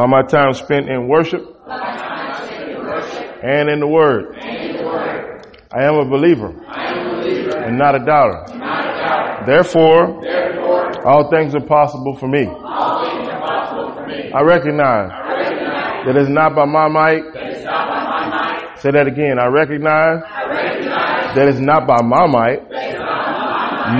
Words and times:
by 0.00 0.06
my 0.06 0.22
time 0.22 0.54
spent 0.54 0.88
in 0.88 1.08
worship 1.08 1.42
and 3.42 3.68
in 3.68 3.80
the 3.80 3.86
word. 3.86 4.34
I 5.70 5.84
am 5.84 5.96
a 5.96 6.06
believer 6.08 6.48
and 6.48 7.76
not 7.76 7.94
a 7.94 7.98
doubter. 7.98 8.46
Therefore, 9.44 10.24
all 11.06 11.28
things 11.30 11.54
are 11.54 11.60
possible 11.60 12.16
for 12.16 12.28
me. 12.28 12.46
I 14.32 14.40
recognize 14.42 15.10
that 16.06 16.16
it's 16.16 16.30
not 16.30 16.54
by 16.56 16.64
my 16.64 16.88
might. 16.88 17.20
Say 18.78 18.92
that 18.92 19.06
again. 19.06 19.38
I 19.38 19.48
recognize 19.48 20.22
that 21.34 21.46
it's 21.46 21.60
not 21.60 21.86
by 21.86 22.00
my 22.02 22.26
might 22.26 22.62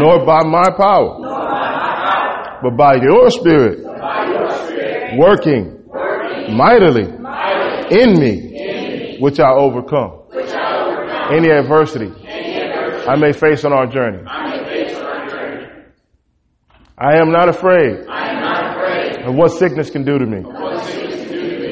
nor 0.01 0.25
by 0.25 0.45
my 0.45 0.65
power, 0.79 1.19
but 2.63 2.75
by 2.75 2.95
your 2.95 3.29
spirit 3.29 3.85
working 5.19 5.80
mightily 6.57 7.05
in 7.91 8.19
me, 8.19 9.17
which 9.21 9.39
I 9.41 9.51
overcome 9.53 10.19
any 11.33 11.49
adversity 11.51 12.13
I 13.09 13.17
may 13.17 13.33
face 13.33 13.65
on 13.65 13.73
our 13.73 13.87
journey. 13.87 14.23
I 16.99 17.17
am 17.17 17.33
not 17.33 17.49
afraid 17.49 18.07
of 19.27 19.35
what 19.35 19.49
sickness 19.49 19.91
can 19.91 20.05
do 20.05 20.19
to 20.19 20.27
me. 20.27 20.43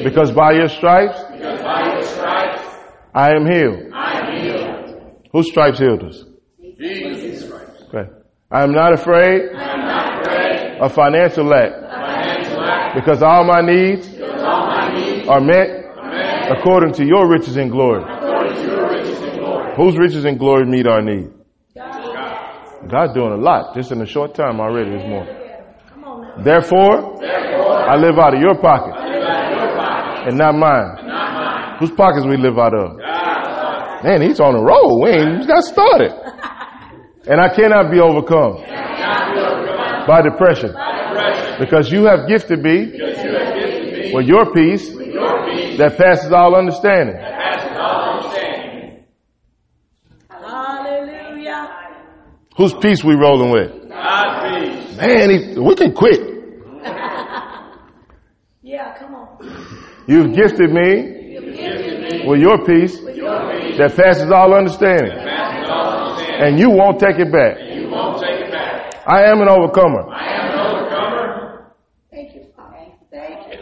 Because 0.03 0.31
by 0.31 0.53
your 0.53 0.67
stripes, 0.67 1.19
I 3.13 3.31
am 3.35 3.45
healed. 3.45 3.93
Whose 5.31 5.49
stripes 5.49 5.79
healed 5.79 6.03
us? 6.03 6.23
Okay. 7.87 8.09
I 8.51 8.63
am 8.63 8.71
not 8.71 8.93
afraid 8.93 9.51
of 10.81 10.93
financial 10.93 11.45
lack. 11.45 12.95
Because 12.95 13.21
all 13.21 13.43
my 13.45 13.61
needs 13.61 14.07
are 15.29 15.39
met 15.39 15.85
according 16.57 16.93
to 16.93 17.05
your 17.05 17.29
riches 17.29 17.55
and 17.55 17.71
glory. 17.71 18.03
Whose 19.77 19.95
riches 19.97 20.25
and 20.25 20.39
glory 20.39 20.65
meet 20.65 20.87
our 20.87 21.01
need? 21.01 21.29
God's 21.75 23.13
doing 23.13 23.33
a 23.33 23.37
lot 23.37 23.75
just 23.75 23.91
in 23.91 24.01
a 24.01 24.05
short 24.07 24.33
time 24.33 24.59
already 24.59 24.89
this 24.89 25.07
morning. 25.07 25.35
Therefore, 26.43 27.23
I 27.23 27.95
live 27.97 28.17
out 28.17 28.33
of 28.33 28.41
your 28.41 28.55
pocket 28.59 28.95
and 30.27 30.37
not 30.37 30.55
mine. 30.55 31.77
Whose 31.79 31.91
pockets 31.91 32.25
we 32.25 32.37
live 32.37 32.57
out 32.57 32.73
of? 32.73 32.97
Man, 34.03 34.21
he's 34.21 34.39
on 34.39 34.55
a 34.55 34.61
roll. 34.61 35.01
We 35.03 35.11
ain't 35.11 35.47
got 35.47 35.63
started. 35.63 36.11
And 37.27 37.39
I 37.39 37.53
cannot 37.53 37.91
be 37.91 37.99
overcome 37.99 38.63
by 40.07 40.21
depression 40.23 40.73
because 41.59 41.91
you 41.91 42.05
have 42.05 42.27
gifted 42.27 42.63
me 42.63 42.93
with 44.13 44.25
your 44.25 44.51
peace 44.51 44.89
that 45.79 45.97
passes 45.97 46.31
all 46.31 46.55
understanding. 46.55 47.15
Hallelujah. 50.29 51.69
Whose 52.57 52.73
peace 52.75 53.03
we 53.03 53.15
rolling 53.15 53.51
with? 53.51 53.89
God's 53.89 54.67
peace. 54.67 54.97
Man, 54.97 55.29
he, 55.29 55.59
we 55.59 55.75
can 55.75 55.93
quit. 55.93 56.21
Yeah, 58.61 58.95
come 58.99 59.15
on. 59.15 59.39
You've 60.05 60.35
gifted 60.35 60.69
me 60.69 62.27
with 62.27 62.39
your 62.39 62.63
peace 62.65 62.99
that 62.99 63.93
passes 63.95 64.29
all 64.31 64.53
understanding. 64.53 65.11
And 65.11 66.59
you 66.59 66.69
won't 66.69 66.99
take 66.99 67.17
it 67.17 67.31
back. 67.31 67.57
I 69.07 69.23
am 69.23 69.41
an 69.41 69.49
overcomer. 69.49 70.03
Thank 72.11 72.35
you, 72.35 72.45
Father. 72.55 72.91
Thank 73.09 73.53
you. 73.53 73.59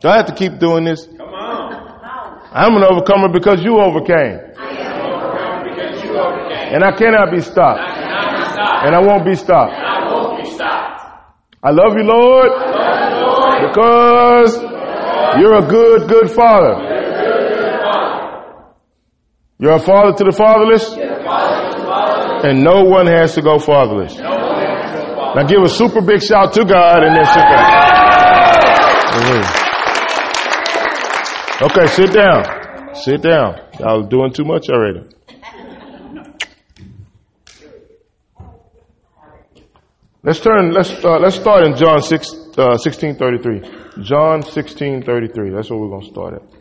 Do 0.00 0.08
I 0.08 0.16
have 0.16 0.26
to 0.26 0.34
keep 0.34 0.58
doing 0.58 0.84
this? 0.84 1.06
Come 1.06 1.20
on. 1.20 1.56
I'm 2.52 2.76
an 2.76 2.84
overcomer 2.84 3.28
because 3.32 3.62
you 3.62 3.78
overcame. 3.80 4.40
I 4.56 5.62
because 5.64 6.04
you 6.04 6.16
overcame. 6.16 6.74
And 6.74 6.84
I 6.84 6.92
cannot 6.96 7.30
be 7.32 7.40
stopped. 7.40 7.80
And 7.80 8.94
I 8.94 9.00
won't 9.00 9.24
be 9.24 9.34
stopped. 9.34 9.72
I 9.72 10.12
won't 10.12 10.42
be 10.42 10.50
stopped. 10.50 11.00
I 11.62 11.70
love 11.70 11.96
you, 11.96 12.04
Lord, 12.04 12.50
because 13.68 14.56
you're 15.40 15.56
a 15.56 15.66
good, 15.66 16.08
good 16.08 16.30
father. 16.30 16.94
You're 19.58 19.76
a 19.76 19.80
father 19.80 20.12
to 20.12 20.24
the 20.24 20.32
fatherless, 20.36 20.92
and 22.44 22.62
no 22.62 22.84
one 22.84 23.06
has 23.06 23.34
to 23.34 23.42
go 23.42 23.58
fatherless. 23.58 24.16
Now 24.16 25.42
give 25.46 25.62
a 25.62 25.68
super 25.68 26.02
big 26.02 26.22
shout 26.22 26.52
to 26.54 26.64
God 26.64 27.02
and 27.02 27.16
then 27.16 27.24
sit 27.26 27.42
down. 29.34 29.65
Okay, 31.58 31.86
sit 31.86 32.12
down. 32.12 32.94
Sit 32.94 33.22
down. 33.22 33.58
Y'all 33.80 34.02
doing 34.02 34.30
too 34.30 34.44
much 34.44 34.68
already. 34.68 35.08
Let's 40.22 40.40
turn. 40.40 40.72
Let's 40.72 40.90
uh, 41.02 41.18
let's 41.18 41.36
start 41.36 41.66
in 41.66 41.74
John 41.76 42.02
six 42.02 42.30
uh, 42.58 42.76
sixteen 42.76 43.16
thirty 43.16 43.38
three. 43.38 43.62
John 44.02 44.42
sixteen 44.42 45.02
thirty 45.02 45.28
three. 45.28 45.48
That's 45.48 45.70
where 45.70 45.78
we're 45.78 45.88
gonna 45.88 46.10
start 46.10 46.34
at. 46.34 46.55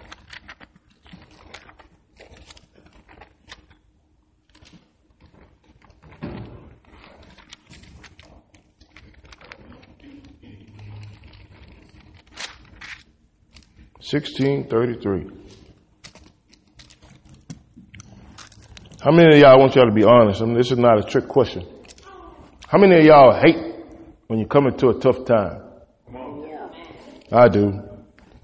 Sixteen 14.06 14.68
thirty 14.70 15.02
three. 15.02 15.26
How 19.02 19.10
many 19.10 19.34
of 19.34 19.40
y'all 19.42 19.50
I 19.50 19.56
want 19.56 19.74
y'all 19.76 19.88
to 19.88 19.92
be 19.92 20.04
honest? 20.04 20.44
I 20.44 20.46
mean, 20.46 20.56
this 20.56 20.70
is 20.70 20.78
not 20.78 21.00
a 21.00 21.10
trick 21.10 21.28
question. 21.28 21.66
How 22.68 22.78
many 22.78 23.00
of 23.00 23.04
y'all 23.04 23.34
hate 23.34 23.58
when 24.28 24.38
you 24.38 24.46
come 24.46 24.68
into 24.68 24.90
a 24.90 25.00
tough 25.00 25.26
time? 25.26 25.60
I 27.32 27.48
do. 27.48 27.82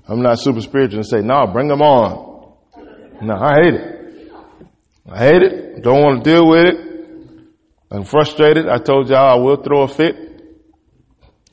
I'm 0.07 0.23
not 0.23 0.39
super 0.39 0.61
spiritual 0.61 0.97
and 0.97 1.07
say, 1.07 1.21
no, 1.21 1.45
bring 1.45 1.67
them 1.67 1.83
on. 1.83 2.55
No, 3.21 3.35
I 3.35 3.61
hate 3.61 3.73
it. 3.75 4.31
I 5.07 5.17
hate 5.19 5.43
it. 5.43 5.83
Don't 5.83 6.01
want 6.01 6.23
to 6.23 6.29
deal 6.31 6.49
with 6.49 6.65
it. 6.65 6.75
I'm 7.91 8.03
frustrated. 8.03 8.67
I 8.67 8.79
told 8.79 9.09
y'all 9.09 9.29
I 9.29 9.35
will 9.35 9.61
throw 9.61 9.83
a 9.83 9.87
fit 9.87 10.15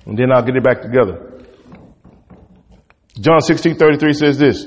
and 0.06 0.18
then 0.18 0.32
I'll 0.32 0.42
get 0.42 0.56
it 0.56 0.64
back 0.64 0.80
together. 0.80 1.27
John 3.20 3.40
16, 3.40 3.76
33 3.76 4.12
says 4.12 4.38
this. 4.38 4.64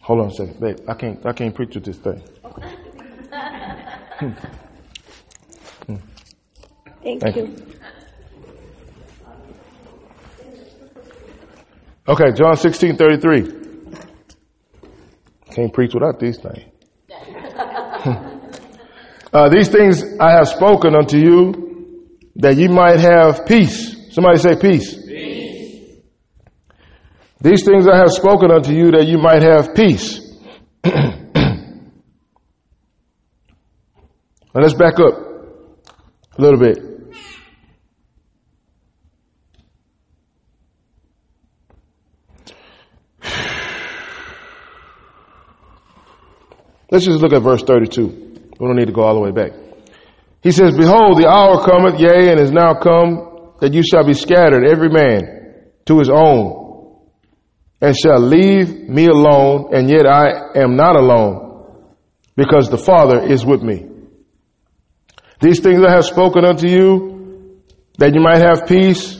Hold 0.00 0.20
on 0.20 0.26
a 0.26 0.30
second, 0.30 0.60
babe. 0.60 0.78
I 0.88 0.94
can't, 0.94 1.24
I 1.24 1.32
can't 1.32 1.54
preach 1.54 1.76
with 1.76 1.84
this 1.84 1.98
thing. 1.98 2.20
Thank, 7.02 7.20
Thank 7.20 7.36
you. 7.36 7.46
you. 7.46 7.56
Okay, 12.08 12.32
John 12.36 12.56
16, 12.56 12.96
33. 12.96 13.52
Can't 15.54 15.72
preach 15.72 15.94
without 15.94 16.18
these 16.18 16.38
things. 16.38 16.64
uh, 19.32 19.48
these 19.48 19.68
things 19.68 20.02
I 20.18 20.32
have 20.32 20.48
spoken 20.48 20.96
unto 20.96 21.18
you 21.18 22.08
that 22.36 22.56
ye 22.56 22.66
might 22.68 22.98
have 22.98 23.46
peace. 23.46 24.12
Somebody 24.14 24.38
say 24.38 24.56
peace. 24.56 24.94
peace. 24.94 25.01
These 27.42 27.64
things 27.64 27.88
I 27.88 27.96
have 27.96 28.12
spoken 28.12 28.52
unto 28.52 28.72
you 28.72 28.92
that 28.92 29.08
you 29.08 29.18
might 29.18 29.42
have 29.42 29.74
peace. 29.74 30.20
now 30.84 31.80
let's 34.54 34.74
back 34.74 35.00
up 35.00 35.14
a 36.38 36.40
little 36.40 36.60
bit. 36.60 36.78
Let's 46.92 47.06
just 47.06 47.20
look 47.20 47.32
at 47.32 47.42
verse 47.42 47.64
32. 47.64 48.06
We 48.06 48.66
don't 48.68 48.76
need 48.76 48.86
to 48.86 48.92
go 48.92 49.02
all 49.02 49.14
the 49.14 49.20
way 49.20 49.32
back. 49.32 49.50
He 50.42 50.52
says, 50.52 50.76
Behold, 50.76 51.18
the 51.18 51.26
hour 51.26 51.64
cometh, 51.64 51.98
yea, 51.98 52.30
and 52.30 52.38
is 52.38 52.52
now 52.52 52.74
come, 52.74 53.54
that 53.60 53.74
you 53.74 53.82
shall 53.82 54.06
be 54.06 54.12
scattered, 54.12 54.64
every 54.64 54.90
man 54.90 55.72
to 55.86 55.98
his 55.98 56.08
own, 56.08 56.61
and 57.82 57.96
shall 57.96 58.20
leave 58.20 58.88
me 58.88 59.06
alone, 59.06 59.74
and 59.74 59.90
yet 59.90 60.06
I 60.06 60.52
am 60.54 60.76
not 60.76 60.94
alone, 60.94 61.84
because 62.36 62.70
the 62.70 62.78
Father 62.78 63.20
is 63.20 63.44
with 63.44 63.60
me. 63.60 63.86
These 65.40 65.60
things 65.60 65.82
I 65.84 65.90
have 65.90 66.04
spoken 66.04 66.44
unto 66.44 66.68
you, 66.68 67.60
that 67.98 68.14
you 68.14 68.20
might 68.22 68.38
have 68.38 68.68
peace. 68.68 69.18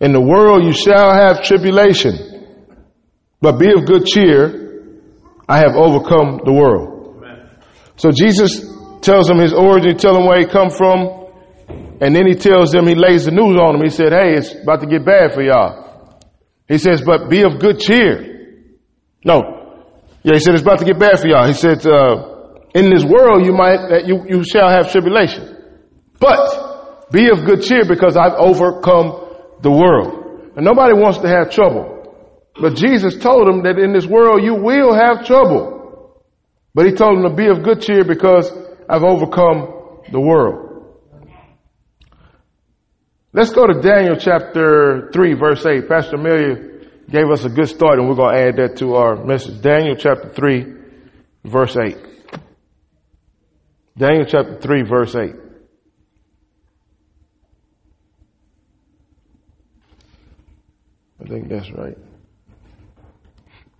In 0.00 0.12
the 0.12 0.20
world 0.20 0.64
you 0.64 0.72
shall 0.72 1.14
have 1.14 1.44
tribulation, 1.44 2.18
but 3.40 3.58
be 3.58 3.70
of 3.72 3.86
good 3.86 4.04
cheer. 4.04 4.64
I 5.48 5.58
have 5.58 5.76
overcome 5.76 6.40
the 6.44 6.52
world. 6.52 7.24
So 7.94 8.10
Jesus 8.10 8.66
tells 9.00 9.28
them 9.28 9.38
his 9.38 9.54
origin, 9.54 9.92
he 9.92 9.94
tells 9.94 10.16
them 10.16 10.26
where 10.26 10.40
he 10.40 10.46
come 10.46 10.70
from, 10.70 11.30
and 12.00 12.14
then 12.14 12.26
he 12.26 12.34
tells 12.34 12.72
them, 12.72 12.88
he 12.88 12.96
lays 12.96 13.26
the 13.26 13.30
news 13.30 13.56
on 13.56 13.78
them. 13.78 13.82
He 13.82 13.90
said, 13.90 14.12
hey, 14.12 14.34
it's 14.34 14.52
about 14.60 14.80
to 14.80 14.86
get 14.86 15.04
bad 15.06 15.32
for 15.32 15.40
y'all. 15.40 15.85
He 16.68 16.78
says, 16.78 17.02
but 17.04 17.28
be 17.28 17.42
of 17.42 17.60
good 17.60 17.78
cheer. 17.78 18.74
No. 19.24 19.42
Yeah, 20.22 20.34
he 20.34 20.40
said, 20.40 20.54
it's 20.54 20.62
about 20.62 20.80
to 20.80 20.84
get 20.84 20.98
bad 20.98 21.20
for 21.20 21.28
y'all. 21.28 21.46
He 21.46 21.52
said, 21.52 21.86
uh, 21.86 22.58
in 22.74 22.90
this 22.90 23.04
world 23.04 23.46
you 23.46 23.52
might, 23.52 23.88
that 23.88 24.06
you, 24.06 24.24
you 24.28 24.42
shall 24.44 24.68
have 24.68 24.90
tribulation. 24.90 25.56
But 26.18 27.10
be 27.12 27.30
of 27.30 27.44
good 27.44 27.62
cheer 27.62 27.84
because 27.86 28.16
I've 28.16 28.34
overcome 28.34 29.26
the 29.62 29.70
world. 29.70 30.52
And 30.56 30.64
nobody 30.64 30.94
wants 30.94 31.18
to 31.18 31.28
have 31.28 31.50
trouble. 31.50 31.96
But 32.60 32.74
Jesus 32.74 33.16
told 33.16 33.48
him 33.48 33.62
that 33.64 33.78
in 33.78 33.92
this 33.92 34.06
world 34.06 34.42
you 34.42 34.54
will 34.54 34.94
have 34.94 35.26
trouble. 35.26 36.24
But 36.74 36.86
he 36.86 36.92
told 36.92 37.18
him 37.18 37.30
to 37.30 37.34
be 37.34 37.46
of 37.46 37.62
good 37.62 37.80
cheer 37.80 38.04
because 38.04 38.50
I've 38.88 39.04
overcome 39.04 40.02
the 40.10 40.20
world. 40.20 40.65
Let's 43.36 43.50
go 43.50 43.66
to 43.66 43.82
Daniel 43.82 44.16
chapter 44.18 45.10
3 45.12 45.34
verse 45.34 45.66
8. 45.66 45.86
Pastor 45.86 46.16
Amelia 46.16 46.88
gave 47.10 47.28
us 47.30 47.44
a 47.44 47.50
good 47.50 47.68
start 47.68 47.98
and 47.98 48.08
we're 48.08 48.14
going 48.14 48.34
to 48.34 48.40
add 48.40 48.56
that 48.56 48.78
to 48.78 48.94
our 48.94 49.22
message. 49.22 49.60
Daniel 49.60 49.94
chapter 49.94 50.30
3 50.30 50.74
verse 51.44 51.76
8. 51.76 51.98
Daniel 53.98 54.24
chapter 54.26 54.58
3 54.58 54.82
verse 54.88 55.14
8. 55.14 55.34
I 61.20 61.28
think 61.28 61.48
that's 61.50 61.70
right. 61.72 61.98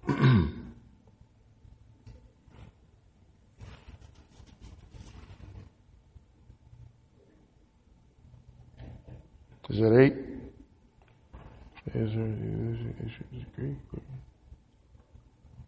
Is 9.68 9.78
that 9.78 9.98
eight? 10.00 10.14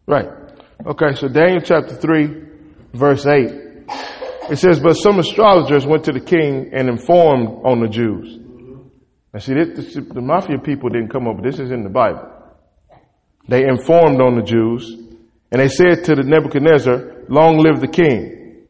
Right. 0.06 0.28
Okay, 0.86 1.14
so 1.14 1.28
Daniel 1.28 1.60
chapter 1.60 1.94
3, 1.94 2.42
verse 2.94 3.26
8. 3.26 3.50
It 4.50 4.56
says, 4.56 4.80
But 4.80 4.94
some 4.94 5.18
astrologers 5.18 5.86
went 5.86 6.04
to 6.04 6.12
the 6.12 6.20
king 6.20 6.70
and 6.72 6.88
informed 6.88 7.48
on 7.64 7.80
the 7.80 7.88
Jews. 7.88 8.38
And 9.32 9.42
see, 9.42 9.54
this, 9.54 9.94
the 9.94 10.22
mafia 10.22 10.58
people 10.58 10.88
didn't 10.88 11.10
come 11.10 11.26
up 11.28 11.36
with 11.36 11.44
this, 11.44 11.60
is 11.60 11.70
in 11.70 11.82
the 11.82 11.90
Bible. 11.90 12.32
They 13.48 13.64
informed 13.64 14.20
on 14.20 14.36
the 14.36 14.42
Jews, 14.42 14.90
and 15.50 15.60
they 15.60 15.68
said 15.68 16.04
to 16.04 16.14
the 16.14 16.22
Nebuchadnezzar, 16.22 17.26
Long 17.28 17.58
live 17.58 17.80
the 17.80 17.88
king. 17.88 18.66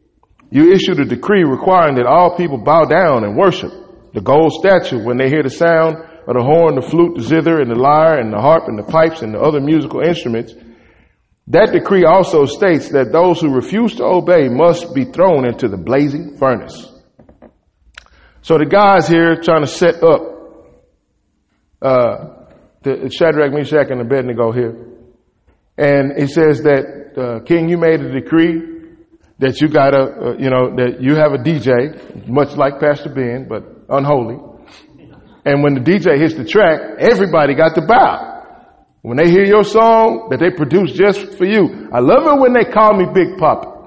You 0.50 0.72
issued 0.72 0.98
a 1.00 1.04
decree 1.04 1.44
requiring 1.44 1.96
that 1.96 2.06
all 2.06 2.36
people 2.36 2.58
bow 2.58 2.84
down 2.84 3.24
and 3.24 3.36
worship 3.36 3.87
the 4.14 4.20
gold 4.20 4.52
statue 4.52 5.04
when 5.04 5.16
they 5.16 5.28
hear 5.28 5.42
the 5.42 5.50
sound 5.50 5.96
of 5.96 6.34
the 6.34 6.42
horn, 6.42 6.74
the 6.74 6.82
flute, 6.82 7.16
the 7.16 7.22
zither, 7.22 7.60
and 7.60 7.70
the 7.70 7.74
lyre, 7.74 8.18
and 8.18 8.32
the 8.32 8.38
harp, 8.38 8.64
and 8.66 8.78
the 8.78 8.82
pipes, 8.82 9.22
and 9.22 9.34
the 9.34 9.40
other 9.40 9.60
musical 9.60 10.00
instruments. 10.00 10.54
That 11.48 11.72
decree 11.72 12.04
also 12.04 12.44
states 12.44 12.90
that 12.90 13.12
those 13.12 13.40
who 13.40 13.54
refuse 13.54 13.94
to 13.96 14.04
obey 14.04 14.48
must 14.48 14.94
be 14.94 15.04
thrown 15.04 15.46
into 15.46 15.68
the 15.68 15.78
blazing 15.78 16.36
furnace. 16.36 16.92
So 18.42 18.58
the 18.58 18.66
guys 18.66 19.08
here 19.08 19.40
trying 19.40 19.62
to 19.62 19.66
set 19.66 20.02
up 20.02 20.20
uh, 21.80 22.44
the 22.82 23.10
Shadrach, 23.10 23.52
Meshach, 23.52 23.90
and 23.90 24.00
Abednego 24.00 24.52
here, 24.52 24.88
and 25.78 26.18
it 26.18 26.30
says 26.30 26.62
that 26.64 26.98
uh, 27.16 27.44
King, 27.44 27.68
you 27.68 27.78
made 27.78 28.00
a 28.00 28.12
decree 28.12 28.78
that 29.38 29.60
you 29.60 29.68
got 29.68 29.94
a, 29.94 30.02
uh, 30.02 30.36
you 30.38 30.50
know, 30.50 30.74
that 30.76 31.00
you 31.00 31.14
have 31.14 31.32
a 31.32 31.38
DJ, 31.38 32.28
much 32.28 32.56
like 32.56 32.80
Pastor 32.80 33.12
Ben, 33.14 33.46
but 33.48 33.77
unholy. 33.88 34.36
And 35.44 35.62
when 35.62 35.74
the 35.74 35.80
DJ 35.80 36.18
hits 36.18 36.34
the 36.34 36.44
track, 36.44 36.98
everybody 36.98 37.54
got 37.54 37.74
to 37.76 37.82
bow. 37.82 38.38
When 39.02 39.16
they 39.16 39.30
hear 39.30 39.44
your 39.44 39.64
song 39.64 40.28
that 40.30 40.40
they 40.40 40.50
produce 40.50 40.92
just 40.92 41.38
for 41.38 41.46
you. 41.46 41.88
I 41.92 42.00
love 42.00 42.26
it 42.26 42.40
when 42.40 42.52
they 42.52 42.68
call 42.68 42.92
me 42.92 43.06
Big 43.14 43.38
Papa. 43.38 43.78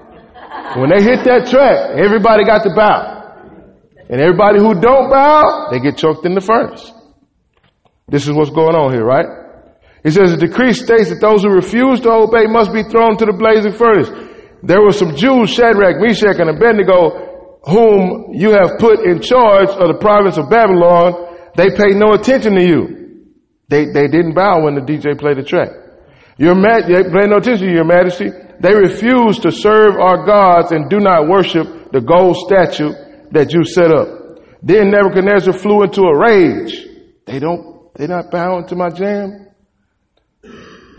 When 0.80 0.90
they 0.90 1.04
hit 1.04 1.24
that 1.24 1.46
track, 1.46 1.94
everybody 1.94 2.44
got 2.44 2.64
to 2.64 2.74
bow. 2.74 3.22
And 4.08 4.20
everybody 4.20 4.58
who 4.58 4.74
don't 4.74 5.08
bow, 5.08 5.68
they 5.70 5.78
get 5.78 5.96
choked 5.96 6.26
in 6.26 6.34
the 6.34 6.40
furnace. 6.40 6.90
This 8.08 8.26
is 8.26 8.32
what's 8.32 8.50
going 8.50 8.74
on 8.74 8.92
here, 8.92 9.04
right? 9.04 9.26
He 10.02 10.10
says 10.10 10.32
the 10.32 10.36
decree 10.36 10.72
states 10.72 11.10
that 11.10 11.20
those 11.20 11.42
who 11.42 11.50
refuse 11.50 12.00
to 12.00 12.10
obey 12.10 12.46
must 12.50 12.72
be 12.72 12.82
thrown 12.82 13.16
to 13.18 13.24
the 13.24 13.32
blazing 13.32 13.72
furnace. 13.72 14.10
There 14.62 14.82
were 14.82 14.92
some 14.92 15.14
Jews, 15.14 15.50
Shadrach, 15.50 16.00
Meshach, 16.00 16.38
and 16.38 16.50
Abednego, 16.50 17.31
whom 17.64 18.34
you 18.34 18.50
have 18.50 18.78
put 18.78 19.00
in 19.00 19.20
charge 19.20 19.68
of 19.70 19.86
the 19.88 19.98
province 20.00 20.36
of 20.36 20.50
Babylon. 20.50 21.36
They 21.56 21.70
paid 21.70 21.94
no 21.94 22.12
attention 22.12 22.54
to 22.54 22.64
you. 22.64 23.26
They, 23.68 23.86
they 23.86 24.08
didn't 24.08 24.34
bow 24.34 24.64
when 24.64 24.74
the 24.74 24.80
DJ 24.80 25.18
played 25.18 25.38
the 25.38 25.44
track. 25.44 25.70
Your 26.38 26.54
ma- 26.54 26.86
they 26.86 27.04
paid 27.04 27.30
no 27.30 27.36
attention 27.38 27.68
to 27.68 27.72
your 27.72 27.84
majesty. 27.84 28.30
They 28.60 28.74
refused 28.74 29.42
to 29.42 29.52
serve 29.52 29.96
our 29.96 30.26
gods 30.26 30.72
and 30.72 30.90
do 30.90 30.98
not 30.98 31.28
worship 31.28 31.92
the 31.92 32.00
gold 32.00 32.36
statue 32.36 32.92
that 33.30 33.52
you 33.52 33.64
set 33.64 33.92
up. 33.92 34.08
Then 34.62 34.90
Nebuchadnezzar 34.90 35.52
flew 35.52 35.82
into 35.82 36.02
a 36.02 36.18
rage. 36.18 36.86
They 37.26 37.38
don't, 37.38 37.92
they're 37.94 38.08
not 38.08 38.30
bowing 38.30 38.66
to 38.68 38.76
my 38.76 38.90
jam. 38.90 39.48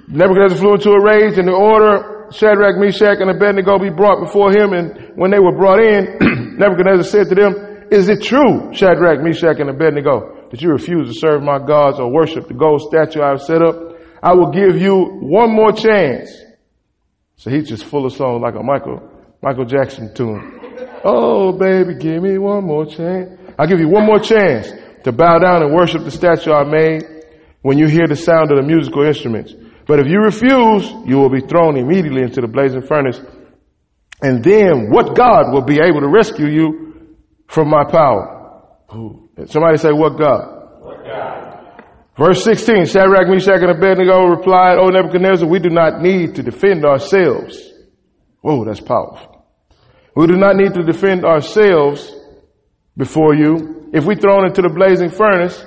Nebuchadnezzar 0.07 0.57
flew 0.57 0.73
into 0.75 0.91
a 0.91 1.03
rage 1.03 1.37
and 1.37 1.47
the 1.47 1.53
order 1.53 2.13
Shadrach, 2.33 2.77
Meshach, 2.77 3.21
and 3.21 3.29
Abednego 3.29 3.77
be 3.79 3.89
brought 3.89 4.23
before 4.23 4.51
him. 4.51 4.73
And 4.73 5.15
when 5.15 5.31
they 5.31 5.39
were 5.39 5.55
brought 5.55 5.79
in, 5.79 6.17
Nebuchadnezzar 6.57 7.03
said 7.03 7.29
to 7.29 7.35
them, 7.35 7.87
Is 7.91 8.09
it 8.09 8.23
true, 8.23 8.73
Shadrach, 8.73 9.21
Meshach, 9.21 9.59
and 9.59 9.69
Abednego, 9.69 10.49
that 10.51 10.61
you 10.61 10.69
refuse 10.69 11.07
to 11.07 11.19
serve 11.19 11.41
my 11.41 11.59
gods 11.59 11.99
or 11.99 12.11
worship 12.11 12.47
the 12.47 12.53
gold 12.53 12.81
statue 12.81 13.21
I 13.21 13.29
have 13.29 13.41
set 13.41 13.61
up? 13.61 13.75
I 14.21 14.33
will 14.33 14.51
give 14.51 14.81
you 14.81 15.19
one 15.21 15.53
more 15.53 15.73
chance. 15.73 16.31
So 17.35 17.49
he's 17.49 17.67
just 17.67 17.83
full 17.83 18.05
of 18.05 18.13
songs 18.13 18.41
like 18.41 18.55
a 18.55 18.63
Michael, 18.63 19.09
Michael 19.41 19.65
Jackson 19.65 20.13
tune. 20.13 20.59
Oh, 21.03 21.51
baby, 21.51 21.95
give 21.95 22.23
me 22.23 22.37
one 22.37 22.63
more 22.63 22.85
chance. 22.85 23.37
I'll 23.59 23.67
give 23.67 23.79
you 23.79 23.89
one 23.89 24.05
more 24.05 24.19
chance 24.19 24.71
to 25.03 25.11
bow 25.11 25.39
down 25.39 25.61
and 25.61 25.73
worship 25.73 26.03
the 26.05 26.11
statue 26.11 26.53
I 26.53 26.63
made 26.63 27.03
when 27.61 27.77
you 27.77 27.87
hear 27.87 28.07
the 28.07 28.15
sound 28.15 28.51
of 28.51 28.57
the 28.57 28.63
musical 28.63 29.03
instruments. 29.03 29.53
But 29.85 29.99
if 29.99 30.07
you 30.07 30.19
refuse, 30.19 30.89
you 31.05 31.17
will 31.17 31.29
be 31.29 31.41
thrown 31.41 31.75
immediately 31.75 32.21
into 32.21 32.39
the 32.39 32.47
blazing 32.47 32.83
furnace. 32.83 33.19
And 34.23 34.41
then 34.41 34.89
what 34.89 35.17
God 35.17 35.51
will 35.51 35.65
be 35.65 35.79
able 35.83 35.99
to 35.99 36.07
rescue 36.07 36.47
you 36.47 37.17
from 37.47 37.69
my 37.69 37.83
power? 37.83 38.63
Somebody 39.47 39.77
say, 39.77 39.91
what 39.91 40.17
God? 40.17 40.79
What 40.79 41.03
God? 41.03 41.83
Verse 42.17 42.41
16, 42.43 42.85
Shadrach, 42.85 43.27
Meshach, 43.27 43.61
and 43.61 43.71
Abednego 43.71 44.27
replied, 44.27 44.77
O 44.77 44.87
Nebuchadnezzar, 44.87 45.47
we 45.47 45.59
do 45.59 45.69
not 45.69 46.01
need 46.01 46.35
to 46.35 46.43
defend 46.43 46.85
ourselves. 46.85 47.59
Whoa, 48.39 48.63
that's 48.63 48.79
powerful. 48.79 49.45
We 50.15 50.27
do 50.27 50.37
not 50.37 50.55
need 50.55 50.73
to 50.75 50.83
defend 50.83 51.25
ourselves 51.25 52.09
before 52.95 53.35
you. 53.35 53.89
If 53.93 54.05
we 54.05 54.15
thrown 54.15 54.45
into 54.45 54.61
the 54.61 54.69
blazing 54.69 55.09
furnace, 55.09 55.61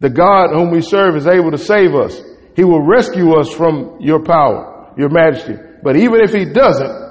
the 0.00 0.10
God 0.10 0.48
whom 0.52 0.72
we 0.72 0.80
serve 0.80 1.14
is 1.14 1.28
able 1.28 1.52
to 1.52 1.58
save 1.58 1.94
us. 1.94 2.20
He 2.56 2.64
will 2.64 2.82
rescue 2.82 3.38
us 3.38 3.48
from 3.52 3.98
your 4.00 4.24
power, 4.24 4.92
your 4.98 5.10
majesty. 5.10 5.54
But 5.84 5.96
even 5.96 6.20
if 6.20 6.32
he 6.32 6.46
doesn't, 6.46 7.05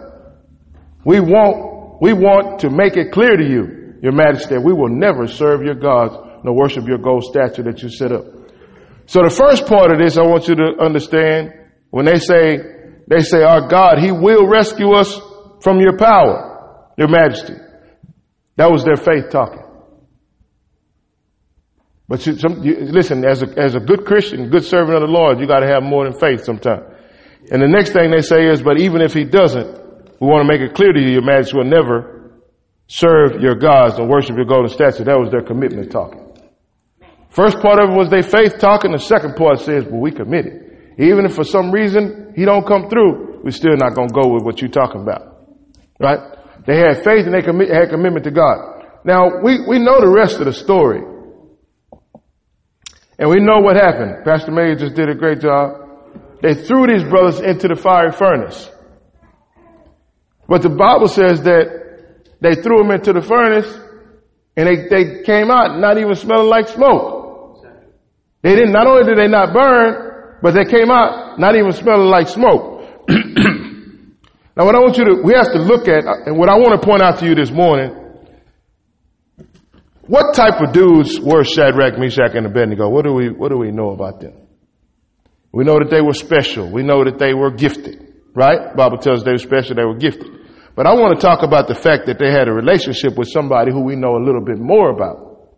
we 1.05 1.19
want, 1.19 2.01
we 2.01 2.13
want 2.13 2.59
to 2.61 2.69
make 2.69 2.97
it 2.97 3.11
clear 3.11 3.37
to 3.37 3.43
you, 3.43 3.95
your 4.01 4.11
majesty, 4.11 4.55
that 4.55 4.61
we 4.61 4.73
will 4.73 4.89
never 4.89 5.27
serve 5.27 5.61
your 5.61 5.75
gods 5.75 6.15
nor 6.43 6.55
worship 6.55 6.87
your 6.87 6.97
gold 6.97 7.23
statue 7.23 7.63
that 7.63 7.81
you 7.81 7.89
set 7.89 8.11
up. 8.11 8.25
So 9.05 9.21
the 9.21 9.29
first 9.29 9.67
part 9.67 9.91
of 9.91 9.99
this, 9.99 10.17
I 10.17 10.23
want 10.23 10.47
you 10.47 10.55
to 10.55 10.83
understand, 10.83 11.53
when 11.91 12.05
they 12.05 12.17
say, 12.17 12.57
they 13.07 13.19
say, 13.19 13.43
our 13.43 13.67
God, 13.67 13.99
he 13.99 14.11
will 14.11 14.47
rescue 14.47 14.93
us 14.93 15.19
from 15.61 15.79
your 15.79 15.97
power, 15.97 16.91
your 16.97 17.07
majesty. 17.07 17.53
That 18.57 18.71
was 18.71 18.83
their 18.83 18.95
faith 18.95 19.29
talking. 19.29 19.61
But 22.07 22.25
you, 22.25 22.37
some, 22.37 22.63
you, 22.63 22.77
listen, 22.81 23.25
as 23.25 23.43
a, 23.43 23.59
as 23.59 23.75
a 23.75 23.79
good 23.79 24.05
Christian, 24.05 24.49
good 24.49 24.63
servant 24.63 24.95
of 24.95 25.01
the 25.01 25.13
Lord, 25.13 25.39
you 25.39 25.47
got 25.47 25.59
to 25.59 25.67
have 25.67 25.83
more 25.83 26.03
than 26.03 26.17
faith 26.19 26.43
sometimes. 26.43 26.83
And 27.51 27.61
the 27.61 27.67
next 27.67 27.93
thing 27.93 28.11
they 28.11 28.21
say 28.21 28.47
is, 28.47 28.61
but 28.61 28.79
even 28.79 29.01
if 29.01 29.13
he 29.13 29.23
doesn't, 29.23 29.84
we 30.19 30.27
want 30.27 30.47
to 30.47 30.51
make 30.51 30.61
it 30.61 30.75
clear 30.75 30.93
to 30.93 30.99
you, 30.99 31.09
your 31.09 31.23
majesty 31.23 31.57
will 31.57 31.65
never 31.65 32.31
serve 32.87 33.41
your 33.41 33.55
gods 33.55 33.97
and 33.97 34.09
worship 34.09 34.35
your 34.35 34.45
golden 34.45 34.69
statue. 34.69 35.03
That 35.03 35.19
was 35.19 35.31
their 35.31 35.41
commitment 35.41 35.91
talking. 35.91 36.21
First 37.29 37.59
part 37.59 37.79
of 37.79 37.89
it 37.89 37.97
was 37.97 38.09
their 38.09 38.23
faith 38.23 38.59
talking. 38.59 38.91
The 38.91 38.99
second 38.99 39.35
part 39.35 39.59
says, 39.59 39.83
well, 39.85 39.99
we 39.99 40.11
committed. 40.11 40.95
Even 40.97 41.25
if 41.25 41.35
for 41.35 41.43
some 41.43 41.71
reason 41.71 42.33
he 42.35 42.45
don't 42.45 42.65
come 42.65 42.87
through, 42.87 43.41
we're 43.43 43.51
still 43.51 43.75
not 43.75 43.93
going 43.93 44.07
to 44.07 44.13
go 44.13 44.33
with 44.33 44.43
what 44.43 44.61
you're 44.61 44.71
talking 44.71 45.01
about. 45.01 45.35
Right? 45.99 46.19
They 46.65 46.77
had 46.77 47.03
faith 47.03 47.25
and 47.25 47.33
they 47.33 47.41
commit, 47.41 47.69
had 47.69 47.89
commitment 47.89 48.23
to 48.23 48.31
God. 48.31 48.83
Now, 49.03 49.41
we, 49.43 49.59
we 49.67 49.79
know 49.79 49.99
the 49.99 50.09
rest 50.09 50.39
of 50.39 50.45
the 50.45 50.53
story. 50.53 51.01
And 53.19 53.29
we 53.29 53.39
know 53.39 53.59
what 53.59 53.75
happened. 53.75 54.23
Pastor 54.25 54.51
May 54.51 54.75
just 54.75 54.95
did 54.95 55.09
a 55.09 55.15
great 55.15 55.41
job. 55.41 55.81
They 56.41 56.53
threw 56.53 56.87
these 56.87 57.03
brothers 57.03 57.39
into 57.39 57.67
the 57.67 57.75
fiery 57.75 58.11
furnace. 58.11 58.69
But 60.47 60.61
the 60.61 60.69
Bible 60.69 61.07
says 61.07 61.41
that 61.43 61.85
they 62.41 62.55
threw 62.55 62.77
them 62.79 62.91
into 62.91 63.13
the 63.13 63.21
furnace 63.21 63.67
and 64.55 64.67
they, 64.67 64.87
they 64.87 65.23
came 65.23 65.51
out 65.51 65.79
not 65.79 65.97
even 65.97 66.15
smelling 66.15 66.49
like 66.49 66.67
smoke. 66.67 67.63
They 68.41 68.55
didn't, 68.55 68.73
not 68.73 68.87
only 68.87 69.03
did 69.03 69.17
they 69.17 69.27
not 69.27 69.53
burn, 69.53 70.37
but 70.41 70.53
they 70.53 70.65
came 70.65 70.91
out 70.91 71.39
not 71.39 71.55
even 71.55 71.71
smelling 71.71 72.09
like 72.09 72.27
smoke. 72.27 72.83
now 73.09 74.65
what 74.65 74.75
I 74.75 74.79
want 74.79 74.97
you 74.97 75.05
to, 75.05 75.21
we 75.23 75.33
have 75.33 75.51
to 75.53 75.59
look 75.59 75.87
at, 75.87 76.05
and 76.05 76.37
what 76.37 76.49
I 76.49 76.55
want 76.55 76.79
to 76.79 76.85
point 76.85 77.01
out 77.01 77.19
to 77.19 77.25
you 77.25 77.33
this 77.33 77.51
morning, 77.51 78.05
what 80.07 80.35
type 80.35 80.61
of 80.61 80.71
dudes 80.71 81.19
were 81.19 81.43
Shadrach, 81.43 81.97
Meshach, 81.97 82.35
and 82.35 82.45
Abednego? 82.45 82.87
What 82.89 83.05
do 83.05 83.13
we, 83.13 83.29
what 83.29 83.49
do 83.49 83.57
we 83.57 83.71
know 83.71 83.89
about 83.89 84.19
them? 84.21 84.33
We 85.51 85.63
know 85.63 85.79
that 85.79 85.89
they 85.89 86.01
were 86.01 86.13
special. 86.13 86.69
We 86.71 86.83
know 86.83 87.03
that 87.05 87.17
they 87.17 87.33
were 87.33 87.49
gifted, 87.49 88.14
right? 88.35 88.75
Bible 88.75 88.97
tells 88.97 89.23
they 89.23 89.31
were 89.31 89.37
special, 89.37 89.75
they 89.75 89.85
were 89.85 89.97
gifted. 89.97 90.29
But 90.75 90.85
I 90.85 90.93
want 90.93 91.17
to 91.17 91.25
talk 91.25 91.41
about 91.41 91.67
the 91.67 91.75
fact 91.75 92.05
that 92.07 92.19
they 92.19 92.29
had 92.29 92.49
a 92.49 92.53
relationship 92.53 93.17
with 93.17 93.29
somebody 93.29 93.71
who 93.71 93.81
we 93.81 93.95
know 93.95 94.17
a 94.17 94.23
little 94.23 94.43
bit 94.43 94.59
more 94.59 94.91
about. 94.91 95.55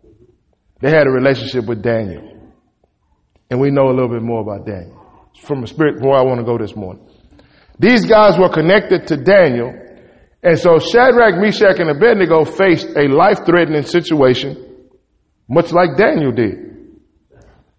They 0.80 0.90
had 0.90 1.08
a 1.08 1.10
relationship 1.10 1.66
with 1.66 1.82
Daniel. 1.82 2.22
And 3.50 3.60
we 3.60 3.70
know 3.70 3.88
a 3.88 3.94
little 3.94 4.08
bit 4.08 4.22
more 4.22 4.42
about 4.42 4.64
Daniel. 4.64 4.94
From 5.42 5.60
the 5.60 5.66
spirit 5.66 6.00
where 6.00 6.16
I 6.16 6.22
want 6.22 6.38
to 6.38 6.46
go 6.46 6.56
this 6.56 6.76
morning. 6.76 7.04
These 7.80 8.06
guys 8.06 8.38
were 8.38 8.48
connected 8.48 9.08
to 9.08 9.16
Daniel. 9.16 9.74
And 10.42 10.58
so 10.58 10.78
Shadrach, 10.78 11.34
Meshach, 11.40 11.80
and 11.80 11.90
Abednego 11.90 12.44
faced 12.44 12.88
a 12.96 13.08
life-threatening 13.08 13.82
situation, 13.82 14.86
much 15.48 15.72
like 15.72 15.96
Daniel 15.96 16.30
did. 16.30 16.68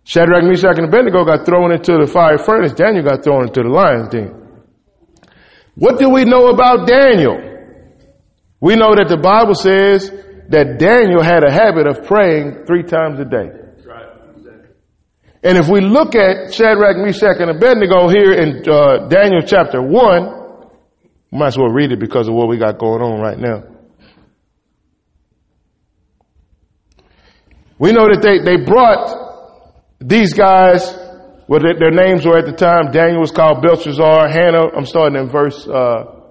Shadrach, 0.03 0.43
Meshach, 0.43 0.77
and 0.77 0.87
Abednego 0.87 1.23
got 1.23 1.45
thrown 1.45 1.71
into 1.71 1.97
the 1.99 2.07
fire 2.11 2.37
furnace. 2.37 2.73
Daniel 2.73 3.05
got 3.05 3.23
thrown 3.23 3.47
into 3.47 3.61
the 3.61 3.69
lion's 3.69 4.09
den. 4.09 4.38
What 5.79 5.97
do 5.97 6.09
we 6.09 6.25
know 6.25 6.47
about 6.47 6.87
Daniel? 6.87 7.37
We 8.59 8.75
know 8.75 8.95
that 8.95 9.07
the 9.07 9.15
Bible 9.15 9.55
says 9.55 10.11
that 10.49 10.77
Daniel 10.77 11.23
had 11.23 11.45
a 11.47 11.51
habit 11.51 11.87
of 11.87 12.05
praying 12.05 12.65
three 12.67 12.83
times 12.83 13.17
a 13.17 13.23
day. 13.23 13.47
And 15.41 15.57
if 15.57 15.69
we 15.69 15.79
look 15.79 16.15
at 16.15 16.53
Shadrach, 16.53 16.97
Meshach, 16.97 17.37
and 17.39 17.49
Abednego 17.49 18.09
here 18.09 18.33
in 18.33 18.69
uh, 18.69 19.07
Daniel 19.07 19.41
chapter 19.41 19.81
1, 19.81 20.67
we 21.31 21.37
might 21.37 21.47
as 21.47 21.57
well 21.57 21.69
read 21.69 21.93
it 21.93 21.99
because 21.99 22.27
of 22.27 22.33
what 22.33 22.49
we 22.49 22.57
got 22.57 22.77
going 22.77 23.01
on 23.01 23.21
right 23.21 23.39
now. 23.39 23.63
We 27.77 27.93
know 27.93 28.09
that 28.11 28.21
they, 28.21 28.43
they 28.43 28.65
brought 28.65 29.95
these 30.01 30.33
guys 30.33 30.93
what 31.49 31.63
their 31.63 31.89
names 31.89 32.27
were 32.27 32.37
at 32.37 32.45
the 32.45 32.53
time. 32.53 32.91
Daniel 32.91 33.21
was 33.21 33.31
called 33.31 33.63
Belshazzar. 33.63 34.29
Hannah, 34.29 34.69
I'm 34.69 34.85
starting 34.85 35.17
in 35.17 35.29
verse 35.29 35.67
uh, 35.67 36.29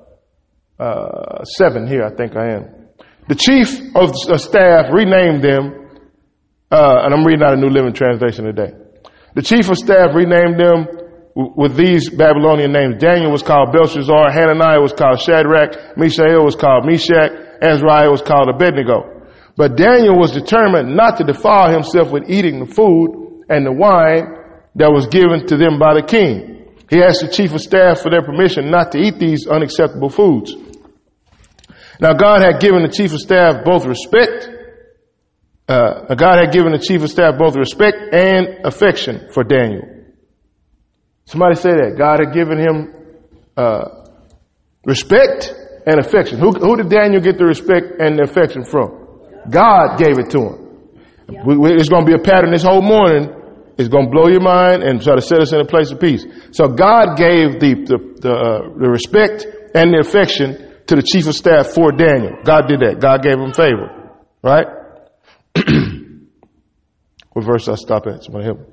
uh, 0.79 1.43
7 1.43 1.89
here, 1.89 2.05
I 2.05 2.15
think 2.15 2.37
I 2.37 2.55
am. 2.55 2.87
The 3.27 3.35
chief 3.35 3.83
of 3.99 4.15
staff 4.15 4.95
renamed 4.95 5.43
them, 5.43 5.91
uh, 6.71 7.03
and 7.03 7.13
I'm 7.13 7.27
reading 7.27 7.43
out 7.43 7.53
a 7.53 7.57
New 7.57 7.67
Living 7.67 7.95
Translation 7.95 8.45
today. 8.45 8.71
The 9.35 9.43
chief 9.43 9.69
of 9.69 9.77
staff 9.77 10.15
renamed 10.15 10.55
them 10.55 10.87
with 11.35 11.75
these 11.75 12.11
Babylonian 12.11 12.71
names. 12.71 13.03
Daniel 13.03 13.33
was 13.33 13.43
called 13.43 13.73
Belshazzar, 13.73 14.31
Hananiah 14.31 14.81
was 14.81 14.93
called 14.93 15.19
Shadrach, 15.19 15.99
Mishael 15.99 16.45
was 16.45 16.55
called 16.55 16.87
Meshach, 16.87 17.59
Azariah 17.61 18.09
was 18.09 18.23
called 18.23 18.49
Abednego. 18.55 19.27
But 19.57 19.77
Daniel 19.77 20.17
was 20.17 20.31
determined 20.31 20.95
not 20.95 21.19
to 21.19 21.25
defile 21.25 21.73
himself 21.73 22.13
with 22.13 22.31
eating 22.31 22.61
the 22.61 22.73
food 22.73 23.43
and 23.49 23.67
the 23.67 23.73
wine 23.73 24.38
that 24.79 24.91
was 24.91 25.07
given 25.09 25.47
to 25.49 25.57
them 25.57 25.79
by 25.79 25.95
the 25.95 26.07
king. 26.07 26.71
He 26.89 27.03
asked 27.03 27.21
the 27.21 27.29
chief 27.29 27.53
of 27.53 27.61
staff 27.61 28.01
for 28.01 28.11
their 28.11 28.23
permission 28.23 28.71
not 28.71 28.93
to 28.93 28.99
eat 28.99 29.19
these 29.19 29.47
unacceptable 29.47 30.09
foods. 30.09 30.55
Now 32.01 32.15
God 32.15 32.41
had 32.41 32.61
given 32.61 32.83
the 32.83 32.89
chief 32.89 33.13
of 33.13 33.19
staff 33.19 33.65
both 33.65 33.85
respect, 33.85 34.49
uh, 35.69 36.15
God 36.15 36.39
had 36.39 36.53
given 36.53 36.73
the 36.73 36.79
chief 36.79 37.03
of 37.03 37.11
staff 37.11 37.37
both 37.37 37.57
respect 37.57 38.15
and 38.15 38.65
affection 38.65 39.29
for 39.33 39.45
Daniel. 39.45 39.83
Somebody 41.27 41.57
say 41.57 41.71
that. 41.71 41.97
God 41.99 42.21
had 42.25 42.33
given 42.33 42.57
him, 42.57 42.95
uh, 43.57 44.07
respect 44.87 45.53
and 45.87 46.01
affection. 46.01 46.39
Who, 46.39 46.53
who 46.53 46.77
did 46.77 46.89
Daniel 46.89 47.21
get 47.21 47.37
the 47.37 47.45
respect 47.45 48.01
and 48.01 48.19
the 48.19 48.23
affection 48.23 48.65
from? 48.65 49.19
God 49.51 49.99
gave 49.99 50.19
it 50.19 50.31
to 50.31 50.39
him. 50.39 51.45
We, 51.45 51.59
we, 51.59 51.73
it's 51.75 51.91
going 51.91 52.07
to 52.07 52.11
be 52.11 52.17
a 52.17 52.23
pattern 52.25 52.53
this 52.53 52.63
whole 52.63 52.81
morning 52.81 53.38
is 53.79 53.89
going 53.89 54.07
to 54.07 54.11
blow 54.11 54.27
your 54.29 54.41
mind 54.41 54.83
and 54.83 55.01
try 55.01 55.15
to 55.15 55.23
set 55.23 55.41
us 55.41 55.53
in 55.53 55.61
a 55.61 55.65
place 55.65 55.91
of 55.93 56.01
peace. 56.01 56.27
So 56.51 56.69
God 56.69 57.17
gave 57.17 57.61
the, 57.61 57.75
the, 57.87 57.99
the, 58.21 58.33
uh, 58.33 58.63
the 58.77 58.91
respect 58.91 59.47
and 59.75 59.95
the 59.95 60.01
affection 60.01 60.75
to 60.89 60.97
the 60.97 61.03
chief 61.03 61.27
of 61.29 61.35
staff 61.35 61.69
for 61.69 61.93
Daniel. 61.93 62.39
God 62.45 62.67
did 62.67 62.81
that. 62.81 63.01
God 63.01 63.23
gave 63.23 63.39
him 63.39 63.53
favor. 63.53 64.11
Right? 64.43 64.67
what 67.33 67.45
verse 67.45 67.69
I 67.69 67.77
stop 67.77 68.07
at? 68.07 68.25
Somebody 68.25 68.47
help 68.47 68.59
me. 68.59 68.67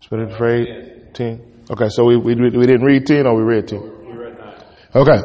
Spirit 0.00 0.24
of 0.28 0.34
afraid? 0.34 1.14
10. 1.14 1.64
Okay, 1.70 1.88
so 1.88 2.04
we, 2.04 2.16
we, 2.16 2.34
we 2.34 2.66
didn't 2.66 2.82
read 2.82 3.06
10 3.06 3.26
or 3.26 3.36
we 3.36 3.42
read 3.42 3.68
10? 3.68 3.80
We 3.80 4.12
read 4.12 4.38
9. 4.38 4.54
Okay. 4.96 5.18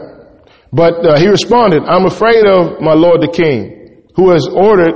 But 0.71 1.05
uh, 1.05 1.19
he 1.19 1.27
responded, 1.27 1.83
I'm 1.83 2.05
afraid 2.05 2.45
of 2.45 2.79
my 2.79 2.93
lord 2.93 3.21
the 3.21 3.31
king, 3.31 4.03
who 4.15 4.31
has 4.31 4.47
ordered 4.47 4.93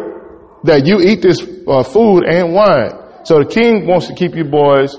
that 0.64 0.86
you 0.86 1.00
eat 1.00 1.22
this 1.22 1.42
uh, 1.68 1.84
food 1.84 2.24
and 2.26 2.54
wine. 2.54 3.01
So 3.24 3.40
the 3.40 3.50
king 3.50 3.88
wants 3.88 4.08
to 4.08 4.16
keep 4.16 4.36
you 4.36 4.46
boys 4.46 4.96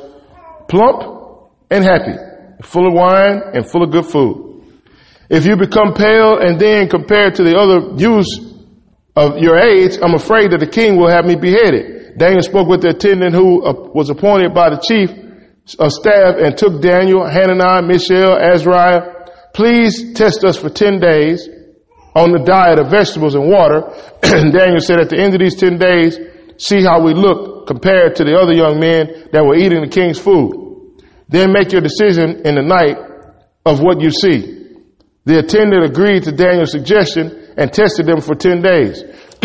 plump 0.69 1.51
and 1.71 1.85
happy, 1.85 2.17
full 2.63 2.87
of 2.87 2.95
wine 2.95 3.43
and 3.55 3.69
full 3.69 3.83
of 3.83 3.91
good 3.91 4.07
food. 4.07 4.53
If 5.29 5.47
you 5.47 5.57
become 5.57 5.95
pale 5.95 6.39
and 6.39 6.61
then 6.61 6.89
compared 6.89 7.37
to 7.37 7.43
the 7.43 7.57
other 7.57 7.97
youths 7.97 8.41
of 9.17 9.39
your 9.39 9.57
age, 9.59 9.99
I'm 10.03 10.15
afraid 10.15 10.53
that 10.53 10.61
the 10.61 10.67
king 10.67 10.97
will 10.97 11.09
have 11.09 11.25
me 11.25 11.37
beheaded. 11.37 12.19
Daniel 12.19 12.43
spoke 12.43 12.69
with 12.69 12.83
the 12.83 12.91
attendant 12.91 13.35
who 13.35 13.61
was 13.95 14.11
appointed 14.11 14.53
by 14.55 14.71
the 14.71 14.81
chief 14.81 15.09
of 15.79 15.93
staff 15.93 16.37
and 16.37 16.57
took 16.57 16.83
Daniel, 16.83 17.27
Hananiah, 17.27 17.83
Mishael, 17.83 18.37
Azariah. 18.37 19.53
Please 19.55 20.13
test 20.13 20.45
us 20.45 20.57
for 20.57 20.69
10 20.69 21.01
days 21.01 21.49
on 22.15 22.33
the 22.33 22.45
diet 22.45 22.79
of 22.79 22.91
vegetables 22.91 23.35
and 23.35 23.49
water. 23.49 23.89
Daniel 24.23 24.81
said 24.81 25.01
at 25.01 25.09
the 25.09 25.19
end 25.19 25.35
of 25.35 25.41
these 25.41 25.57
10 25.57 25.79
days, 25.79 26.19
see 26.59 26.83
how 26.83 27.03
we 27.03 27.15
look 27.15 27.52
compared 27.67 28.17
to 28.17 28.25
the 28.25 28.37
other 28.39 28.53
young 28.53 28.81
men 28.81 29.29
that 29.33 29.45
were 29.45 29.57
eating 29.57 29.81
the 29.81 29.89
king's 29.89 30.19
food. 30.19 30.99
Then 31.29 31.53
make 31.53 31.73
your 31.73 31.81
decision 31.81 32.43
in 32.45 32.57
the 32.57 32.63
night 32.63 32.97
of 33.65 33.81
what 33.81 34.01
you 34.01 34.11
see. 34.11 34.63
The 35.25 35.39
attendant 35.39 35.85
agreed 35.85 36.25
to 36.25 36.33
Daniel's 36.33 36.73
suggestion 36.73 37.55
and 37.57 37.73
tested 37.73 38.07
them 38.07 38.21
for 38.21 38.35
10 38.35 38.61
days. 38.63 39.03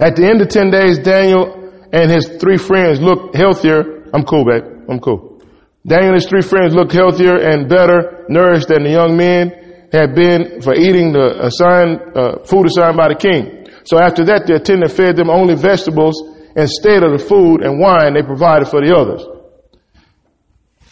At 0.00 0.16
the 0.16 0.26
end 0.28 0.40
of 0.42 0.48
10 0.48 0.70
days, 0.70 0.98
Daniel 0.98 1.88
and 1.92 2.10
his 2.10 2.28
three 2.40 2.56
friends 2.56 3.00
looked 3.00 3.34
healthier. 3.34 4.08
I'm 4.14 4.24
cool, 4.24 4.44
babe. 4.44 4.64
I'm 4.88 5.00
cool. 5.00 5.42
Daniel 5.86 6.12
and 6.12 6.20
his 6.20 6.28
three 6.28 6.42
friends 6.42 6.74
looked 6.74 6.92
healthier 6.92 7.36
and 7.36 7.68
better 7.68 8.26
nourished 8.28 8.68
than 8.68 8.84
the 8.84 8.90
young 8.90 9.16
men 9.16 9.88
had 9.92 10.14
been 10.14 10.60
for 10.60 10.74
eating 10.74 11.12
the 11.12 11.46
assigned, 11.46 12.00
uh, 12.16 12.44
food 12.44 12.66
assigned 12.66 12.96
by 12.96 13.08
the 13.08 13.16
king. 13.16 13.59
So 13.90 13.98
after 13.98 14.22
that, 14.30 14.46
the 14.46 14.54
attendant 14.54 14.92
fed 14.94 15.16
them 15.16 15.28
only 15.28 15.58
vegetables 15.58 16.14
instead 16.54 17.02
of 17.02 17.10
the 17.10 17.18
food 17.18 17.66
and 17.66 17.82
wine 17.82 18.14
they 18.14 18.22
provided 18.22 18.70
for 18.70 18.78
the 18.78 18.94
others. 18.94 19.26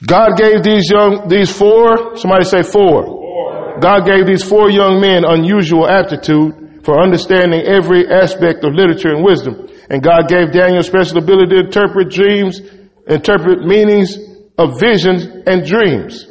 God 0.03 0.35
gave 0.35 0.67
these 0.67 0.91
young, 0.91 1.31
these 1.31 1.47
four, 1.47 2.19
somebody 2.19 2.43
say 2.43 2.67
four. 2.67 3.07
four. 3.07 3.79
God 3.79 4.03
gave 4.03 4.27
these 4.27 4.43
four 4.43 4.69
young 4.69 4.99
men 4.99 5.23
unusual 5.23 5.87
aptitude 5.87 6.83
for 6.83 6.99
understanding 6.99 7.63
every 7.71 8.03
aspect 8.11 8.67
of 8.67 8.75
literature 8.75 9.15
and 9.15 9.23
wisdom. 9.23 9.71
And 9.89 10.03
God 10.03 10.27
gave 10.27 10.51
Daniel 10.51 10.83
special 10.83 11.19
ability 11.19 11.55
to 11.55 11.71
interpret 11.71 12.11
dreams, 12.11 12.59
interpret 13.07 13.63
meanings 13.63 14.19
of 14.59 14.81
visions 14.81 15.23
and 15.47 15.63
dreams. 15.63 16.27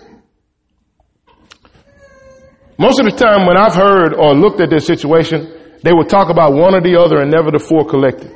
Most 2.77 2.99
of 2.99 3.07
the 3.07 3.15
time 3.15 3.47
when 3.47 3.55
I've 3.55 3.73
heard 3.73 4.13
or 4.13 4.35
looked 4.35 4.59
at 4.59 4.69
this 4.69 4.85
situation, 4.85 5.56
they 5.83 5.93
would 5.93 6.09
talk 6.09 6.29
about 6.29 6.53
one 6.53 6.75
or 6.75 6.81
the 6.81 6.99
other 6.99 7.21
and 7.21 7.31
never 7.31 7.51
the 7.51 7.59
four 7.59 7.85
collected. 7.85 8.31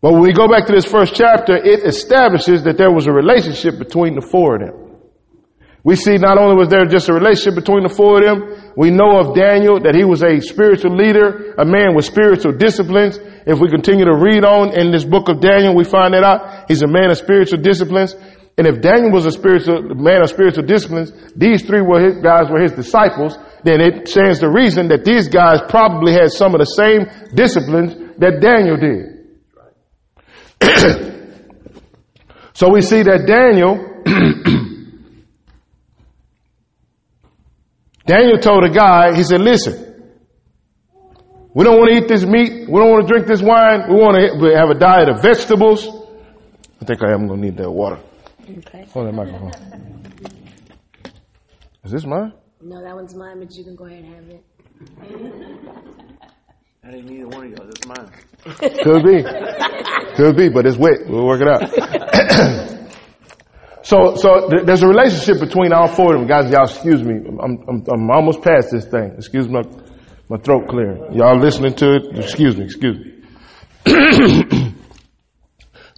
But 0.00 0.12
when 0.12 0.22
we 0.22 0.32
go 0.32 0.48
back 0.48 0.66
to 0.66 0.72
this 0.72 0.86
first 0.86 1.14
chapter, 1.14 1.56
it 1.56 1.84
establishes 1.84 2.64
that 2.64 2.78
there 2.78 2.90
was 2.90 3.06
a 3.06 3.12
relationship 3.12 3.78
between 3.78 4.14
the 4.14 4.22
four 4.24 4.56
of 4.56 4.60
them. 4.60 4.90
We 5.82 5.96
see 5.96 6.16
not 6.16 6.36
only 6.36 6.56
was 6.56 6.68
there 6.68 6.84
just 6.84 7.08
a 7.08 7.14
relationship 7.14 7.54
between 7.54 7.84
the 7.84 7.92
four 7.92 8.20
of 8.20 8.24
them, 8.24 8.72
we 8.76 8.90
know 8.90 9.16
of 9.20 9.34
Daniel 9.34 9.80
that 9.80 9.94
he 9.94 10.04
was 10.04 10.22
a 10.22 10.40
spiritual 10.40 10.96
leader, 10.96 11.56
a 11.56 11.64
man 11.64 11.96
with 11.96 12.04
spiritual 12.04 12.52
disciplines. 12.52 13.18
If 13.46 13.60
we 13.60 13.70
continue 13.70 14.04
to 14.04 14.16
read 14.16 14.44
on 14.44 14.76
in 14.76 14.92
this 14.92 15.04
book 15.04 15.28
of 15.28 15.40
Daniel, 15.40 15.74
we 15.74 15.84
find 15.84 16.12
that 16.12 16.24
out. 16.24 16.68
He's 16.68 16.82
a 16.82 16.86
man 16.86 17.10
of 17.10 17.16
spiritual 17.16 17.60
disciplines. 17.60 18.14
And 18.58 18.68
if 18.68 18.82
Daniel 18.82 19.10
was 19.10 19.24
a 19.24 19.32
spiritual 19.32 19.94
man 19.96 20.20
of 20.20 20.28
spiritual 20.28 20.64
disciplines, 20.64 21.12
these 21.34 21.64
three 21.64 21.80
were 21.80 22.00
his 22.00 22.20
guys 22.20 22.52
were 22.52 22.60
his 22.60 22.72
disciples, 22.72 23.38
then 23.64 23.80
it 23.80 24.06
stands 24.08 24.40
to 24.40 24.50
reason 24.50 24.88
that 24.88 25.04
these 25.04 25.28
guys 25.28 25.60
probably 25.68 26.12
had 26.12 26.30
some 26.30 26.54
of 26.54 26.60
the 26.60 26.66
same 26.66 27.06
disciplines 27.34 27.94
that 28.18 28.40
Daniel 28.40 28.76
did. 28.76 29.16
so 32.54 32.72
we 32.72 32.80
see 32.80 33.02
that 33.02 33.26
Daniel, 33.26 34.02
Daniel 38.06 38.38
told 38.38 38.64
a 38.64 38.70
guy, 38.70 39.14
he 39.16 39.22
said, 39.22 39.40
listen, 39.40 39.86
we 41.54 41.64
don't 41.64 41.78
want 41.78 41.90
to 41.90 41.96
eat 41.96 42.08
this 42.08 42.24
meat. 42.24 42.68
We 42.68 42.78
don't 42.78 42.90
want 42.90 43.06
to 43.06 43.12
drink 43.12 43.26
this 43.26 43.42
wine. 43.42 43.88
We 43.88 43.96
want 43.96 44.16
to 44.16 44.22
have 44.56 44.70
a 44.70 44.78
diet 44.78 45.08
of 45.08 45.20
vegetables 45.20 45.88
I 46.80 46.86
think 46.86 47.02
I 47.02 47.12
am 47.12 47.26
going 47.26 47.42
to 47.42 47.46
need 47.46 47.58
that 47.58 47.70
water. 47.70 47.98
Okay. 48.42 48.86
Hold 48.92 49.08
that 49.08 49.12
microphone. 49.12 49.52
Is 51.84 51.92
this 51.92 52.06
mine? 52.06 52.32
No, 52.62 52.82
that 52.82 52.94
one's 52.94 53.14
mine, 53.14 53.38
but 53.38 53.56
you 53.56 53.64
can 53.64 53.74
go 53.74 53.86
ahead 53.86 54.04
and 54.04 54.14
have 54.14 54.28
it. 54.28 54.44
I 56.84 56.90
didn't 56.90 57.06
need 57.06 57.24
one 57.24 57.46
of 57.46 57.52
y'all. 57.52 57.64
That's 57.66 57.86
mine. 57.86 58.10
Could 58.82 59.02
be. 59.02 59.22
Could 60.16 60.36
be, 60.36 60.50
but 60.50 60.66
it's 60.66 60.76
wet. 60.76 61.06
We'll 61.06 61.24
work 61.26 61.40
it 61.40 61.48
out. 61.48 61.70
so, 63.82 64.14
so 64.14 64.50
th- 64.50 64.64
there's 64.66 64.82
a 64.82 64.88
relationship 64.88 65.40
between 65.40 65.72
all 65.72 65.88
four 65.88 66.14
of 66.14 66.20
them. 66.20 66.28
Guys, 66.28 66.50
y'all 66.50 66.64
excuse 66.64 67.02
me. 67.02 67.14
I'm, 67.42 67.64
I'm, 67.66 67.82
I'm 67.90 68.10
almost 68.10 68.42
past 68.42 68.68
this 68.72 68.84
thing. 68.84 69.14
Excuse 69.16 69.48
my, 69.48 69.62
my 70.28 70.36
throat 70.36 70.68
clearing. 70.68 71.14
Y'all 71.14 71.38
listening 71.38 71.72
to 71.76 71.94
it? 71.96 72.08
Excuse 72.18 72.58
me, 72.58 72.64
excuse 72.64 72.98
me. 72.98 73.22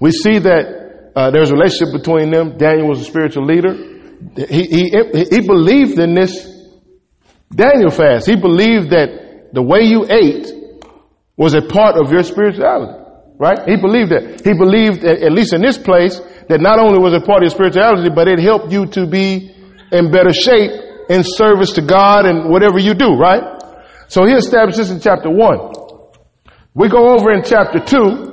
we 0.00 0.12
see 0.12 0.38
that 0.38 1.10
uh, 1.16 1.32
there's 1.32 1.50
a 1.50 1.54
relationship 1.54 1.92
between 1.92 2.30
them. 2.30 2.56
Daniel 2.56 2.86
was 2.88 3.00
a 3.00 3.04
spiritual 3.04 3.46
leader. 3.46 3.74
He, 4.36 4.66
he, 4.66 4.90
he 5.30 5.40
believed 5.40 5.98
in 5.98 6.14
this 6.14 6.51
Daniel 7.54 7.90
fast. 7.90 8.26
He 8.26 8.36
believed 8.36 8.90
that 8.90 9.50
the 9.52 9.62
way 9.62 9.80
you 9.82 10.06
ate 10.08 10.48
was 11.36 11.54
a 11.54 11.62
part 11.62 11.96
of 11.96 12.10
your 12.10 12.22
spirituality, 12.22 12.98
right? 13.38 13.68
He 13.68 13.76
believed 13.76 14.10
that. 14.10 14.40
He 14.44 14.52
believed, 14.54 15.04
at 15.04 15.32
least 15.32 15.52
in 15.52 15.60
this 15.60 15.76
place, 15.76 16.20
that 16.48 16.60
not 16.60 16.78
only 16.78 16.98
was 16.98 17.12
it 17.14 17.24
part 17.24 17.42
of 17.42 17.50
your 17.50 17.54
spirituality, 17.56 18.08
but 18.14 18.28
it 18.28 18.38
helped 18.40 18.72
you 18.72 18.86
to 18.96 19.06
be 19.06 19.54
in 19.92 20.10
better 20.10 20.32
shape 20.32 20.72
in 21.10 21.22
service 21.24 21.72
to 21.72 21.82
God 21.82 22.24
and 22.24 22.48
whatever 22.48 22.78
you 22.78 22.94
do, 22.94 23.16
right? 23.16 23.60
So 24.08 24.24
he 24.24 24.32
established 24.32 24.78
this 24.78 24.90
in 24.90 25.00
chapter 25.00 25.28
one. 25.30 25.72
We 26.74 26.88
go 26.88 27.12
over 27.12 27.32
in 27.32 27.42
chapter 27.44 27.80
two. 27.80 28.32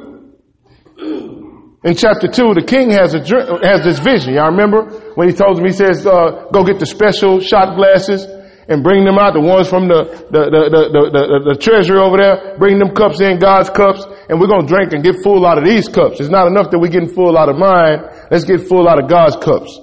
In 1.84 1.96
chapter 1.96 2.28
two, 2.28 2.54
the 2.56 2.64
king 2.68 2.92
has 2.92 3.16
a 3.16 3.20
has 3.20 3.84
this 3.84 4.00
vision. 4.00 4.34
Y'all 4.36 4.52
remember 4.52 4.84
when 5.16 5.30
he 5.30 5.34
told 5.34 5.58
him? 5.60 5.66
He 5.66 5.72
says, 5.72 6.06
uh, 6.06 6.48
"Go 6.52 6.64
get 6.64 6.80
the 6.80 6.86
special 6.86 7.40
shot 7.40 7.76
glasses 7.76 8.28
and 8.70 8.84
bring 8.84 9.04
them 9.04 9.18
out. 9.18 9.34
The 9.34 9.42
ones 9.42 9.68
from 9.68 9.88
the 9.88 10.06
the 10.30 10.42
the 10.54 10.62
the, 10.70 11.38
the, 11.52 11.56
treasury 11.58 12.00
over 12.00 12.18
there. 12.18 12.56
Bring 12.58 12.78
them 12.78 12.94
cups 12.94 13.20
in, 13.20 13.40
God's 13.40 13.70
cups, 13.70 14.06
and 14.30 14.40
we're 14.40 14.48
gonna 14.48 14.68
drink 14.68 14.94
and 14.94 15.04
get 15.04 15.20
full 15.24 15.46
out 15.46 15.58
of 15.58 15.66
these 15.66 15.90
cups. 15.90 16.20
It's 16.20 16.30
not 16.30 16.48
enough 16.48 16.72
that 16.72 16.80
we're 16.80 16.94
getting 16.94 17.10
full 17.10 17.38
out 17.38 17.50
of 17.50 17.58
mine. 17.58 18.06
Let's 18.32 18.46
get 18.46 18.68
full 18.70 18.88
out 18.88 19.02
of 19.02 19.10
God's 19.10 19.36
cups." 19.36 19.74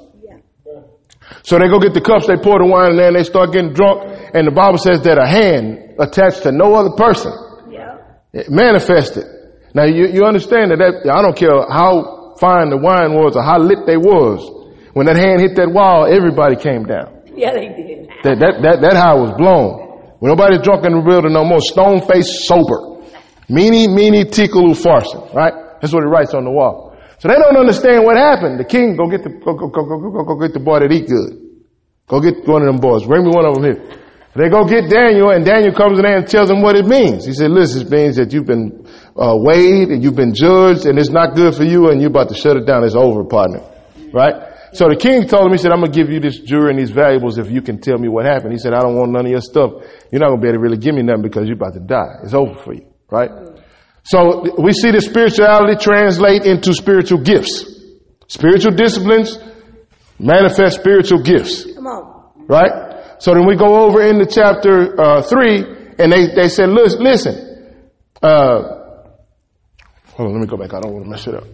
So 1.43 1.59
they 1.59 1.69
go 1.69 1.79
get 1.79 1.95
the 1.95 2.01
cups, 2.01 2.27
they 2.27 2.37
pour 2.37 2.59
the 2.59 2.67
wine 2.67 2.93
in 2.93 2.97
there, 2.97 3.09
and 3.09 3.17
they 3.17 3.23
start 3.23 3.53
getting 3.53 3.73
drunk. 3.73 4.03
And 4.35 4.47
the 4.47 4.51
Bible 4.51 4.79
says 4.79 5.03
that 5.03 5.19
a 5.19 5.27
hand 5.27 5.95
attached 5.99 6.43
to 6.43 6.51
no 6.51 6.75
other 6.75 6.91
person 6.91 7.31
it 8.37 8.51
manifested. 8.51 9.25
Now 9.75 9.85
you, 9.85 10.07
you 10.09 10.25
understand 10.25 10.71
that, 10.71 10.79
that 10.79 11.11
I 11.11 11.23
don't 11.23 11.37
care 11.37 11.57
how 11.73 12.35
fine 12.39 12.69
the 12.69 12.77
wine 12.77 13.15
was 13.15 13.35
or 13.35 13.43
how 13.43 13.59
lit 13.59 13.87
they 13.87 13.97
was. 13.97 14.45
When 14.93 15.07
that 15.07 15.17
hand 15.17 15.41
hit 15.41 15.57
that 15.57 15.73
wall, 15.73 16.05
everybody 16.05 16.57
came 16.57 16.85
down. 16.85 17.16
Yeah, 17.43 17.53
they 17.53 17.69
did. 17.69 18.09
That 18.25 18.41
that 18.41 18.55
that 18.65 18.77
that 18.81 18.97
it 18.97 19.21
was 19.21 19.37
blown. 19.37 20.17
When 20.19 20.33
nobody's 20.33 20.65
drunk 20.65 20.89
in 20.89 20.97
the 20.97 21.05
building 21.05 21.37
no 21.37 21.45
more, 21.45 21.61
stone 21.61 22.01
faced 22.01 22.49
sober. 22.49 22.97
Mene 23.53 23.93
mene 23.93 24.25
tekel 24.25 24.73
farson, 24.75 25.21
right? 25.37 25.53
That's 25.81 25.93
what 25.93 26.03
it 26.03 26.09
writes 26.09 26.33
on 26.33 26.45
the 26.45 26.51
wall. 26.51 26.97
So 27.19 27.29
they 27.29 27.37
don't 27.37 27.57
understand 27.57 28.05
what 28.05 28.17
happened. 28.17 28.59
The 28.59 28.65
king 28.65 28.97
go 28.97 29.07
get 29.09 29.23
the 29.23 29.31
go 29.31 29.53
go 29.53 29.69
go 29.69 29.85
go 29.85 29.97
go, 30.01 30.25
go, 30.25 30.35
get 30.41 30.53
the 30.57 30.65
boy 30.65 30.81
that 30.81 30.91
eat 30.91 31.09
good. 31.09 31.61
Go 32.09 32.21
get 32.21 32.49
one 32.49 32.63
of 32.65 32.69
them 32.73 32.81
boys. 32.81 33.05
Bring 33.05 33.25
me 33.25 33.31
one 33.33 33.45
of 33.45 33.55
them 33.55 33.65
here. 33.65 33.81
They 34.37 34.49
go 34.49 34.65
get 34.69 34.89
Daniel, 34.89 35.31
and 35.31 35.45
Daniel 35.45 35.73
comes 35.73 35.99
in 35.99 36.05
there 36.05 36.19
and 36.19 36.29
tells 36.29 36.49
them 36.49 36.61
what 36.61 36.77
it 36.77 36.85
means. 36.85 37.25
He 37.25 37.33
said, 37.33 37.51
"Listen, 37.51 37.87
it 37.87 37.91
means 37.91 38.17
that 38.17 38.33
you've 38.33 38.45
been 38.45 38.85
uh, 39.17 39.37
weighed 39.37 39.89
and 39.89 40.05
you've 40.05 40.17
been 40.17 40.35
judged, 40.35 40.85
and 40.85 40.99
it's 40.99 41.09
not 41.09 41.35
good 41.35 41.55
for 41.55 41.65
you, 41.65 41.89
and 41.89 42.01
you're 42.01 42.13
about 42.13 42.29
to 42.29 42.35
shut 42.35 42.57
it 42.57 42.67
down. 42.67 42.85
It's 42.85 42.95
over, 42.95 43.25
partner." 43.25 43.65
Right? 44.13 44.56
So 44.77 44.89
the 44.93 44.97
king 44.97 45.27
told 45.27 45.47
him, 45.47 45.53
he 45.53 45.59
said, 45.59 45.73
"I'm 45.73 45.81
gonna 45.81 45.93
give 45.93 46.11
you 46.11 46.21
this 46.21 46.39
jewelry 46.41 46.71
and 46.71 46.79
these 46.79 46.91
valuables 46.91 47.39
if 47.39 47.51
you 47.51 47.63
can 47.63 47.81
tell 47.81 47.97
me 47.99 48.09
what 48.09 48.27
happened." 48.27 48.53
He 48.53 48.59
said, 48.59 48.75
"I 48.75 48.81
don't 48.81 48.95
want 48.95 49.11
none 49.11 49.25
of 49.25 49.31
your 49.31 49.41
stuff. 49.41 49.71
You're 50.13 50.21
not 50.21 50.29
gonna 50.29 50.43
be 50.43 50.49
able 50.49 50.59
to 50.59 50.65
really 50.67 50.77
give 50.77 50.95
me 50.95 51.03
nothing 51.03 51.23
because 51.23 51.47
you're 51.49 51.57
about 51.57 51.75
to 51.75 51.81
die. 51.81 52.21
It's 52.25 52.35
over 52.35 52.55
for 52.65 52.75
you." 52.75 52.85
Right? 53.11 53.31
So 54.03 54.45
we 54.59 54.73
see 54.73 54.91
the 54.93 55.01
spirituality 55.01 55.77
translate 55.81 56.45
into 56.45 56.73
spiritual 56.75 57.21
gifts. 57.23 57.65
Spiritual 58.29 58.73
disciplines 58.73 59.39
manifest 60.19 60.81
spiritual 60.81 61.21
gifts 61.23 61.75
Come 61.75 61.87
on. 61.87 62.33
right? 62.49 62.73
So 63.19 63.33
then 63.35 63.47
we 63.47 63.57
go 63.57 63.85
over 63.87 64.03
into 64.03 64.27
chapter 64.27 65.01
uh, 65.01 65.23
three, 65.23 65.65
and 65.99 66.13
they 66.13 66.35
they 66.35 66.49
said, 66.49 66.69
listen, 66.69 67.03
listen. 67.03 67.35
Uh, 68.23 68.63
hold 70.15 70.29
on, 70.29 70.33
let 70.35 70.41
me 70.41 70.47
go 70.47 70.57
back. 70.57 70.75
I 70.75 70.81
don't 70.81 70.93
want 70.93 71.05
to 71.07 71.11
mess 71.11 71.27
it 71.27 71.35
up. 71.35 71.45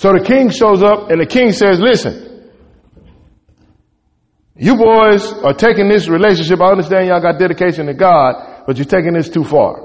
So 0.00 0.14
the 0.16 0.24
king 0.24 0.48
shows 0.48 0.82
up, 0.82 1.10
and 1.10 1.20
the 1.20 1.26
king 1.26 1.52
says, 1.52 1.78
"Listen, 1.78 2.48
you 4.56 4.74
boys 4.76 5.30
are 5.44 5.52
taking 5.52 5.90
this 5.90 6.08
relationship. 6.08 6.58
I 6.58 6.70
understand 6.72 7.08
y'all 7.08 7.20
got 7.20 7.38
dedication 7.38 7.84
to 7.84 7.92
God, 7.92 8.64
but 8.66 8.78
you're 8.78 8.86
taking 8.96 9.12
this 9.12 9.28
too 9.28 9.44
far." 9.44 9.76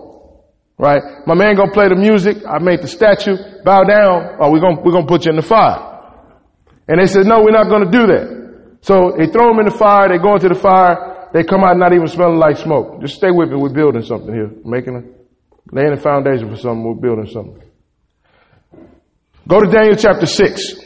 Right? 0.78 1.04
My 1.28 1.36
man 1.36 1.56
gonna 1.56 1.72
play 1.72 1.90
the 1.90 2.00
music. 2.00 2.38
I 2.48 2.60
made 2.60 2.82
the 2.82 2.88
statue. 2.88 3.36
Bow 3.66 3.84
down, 3.84 4.40
or 4.40 4.54
we're 4.54 4.62
gonna, 4.62 4.80
we're 4.84 4.94
gonna 4.94 5.06
put 5.06 5.26
you 5.26 5.32
in 5.32 5.36
the 5.36 5.42
fire. 5.42 5.80
And 6.88 7.02
they 7.02 7.08
said, 7.08 7.26
no, 7.26 7.42
we're 7.44 7.52
not 7.52 7.68
gonna 7.68 7.92
do 7.92 8.08
that. 8.08 8.80
So 8.82 9.16
they 9.18 9.28
throw 9.28 9.50
them 9.50 9.60
in 9.60 9.66
the 9.66 9.76
fire. 9.76 10.08
They 10.08 10.18
go 10.18 10.36
into 10.36 10.48
the 10.48 10.56
fire. 10.56 11.28
They 11.34 11.44
come 11.44 11.64
out 11.64 11.76
not 11.76 11.92
even 11.92 12.08
smelling 12.08 12.40
like 12.40 12.56
smoke. 12.56 13.02
Just 13.02 13.16
stay 13.16 13.32
with 13.32 13.50
me. 13.50 13.58
We're 13.58 13.74
building 13.74 14.04
something 14.04 14.34
here. 14.34 14.52
Making 14.64 14.96
a, 14.96 15.04
laying 15.76 15.92
a 15.92 16.00
foundation 16.00 16.50
for 16.50 16.56
something. 16.56 16.84
We're 16.84 17.02
building 17.02 17.28
something. 17.28 17.65
Go 19.48 19.60
to 19.60 19.70
Daniel 19.70 19.96
chapter 19.96 20.26
6. 20.26 20.86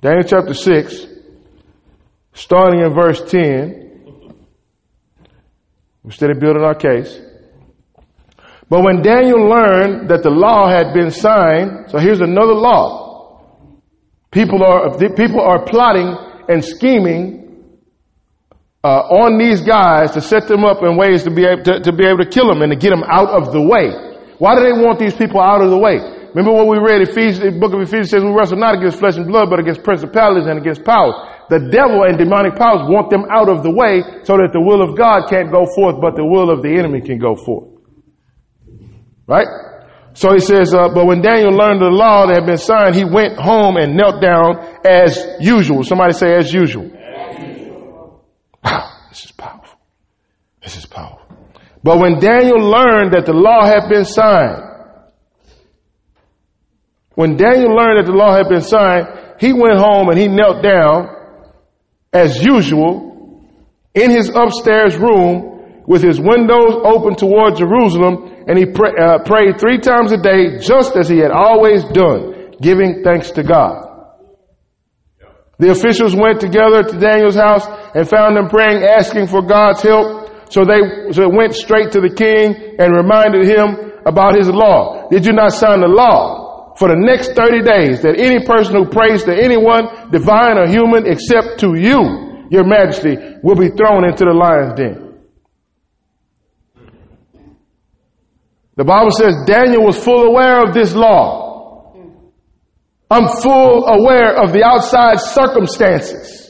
Daniel 0.00 0.22
chapter 0.22 0.54
6, 0.54 1.06
starting 2.34 2.80
in 2.80 2.94
verse 2.94 3.20
10. 3.30 4.34
We're 6.04 6.10
still 6.10 6.34
building 6.38 6.62
our 6.62 6.74
case. 6.74 7.18
But 8.68 8.84
when 8.84 9.02
Daniel 9.02 9.48
learned 9.48 10.10
that 10.10 10.22
the 10.22 10.30
law 10.30 10.68
had 10.68 10.92
been 10.92 11.10
signed, 11.10 11.90
so 11.90 11.98
here's 11.98 12.20
another 12.20 12.54
law. 12.54 13.40
People 14.30 14.62
are, 14.62 14.96
people 15.16 15.40
are 15.40 15.64
plotting 15.64 16.14
and 16.48 16.62
scheming 16.62 17.37
uh, 18.88 19.20
on 19.20 19.36
these 19.36 19.60
guys 19.60 20.16
to 20.16 20.20
set 20.24 20.48
them 20.48 20.64
up 20.64 20.80
in 20.80 20.96
ways 20.96 21.24
to 21.28 21.30
be 21.30 21.44
able 21.44 21.62
to, 21.68 21.80
to 21.84 21.92
be 21.92 22.08
able 22.08 22.24
to 22.24 22.30
kill 22.30 22.48
them 22.48 22.64
and 22.64 22.72
to 22.72 22.78
get 22.78 22.88
them 22.88 23.04
out 23.04 23.28
of 23.28 23.52
the 23.52 23.60
way. 23.60 23.92
Why 24.40 24.56
do 24.56 24.64
they 24.64 24.72
want 24.72 24.96
these 24.96 25.12
people 25.12 25.44
out 25.44 25.60
of 25.60 25.68
the 25.68 25.76
way? 25.76 26.00
Remember 26.32 26.56
what 26.56 26.68
we 26.72 26.80
read 26.80 27.04
Ephesians, 27.04 27.40
the 27.44 27.52
book 27.52 27.76
of 27.76 27.80
Ephesians 27.84 28.08
says 28.08 28.24
we 28.24 28.32
wrestle 28.32 28.56
not 28.56 28.80
against 28.80 28.96
flesh 28.98 29.16
and 29.20 29.28
blood, 29.28 29.50
but 29.50 29.60
against 29.60 29.82
principalities 29.84 30.48
and 30.48 30.56
against 30.56 30.84
powers. 30.84 31.16
The 31.52 31.68
devil 31.68 32.04
and 32.04 32.16
demonic 32.16 32.56
powers 32.56 32.88
want 32.88 33.12
them 33.12 33.24
out 33.28 33.48
of 33.52 33.60
the 33.60 33.72
way 33.72 34.00
so 34.24 34.40
that 34.40 34.56
the 34.56 34.60
will 34.60 34.80
of 34.80 34.96
God 34.96 35.28
can't 35.28 35.52
go 35.52 35.68
forth, 35.76 36.00
but 36.00 36.16
the 36.16 36.24
will 36.24 36.48
of 36.48 36.64
the 36.64 36.72
enemy 36.72 37.00
can 37.04 37.18
go 37.18 37.36
forth. 37.36 37.68
Right? 39.26 39.48
So 40.14 40.32
he 40.32 40.40
says, 40.40 40.72
uh, 40.74 40.88
but 40.94 41.06
when 41.06 41.20
Daniel 41.22 41.52
learned 41.52 41.80
the 41.80 41.92
law 41.92 42.26
that 42.26 42.42
had 42.42 42.46
been 42.46 42.58
signed, 42.58 42.94
he 42.94 43.04
went 43.04 43.36
home 43.38 43.76
and 43.76 43.96
knelt 43.96 44.20
down 44.20 44.64
as 44.84 45.14
usual. 45.40 45.84
Somebody 45.84 46.12
say 46.12 46.34
as 46.34 46.52
usual. 46.52 46.90
This 49.18 49.24
is 49.24 49.32
powerful. 49.32 49.80
This 50.62 50.76
is 50.76 50.86
powerful. 50.86 51.26
But 51.82 51.98
when 51.98 52.20
Daniel 52.20 52.60
learned 52.60 53.14
that 53.14 53.26
the 53.26 53.32
law 53.32 53.64
had 53.64 53.88
been 53.88 54.04
signed, 54.04 54.62
when 57.16 57.36
Daniel 57.36 57.74
learned 57.74 57.98
that 57.98 58.06
the 58.08 58.16
law 58.16 58.36
had 58.36 58.48
been 58.48 58.62
signed, 58.62 59.08
he 59.40 59.52
went 59.52 59.80
home 59.80 60.08
and 60.08 60.16
he 60.16 60.28
knelt 60.28 60.62
down 60.62 61.08
as 62.12 62.40
usual 62.44 63.42
in 63.92 64.12
his 64.12 64.30
upstairs 64.32 64.96
room 64.96 65.82
with 65.84 66.00
his 66.04 66.20
windows 66.20 66.78
open 66.84 67.16
toward 67.16 67.56
Jerusalem 67.56 68.44
and 68.46 68.56
he 68.56 68.66
pray, 68.66 68.92
uh, 69.02 69.18
prayed 69.24 69.58
three 69.58 69.78
times 69.78 70.12
a 70.12 70.18
day 70.18 70.58
just 70.60 70.94
as 70.94 71.08
he 71.08 71.18
had 71.18 71.32
always 71.32 71.82
done, 71.86 72.52
giving 72.60 73.02
thanks 73.02 73.32
to 73.32 73.42
God. 73.42 73.87
The 75.58 75.70
officials 75.70 76.14
went 76.14 76.40
together 76.40 76.84
to 76.84 76.98
Daniel's 76.98 77.34
house 77.34 77.66
and 77.94 78.08
found 78.08 78.38
him 78.38 78.46
praying, 78.48 78.84
asking 78.86 79.26
for 79.26 79.42
God's 79.42 79.82
help. 79.82 80.30
So 80.50 80.64
they, 80.64 81.10
so 81.10 81.28
went 81.28 81.54
straight 81.54 81.92
to 81.92 82.00
the 82.00 82.14
king 82.14 82.78
and 82.78 82.94
reminded 82.94 83.44
him 83.44 83.98
about 84.06 84.38
his 84.38 84.48
law. 84.48 85.08
Did 85.10 85.26
you 85.26 85.32
not 85.32 85.52
sign 85.52 85.80
the 85.80 85.90
law 85.90 86.74
for 86.78 86.88
the 86.88 86.96
next 86.96 87.34
30 87.34 87.66
days 87.66 88.02
that 88.02 88.14
any 88.16 88.46
person 88.46 88.76
who 88.76 88.86
prays 88.86 89.24
to 89.24 89.34
anyone, 89.34 90.10
divine 90.10 90.58
or 90.58 90.68
human, 90.70 91.10
except 91.10 91.58
to 91.60 91.74
you, 91.74 92.46
your 92.50 92.64
majesty, 92.64 93.18
will 93.42 93.56
be 93.56 93.68
thrown 93.68 94.06
into 94.06 94.24
the 94.24 94.32
lion's 94.32 94.74
den? 94.78 95.08
The 98.76 98.84
Bible 98.84 99.10
says 99.10 99.34
Daniel 99.44 99.82
was 99.82 99.98
full 99.98 100.22
aware 100.22 100.62
of 100.62 100.72
this 100.72 100.94
law. 100.94 101.47
I'm 103.10 103.28
full 103.40 103.86
aware 103.86 104.36
of 104.42 104.52
the 104.52 104.62
outside 104.64 105.20
circumstances. 105.20 106.44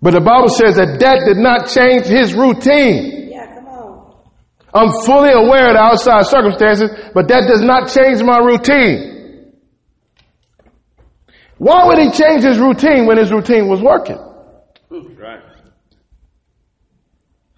But 0.00 0.14
the 0.14 0.20
Bible 0.20 0.48
says 0.48 0.76
that 0.76 1.00
that 1.00 1.26
did 1.26 1.38
not 1.42 1.66
change 1.66 2.06
his 2.06 2.34
routine. 2.34 3.30
Yeah, 3.34 3.46
come 3.54 3.66
on. 3.66 4.14
I'm 4.72 4.90
fully 5.04 5.34
aware 5.34 5.68
of 5.70 5.74
the 5.74 5.82
outside 5.82 6.26
circumstances, 6.26 6.90
but 7.14 7.26
that 7.28 7.50
does 7.50 7.62
not 7.62 7.90
change 7.90 8.22
my 8.22 8.38
routine. 8.38 9.52
Why 11.58 11.86
would 11.86 11.98
he 11.98 12.10
change 12.12 12.44
his 12.44 12.58
routine 12.58 13.06
when 13.06 13.18
his 13.18 13.32
routine 13.32 13.68
was 13.68 13.82
working? 13.82 14.18
Right. 15.18 15.42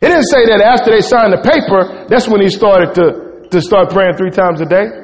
He 0.01 0.07
didn't 0.07 0.25
say 0.33 0.47
that 0.49 0.65
after 0.65 0.91
they 0.97 1.03
signed 1.03 1.35
the 1.37 1.45
paper, 1.45 2.09
that's 2.09 2.27
when 2.27 2.41
he 2.41 2.49
started 2.49 2.95
to, 2.97 3.49
to 3.51 3.61
start 3.61 3.91
praying 3.91 4.17
three 4.17 4.31
times 4.31 4.63
a 4.63 4.65
day. 4.65 5.00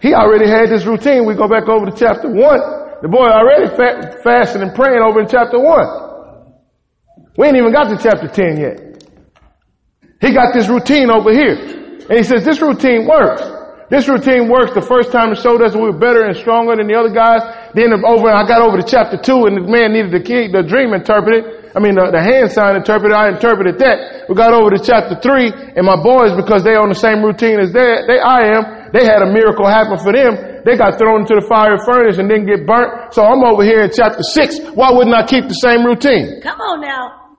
He 0.00 0.14
already 0.14 0.48
had 0.48 0.70
this 0.70 0.86
routine. 0.86 1.26
We 1.26 1.34
go 1.34 1.48
back 1.48 1.68
over 1.68 1.86
to 1.86 1.94
chapter 1.96 2.28
one. 2.30 2.60
The 3.02 3.08
boy 3.08 3.26
already 3.26 3.66
fa- 3.74 4.18
fasting 4.22 4.62
and 4.62 4.74
praying 4.74 5.02
over 5.02 5.20
in 5.20 5.28
chapter 5.28 5.58
one. 5.58 5.86
We 7.36 7.46
ain't 7.46 7.56
even 7.56 7.72
got 7.72 7.86
to 7.90 7.98
chapter 7.98 8.26
10 8.26 8.58
yet. 8.58 8.76
He 10.20 10.34
got 10.34 10.54
this 10.54 10.68
routine 10.68 11.10
over 11.10 11.30
here. 11.30 11.54
And 12.10 12.18
he 12.18 12.24
says, 12.24 12.44
this 12.44 12.60
routine 12.60 13.06
works. 13.06 13.42
This 13.90 14.08
routine 14.08 14.50
works 14.50 14.74
the 14.74 14.82
first 14.84 15.12
time 15.12 15.32
it 15.32 15.38
showed 15.40 15.62
us 15.62 15.72
we 15.72 15.88
were 15.88 15.96
better 15.96 16.26
and 16.26 16.36
stronger 16.36 16.76
than 16.76 16.90
the 16.90 16.98
other 16.98 17.14
guys. 17.14 17.40
Then 17.72 17.94
over, 18.04 18.28
I 18.28 18.44
got 18.44 18.60
over 18.60 18.76
to 18.76 18.84
chapter 18.84 19.16
two 19.16 19.46
and 19.46 19.56
the 19.56 19.64
man 19.64 19.96
needed 19.96 20.12
the 20.12 20.20
key, 20.20 20.50
the 20.52 20.60
dream 20.66 20.92
interpreted. 20.92 21.72
I 21.72 21.80
mean, 21.80 21.94
the, 21.96 22.10
the 22.12 22.20
hand 22.20 22.52
sign 22.52 22.76
interpreted. 22.76 23.16
I 23.16 23.32
interpreted 23.32 23.78
that. 23.78 24.26
We 24.28 24.34
got 24.34 24.52
over 24.52 24.74
to 24.76 24.80
chapter 24.82 25.16
three 25.22 25.48
and 25.48 25.86
my 25.86 25.96
boys, 25.96 26.36
because 26.36 26.64
they 26.64 26.76
on 26.76 26.92
the 26.92 26.98
same 26.98 27.24
routine 27.24 27.60
as 27.60 27.72
they, 27.72 28.04
they, 28.04 28.18
I 28.20 28.58
am, 28.60 28.62
they 28.92 29.04
had 29.04 29.22
a 29.22 29.30
miracle 29.32 29.66
happen 29.66 29.98
for 29.98 30.12
them. 30.12 30.62
They 30.64 30.76
got 30.76 30.98
thrown 30.98 31.22
into 31.22 31.34
the 31.34 31.46
fire 31.48 31.78
furnace 31.84 32.18
and 32.18 32.28
didn't 32.28 32.46
get 32.46 32.66
burnt. 32.66 33.14
So 33.14 33.24
I'm 33.24 33.42
over 33.44 33.62
here 33.62 33.82
in 33.84 33.90
chapter 33.94 34.22
six. 34.22 34.58
Why 34.74 34.92
wouldn't 34.92 35.14
I 35.14 35.24
keep 35.26 35.48
the 35.48 35.58
same 35.58 35.84
routine? 35.84 36.40
Come 36.42 36.60
on 36.60 36.80
now. 36.80 37.36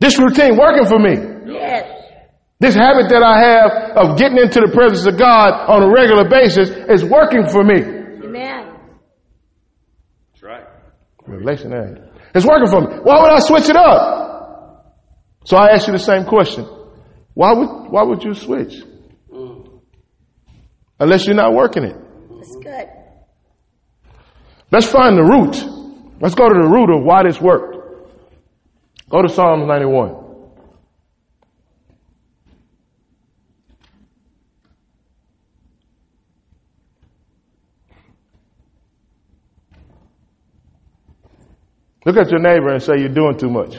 This 0.00 0.18
routine 0.18 0.56
working 0.56 0.86
for 0.86 0.98
me. 0.98 1.14
Yes. 1.52 1.86
This 2.60 2.74
habit 2.74 3.08
that 3.08 3.22
I 3.22 3.40
have 3.40 3.70
of 3.96 4.18
getting 4.18 4.38
into 4.38 4.60
the 4.60 4.70
presence 4.72 5.06
of 5.06 5.18
God 5.18 5.48
on 5.68 5.82
a 5.82 5.90
regular 5.90 6.28
basis 6.28 6.70
is 6.88 7.04
working 7.04 7.48
for 7.48 7.64
me. 7.64 7.80
Amen. 8.24 8.76
That's 10.32 10.42
right. 10.42 10.64
Revelation 11.26 11.72
eight. 11.72 11.98
It's 12.34 12.46
working 12.46 12.68
for 12.68 12.80
me. 12.82 12.86
Why 13.02 13.22
would 13.22 13.32
I 13.32 13.40
switch 13.40 13.68
it 13.68 13.76
up? 13.76 14.20
So 15.44 15.56
I 15.56 15.68
ask 15.72 15.86
you 15.86 15.92
the 15.94 15.98
same 15.98 16.24
question. 16.26 16.64
Why 17.34 17.52
would, 17.54 17.90
why 17.90 18.02
would 18.02 18.22
you 18.22 18.34
switch? 18.34 18.74
Unless 21.00 21.26
you're 21.26 21.34
not 21.34 21.54
working 21.54 21.84
it. 21.84 21.96
That's 22.36 22.56
good. 22.56 22.88
Let's 24.70 24.86
find 24.86 25.16
the 25.16 25.22
root. 25.22 25.56
Let's 26.20 26.34
go 26.34 26.46
to 26.46 26.54
the 26.54 26.68
root 26.68 26.94
of 26.94 27.02
why 27.02 27.22
this 27.24 27.40
worked. 27.40 27.78
Go 29.08 29.22
to 29.22 29.28
Psalms 29.28 29.66
91. 29.66 30.16
Look 42.04 42.16
at 42.16 42.30
your 42.30 42.40
neighbor 42.40 42.68
and 42.68 42.82
say, 42.82 42.98
You're 42.98 43.08
doing 43.08 43.38
too 43.38 43.50
much. 43.50 43.76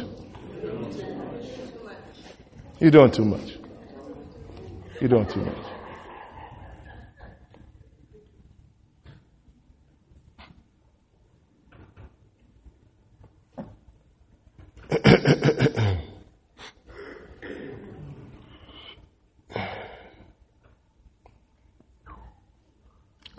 You're 2.80 2.92
doing 2.92 3.12
too 3.12 3.26
much. 3.26 3.58
You're 5.00 5.10
doing 5.10 5.28
too 5.28 5.42
much. 5.42 5.71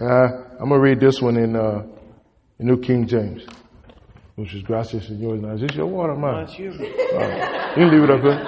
Uh, 0.00 0.28
I'm 0.60 0.68
gonna 0.68 0.80
read 0.80 1.00
this 1.00 1.20
one 1.20 1.36
in 1.36 1.54
uh, 1.54 1.86
the 2.58 2.64
New 2.64 2.80
King 2.80 3.06
James, 3.06 3.44
which 4.36 4.54
is 4.54 4.62
gracias 4.62 5.08
and 5.10 5.20
yours. 5.20 5.40
Now, 5.40 5.52
is 5.54 5.60
this 5.60 5.74
your 5.76 5.86
water, 5.86 6.14
mine? 6.14 6.46
That's 6.46 6.58
you. 6.58 6.70
Right. 6.70 7.76
You 7.76 7.84
can 7.84 7.90
leave 7.92 8.02
it 8.02 8.10
up 8.10 8.20
here. 8.22 8.40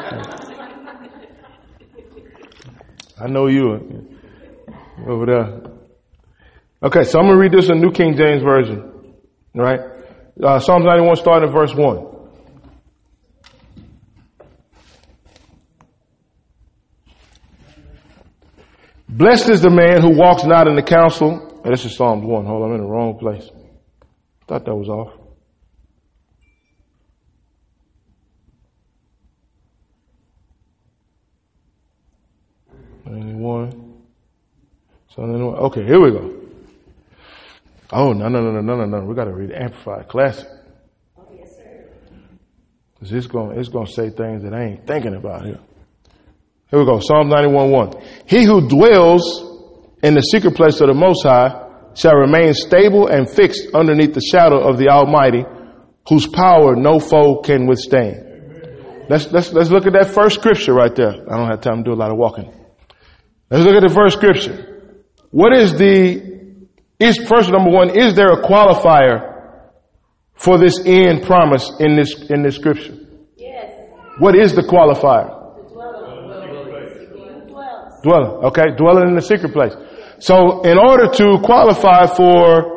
I 3.21 3.29
know 3.29 3.47
you 3.47 4.09
over 5.07 5.27
there. 5.27 5.61
Okay, 6.83 7.05
so 7.05 7.19
I'm 7.21 7.27
gonna 7.27 7.38
read 7.38 7.53
this 7.53 7.69
in 7.71 7.81
New 7.81 7.93
King 7.93 8.17
James 8.17 8.43
Version. 8.43 9.14
All 9.55 9.62
right, 9.62 9.81
uh, 10.43 10.59
Psalms 10.59 10.85
91, 10.85 11.17
starting 11.17 11.49
at 11.49 11.55
verse 11.55 11.73
one. 11.75 12.13
Blessed 19.16 19.48
is 19.48 19.61
the 19.61 19.70
man 19.70 20.03
who 20.03 20.18
walks 20.18 20.42
not 20.42 20.66
in 20.66 20.74
the 20.74 20.83
counsel. 20.83 21.62
Oh, 21.64 21.70
this 21.70 21.85
is 21.85 21.94
Psalms 21.94 22.24
1. 22.24 22.46
Hold 22.46 22.62
on, 22.64 22.70
I'm 22.70 22.74
in 22.74 22.81
the 22.81 22.90
wrong 22.90 23.16
place. 23.16 23.48
Thought 24.48 24.64
that 24.64 24.74
was 24.74 24.88
off. 24.88 25.12
Ninety-one. 33.07 34.03
So 35.14 35.22
okay, 35.22 35.85
here 35.85 36.00
we 36.00 36.11
go. 36.11 36.35
Oh 37.92 38.12
no 38.12 38.27
no 38.29 38.40
no 38.40 38.50
no 38.50 38.61
no 38.61 38.85
no 38.85 38.85
no! 38.85 39.05
We 39.05 39.14
got 39.14 39.27
to 39.27 39.33
read 39.33 39.53
Amplified 39.53 40.09
Classic. 40.09 40.48
Oh 41.16 41.29
yes, 41.33 41.55
Cause 42.98 43.12
it's 43.12 43.29
gonna 43.29 43.61
it's 43.61 43.68
going 43.68 43.87
to 43.87 43.92
say 43.92 44.11
things 44.11 44.42
that 44.42 44.53
I 44.53 44.64
ain't 44.64 44.87
thinking 44.88 45.14
about 45.14 45.46
here. 45.46 45.61
Here 46.74 46.82
we 46.82 46.90
go. 46.90 46.98
Psalm 46.98 47.28
91 47.28 47.70
1. 47.70 47.92
He 48.26 48.42
who 48.42 48.68
dwells 48.68 49.22
in 50.02 50.14
the 50.14 50.22
secret 50.22 50.56
place 50.56 50.80
of 50.80 50.88
the 50.88 50.94
Most 50.94 51.22
High 51.22 51.70
shall 51.94 52.16
remain 52.16 52.52
stable 52.52 53.06
and 53.06 53.30
fixed 53.30 53.68
underneath 53.72 54.12
the 54.12 54.20
shadow 54.20 54.58
of 54.58 54.76
the 54.76 54.88
Almighty, 54.88 55.44
whose 56.08 56.26
power 56.26 56.74
no 56.74 56.98
foe 56.98 57.42
can 57.42 57.68
withstand. 57.68 59.06
Let's, 59.08 59.30
let's, 59.30 59.52
let's 59.52 59.70
look 59.70 59.87
at 59.87 59.92
that 59.92 60.10
first 60.10 60.40
scripture 60.40 60.74
right 60.74 60.92
there. 60.92 61.12
I 61.12 61.37
don't 61.37 61.48
have 61.48 61.60
time 61.60 61.84
to 61.84 61.90
do 61.90 61.92
a 61.92 61.94
lot 61.94 62.10
of 62.10 62.18
walking. 62.18 62.52
Let's 63.50 63.64
look 63.64 63.76
at 63.76 63.87
the 63.87 63.94
first 63.94 64.16
scripture. 64.16 64.90
What 65.30 65.56
is 65.56 65.78
the, 65.78 66.66
is 66.98 67.18
first 67.18 67.52
number 67.52 67.70
one, 67.70 67.96
is 67.96 68.16
there 68.16 68.32
a 68.32 68.42
qualifier 68.42 69.70
for 70.34 70.58
this 70.58 70.80
end 70.84 71.22
promise 71.22 71.70
in 71.78 71.94
this, 71.94 72.20
in 72.28 72.42
this 72.42 72.56
scripture? 72.56 72.98
Yes. 73.37 73.72
What 74.18 74.34
is 74.34 74.56
the 74.56 74.62
qualifier? 74.62 75.43
Dwelling, 78.05 78.45
okay? 78.53 78.77
Dwelling 78.77 79.09
in 79.09 79.14
the 79.17 79.25
secret 79.25 79.53
place. 79.57 79.73
So 80.21 80.61
in 80.62 80.77
order 80.77 81.09
to 81.09 81.40
qualify 81.43 82.07
for 82.12 82.75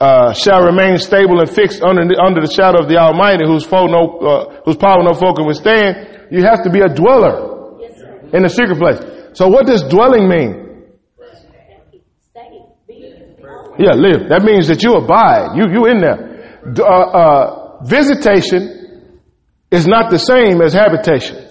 uh, 0.00 0.32
shall 0.32 0.62
remain 0.62 0.98
stable 0.98 1.38
and 1.38 1.50
fixed 1.50 1.82
under 1.82 2.02
the, 2.06 2.18
under 2.18 2.40
the 2.40 2.50
shadow 2.50 2.82
of 2.82 2.88
the 2.88 2.98
Almighty, 2.98 3.44
whose 3.46 3.64
foe 3.64 3.86
no, 3.86 4.18
uh, 4.18 4.62
whose 4.64 4.76
power 4.76 5.02
no 5.02 5.14
foe 5.14 5.34
can 5.34 5.46
withstand. 5.46 6.26
You 6.30 6.42
have 6.42 6.62
to 6.64 6.70
be 6.70 6.80
a 6.80 6.88
dweller 6.88 7.78
Yes, 7.78 8.00
in 8.34 8.42
the 8.42 8.48
secret 8.48 8.78
place. 8.78 8.98
So 9.34 9.48
what 9.48 9.66
does 9.66 9.82
dwelling 9.84 10.28
mean? 10.28 10.62
Yeah, 13.78 13.94
live. 13.96 14.28
That 14.28 14.42
means 14.44 14.68
that 14.68 14.82
you 14.82 14.94
abide. 14.94 15.56
You 15.56 15.64
you 15.72 15.86
in 15.86 16.00
there. 16.00 16.20
Uh, 16.66 16.84
uh, 16.84 17.84
visitation 17.84 19.22
is 19.70 19.86
not 19.86 20.10
the 20.10 20.18
same 20.18 20.60
as 20.60 20.74
habitation. 20.74 21.41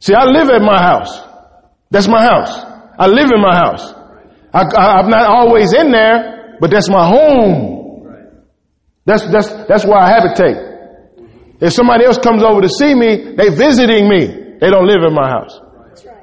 See, 0.00 0.14
I 0.14 0.24
live 0.24 0.48
at 0.48 0.62
my 0.62 0.80
house. 0.80 1.20
That's 1.90 2.08
my 2.08 2.22
house. 2.22 2.56
I 2.98 3.06
live 3.06 3.30
in 3.34 3.40
my 3.40 3.54
house. 3.54 3.84
I, 4.52 4.64
I, 4.76 5.00
I'm 5.00 5.10
not 5.10 5.26
always 5.26 5.72
in 5.74 5.92
there, 5.92 6.56
but 6.60 6.70
that's 6.70 6.88
my 6.88 7.06
home. 7.06 7.78
That's, 9.04 9.26
that's, 9.30 9.48
that's 9.68 9.84
where 9.84 9.98
I 9.98 10.08
habitate. 10.08 10.56
If 11.60 11.72
somebody 11.72 12.04
else 12.06 12.16
comes 12.18 12.42
over 12.42 12.62
to 12.62 12.68
see 12.68 12.94
me, 12.94 13.34
they 13.36 13.50
visiting 13.50 14.08
me. 14.08 14.56
They 14.60 14.70
don't 14.70 14.86
live 14.86 15.02
in 15.06 15.14
my 15.14 15.28
house. 15.28 15.60
That's 15.88 16.04
right. 16.06 16.16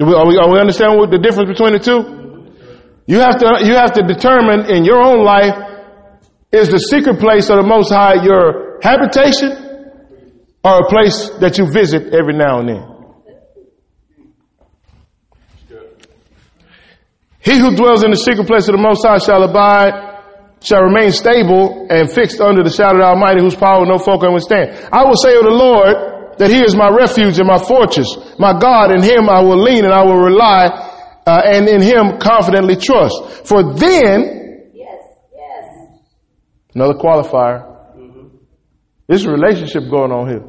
Are 0.00 0.26
we, 0.26 0.36
are 0.38 0.50
we 0.52 0.58
understand 0.58 0.98
what 0.98 1.10
the 1.10 1.18
difference 1.18 1.48
between 1.50 1.72
the 1.72 1.78
two? 1.78 2.24
You 3.06 3.18
have 3.20 3.38
to, 3.40 3.60
you 3.64 3.74
have 3.74 3.92
to 3.92 4.02
determine 4.02 4.70
in 4.70 4.84
your 4.84 5.02
own 5.02 5.24
life, 5.24 5.54
is 6.52 6.68
the 6.68 6.78
secret 6.78 7.18
place 7.18 7.50
of 7.50 7.56
the 7.56 7.66
Most 7.66 7.90
High 7.92 8.22
your 8.24 8.78
habitation 8.82 9.63
or 10.64 10.80
a 10.80 10.88
place 10.88 11.30
that 11.40 11.58
you 11.58 11.70
visit 11.70 12.14
every 12.14 12.34
now 12.34 12.60
and 12.60 12.68
then? 12.68 12.94
He 17.44 17.58
who 17.60 17.76
dwells 17.76 18.02
in 18.02 18.10
the 18.10 18.16
secret 18.16 18.46
place 18.46 18.68
of 18.68 18.74
the 18.76 18.80
Most 18.80 19.04
High 19.04 19.18
shall 19.20 19.42
abide, 19.44 19.92
shall 20.64 20.80
remain 20.80 21.12
stable 21.12 21.86
and 21.90 22.10
fixed 22.10 22.40
under 22.40 22.64
the 22.64 22.70
shadow 22.72 22.96
of 22.96 23.04
the 23.04 23.08
Almighty, 23.12 23.42
whose 23.44 23.54
power 23.54 23.84
no 23.84 23.98
foe 23.98 24.16
can 24.18 24.32
withstand. 24.32 24.72
I 24.90 25.04
will 25.04 25.16
say 25.20 25.36
of 25.36 25.44
the 25.44 25.52
Lord, 25.52 26.38
that 26.40 26.48
he 26.50 26.64
is 26.64 26.74
my 26.74 26.88
refuge 26.88 27.38
and 27.38 27.46
my 27.46 27.58
fortress, 27.60 28.08
my 28.40 28.58
God, 28.58 28.90
in 28.96 29.02
him 29.04 29.28
I 29.28 29.42
will 29.44 29.60
lean 29.60 29.84
and 29.84 29.92
I 29.92 30.02
will 30.04 30.18
rely, 30.18 30.66
uh, 31.26 31.42
and 31.44 31.68
in 31.68 31.82
him 31.82 32.18
confidently 32.18 32.76
trust. 32.76 33.46
For 33.46 33.76
then, 33.76 34.72
Yes, 34.72 34.98
yes. 35.36 36.00
another 36.74 36.94
qualifier, 36.94 37.60
there's 39.06 39.26
a 39.26 39.30
relationship 39.30 39.84
going 39.90 40.10
on 40.10 40.28
here. 40.32 40.44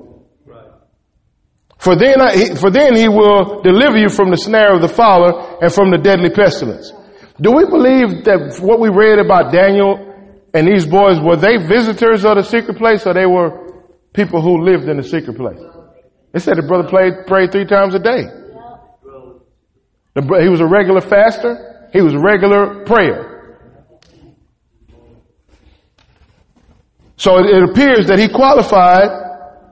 For 1.86 1.96
then, 1.96 2.20
I, 2.20 2.36
he- 2.36 2.56
for 2.56 2.72
then 2.72 2.96
he 2.96 3.08
will 3.08 3.62
deliver 3.62 3.98
you 3.98 4.10
from 4.10 4.32
the 4.32 4.38
snare 4.38 4.74
of 4.74 4.82
the 4.82 4.88
fowler 4.90 5.62
and 5.62 5.72
from 5.72 5.92
the 5.92 6.00
deadly 6.00 6.32
pestilence. 6.32 6.92
Do 7.40 7.52
we 7.52 7.66
believe 7.66 8.26
that 8.26 8.58
what 8.60 8.80
we 8.80 8.90
read 8.90 9.20
about 9.20 9.52
Daniel 9.54 9.94
and 10.56 10.66
these 10.68 10.88
boys, 10.88 11.20
were 11.22 11.36
they 11.36 11.58
visitors 11.58 12.26
of 12.26 12.38
the 12.38 12.44
secret 12.44 12.78
place 12.80 13.06
or 13.06 13.14
they 13.14 13.28
were 13.28 13.70
people 14.14 14.42
who 14.42 14.64
lived 14.66 14.90
in 14.90 14.98
the 14.98 15.04
secret 15.04 15.38
place? 15.38 15.60
They 16.32 16.40
said 16.40 16.58
the 16.58 16.64
brother 16.64 16.90
played, 16.90 17.28
prayed 17.28 17.52
three 17.52 17.66
times 17.66 17.94
a 17.94 18.00
day. 18.00 18.24
He 20.42 20.50
was 20.50 20.62
a 20.62 20.66
regular 20.68 21.02
faster. 21.02 21.90
He 21.94 22.02
was 22.02 22.14
a 22.16 22.20
regular 22.20 22.84
prayer. 22.86 23.60
So 27.18 27.38
it, 27.38 27.46
it 27.46 27.64
appears 27.70 28.08
that 28.08 28.18
he 28.18 28.28
qualified 28.28 29.10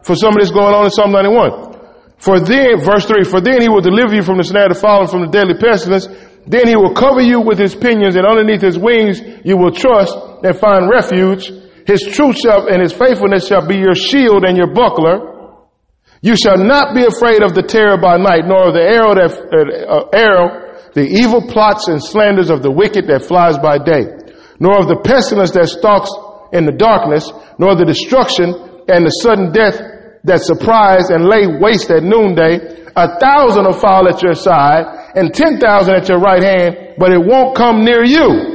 for 0.03 0.15
some 0.15 0.33
of 0.35 0.39
this 0.39 0.51
going 0.51 0.75
on 0.75 0.85
in 0.85 0.91
Psalm 0.91 1.11
91. 1.11 1.72
For 2.23 2.39
then, 2.39 2.79
verse 2.79 3.03
3, 3.03 3.27
for 3.27 3.43
then 3.43 3.59
he 3.59 3.67
will 3.67 3.83
deliver 3.83 4.15
you 4.15 4.23
from 4.23 4.39
the 4.39 4.47
snare 4.47 4.71
of 4.71 4.79
the 4.79 4.79
fallen, 4.79 5.11
from 5.11 5.27
the 5.27 5.33
deadly 5.35 5.59
pestilence. 5.59 6.07
Then 6.47 6.71
he 6.71 6.75
will 6.79 6.95
cover 6.95 7.19
you 7.19 7.43
with 7.43 7.59
his 7.59 7.75
pinions, 7.75 8.15
and 8.15 8.23
underneath 8.23 8.63
his 8.63 8.79
wings 8.79 9.19
you 9.43 9.59
will 9.59 9.75
trust 9.75 10.15
and 10.39 10.55
find 10.55 10.87
refuge. 10.87 11.51
His 11.83 11.99
truth 12.15 12.39
shall, 12.39 12.71
and 12.71 12.79
his 12.79 12.95
faithfulness 12.95 13.51
shall 13.51 13.67
be 13.67 13.75
your 13.75 13.91
shield 13.91 14.47
and 14.47 14.55
your 14.55 14.71
buckler. 14.71 15.19
You 16.23 16.39
shall 16.39 16.55
not 16.55 16.95
be 16.95 17.03
afraid 17.03 17.43
of 17.43 17.59
the 17.59 17.67
terror 17.67 17.99
by 17.99 18.15
night, 18.15 18.47
nor 18.47 18.71
of 18.71 18.73
the 18.73 18.87
arrow 18.87 19.19
that, 19.19 19.27
uh, 19.27 19.59
uh, 19.91 20.07
arrow, 20.15 20.79
the 20.95 21.03
evil 21.03 21.43
plots 21.43 21.91
and 21.91 21.99
slanders 21.99 22.47
of 22.47 22.63
the 22.63 22.71
wicked 22.71 23.11
that 23.11 23.27
flies 23.27 23.59
by 23.59 23.83
day, 23.83 24.07
nor 24.63 24.79
of 24.79 24.87
the 24.87 25.03
pestilence 25.03 25.51
that 25.59 25.67
stalks 25.67 26.07
in 26.55 26.63
the 26.63 26.71
darkness, 26.71 27.27
nor 27.59 27.75
the 27.75 27.83
destruction 27.83 28.55
and 28.87 29.03
the 29.03 29.11
sudden 29.11 29.51
death 29.51 29.75
that 30.23 30.41
surprise 30.41 31.09
and 31.09 31.25
lay 31.25 31.47
waste 31.47 31.89
at 31.91 32.03
noonday. 32.03 32.81
A 32.95 33.19
thousand 33.19 33.65
will 33.65 33.73
fall 33.73 34.07
at 34.07 34.21
your 34.21 34.35
side 34.35 34.85
and 35.15 35.33
ten 35.33 35.59
thousand 35.59 35.95
at 35.95 36.07
your 36.07 36.19
right 36.19 36.43
hand, 36.43 36.95
but 36.97 37.11
it 37.11 37.19
won't 37.19 37.55
come 37.55 37.83
near 37.83 38.03
you. 38.03 38.51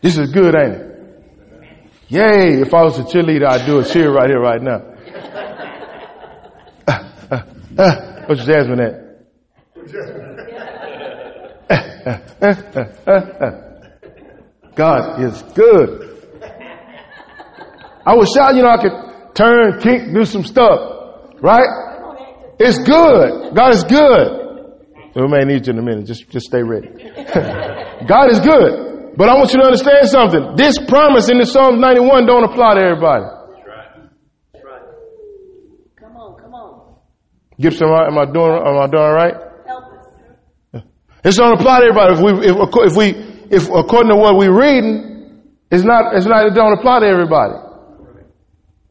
This 0.00 0.16
is 0.16 0.30
good, 0.30 0.54
ain't 0.54 0.74
it? 0.74 0.84
Yay, 2.08 2.60
if 2.62 2.72
I 2.72 2.82
was 2.82 2.98
a 2.98 3.02
cheerleader, 3.02 3.46
I'd 3.46 3.66
do 3.66 3.80
a 3.80 3.84
cheer 3.84 4.10
right 4.10 4.30
here, 4.30 4.40
right 4.40 4.62
now. 4.62 4.78
What's 8.26 8.44
Jasmine 8.46 8.80
at? 8.80 9.08
God 14.74 15.22
is 15.22 15.42
good. 15.54 16.17
I 18.06 18.14
was 18.14 18.32
shouting, 18.36 18.58
you 18.58 18.62
know, 18.62 18.70
I 18.70 18.78
could 18.82 19.34
turn, 19.34 19.80
kick, 19.80 20.12
do 20.12 20.24
some 20.24 20.44
stuff, 20.44 21.32
right? 21.40 21.68
It's 22.58 22.78
good. 22.78 23.54
God 23.54 23.74
is 23.74 23.84
good. 23.84 24.48
We 25.14 25.26
may 25.28 25.44
need 25.44 25.66
you 25.66 25.72
in 25.72 25.78
a 25.78 25.82
minute. 25.82 26.06
Just, 26.06 26.28
just 26.30 26.46
stay 26.46 26.62
ready. 26.62 26.88
God 28.06 28.30
is 28.30 28.40
good. 28.40 29.16
But 29.16 29.28
I 29.28 29.34
want 29.34 29.52
you 29.52 29.58
to 29.60 29.66
understand 29.66 30.06
something. 30.08 30.54
This 30.56 30.78
promise 30.86 31.28
in 31.28 31.38
the 31.38 31.46
Psalm 31.46 31.80
91 31.80 32.26
don't 32.26 32.44
apply 32.44 32.74
to 32.74 32.80
everybody. 32.80 33.24
That's 33.24 33.66
right. 33.66 34.10
That's 34.52 34.64
right. 34.64 34.82
Come 35.98 36.14
on, 36.16 36.38
come 36.40 36.54
on. 36.54 36.94
Gibson, 37.60 37.88
am 37.88 37.94
I, 37.94 38.06
am 38.06 38.18
I 38.18 38.24
doing, 38.30 38.52
am 38.62 38.78
I 38.78 38.86
doing 38.86 39.10
right? 39.10 39.34
Help 39.66 39.84
us. 40.74 40.82
This 41.24 41.36
don't 41.36 41.58
apply 41.58 41.80
to 41.80 41.86
everybody. 41.86 42.14
If 42.14 42.20
we, 42.22 42.30
if, 42.46 42.56
if 42.92 42.96
we, 42.96 43.06
if 43.50 43.68
according 43.70 44.10
to 44.10 44.16
what 44.16 44.36
we're 44.36 44.54
reading, 44.54 45.42
it's 45.70 45.82
not, 45.84 46.14
it's 46.14 46.26
not, 46.26 46.46
it 46.46 46.54
don't 46.54 46.78
apply 46.78 47.00
to 47.00 47.06
everybody. 47.06 47.54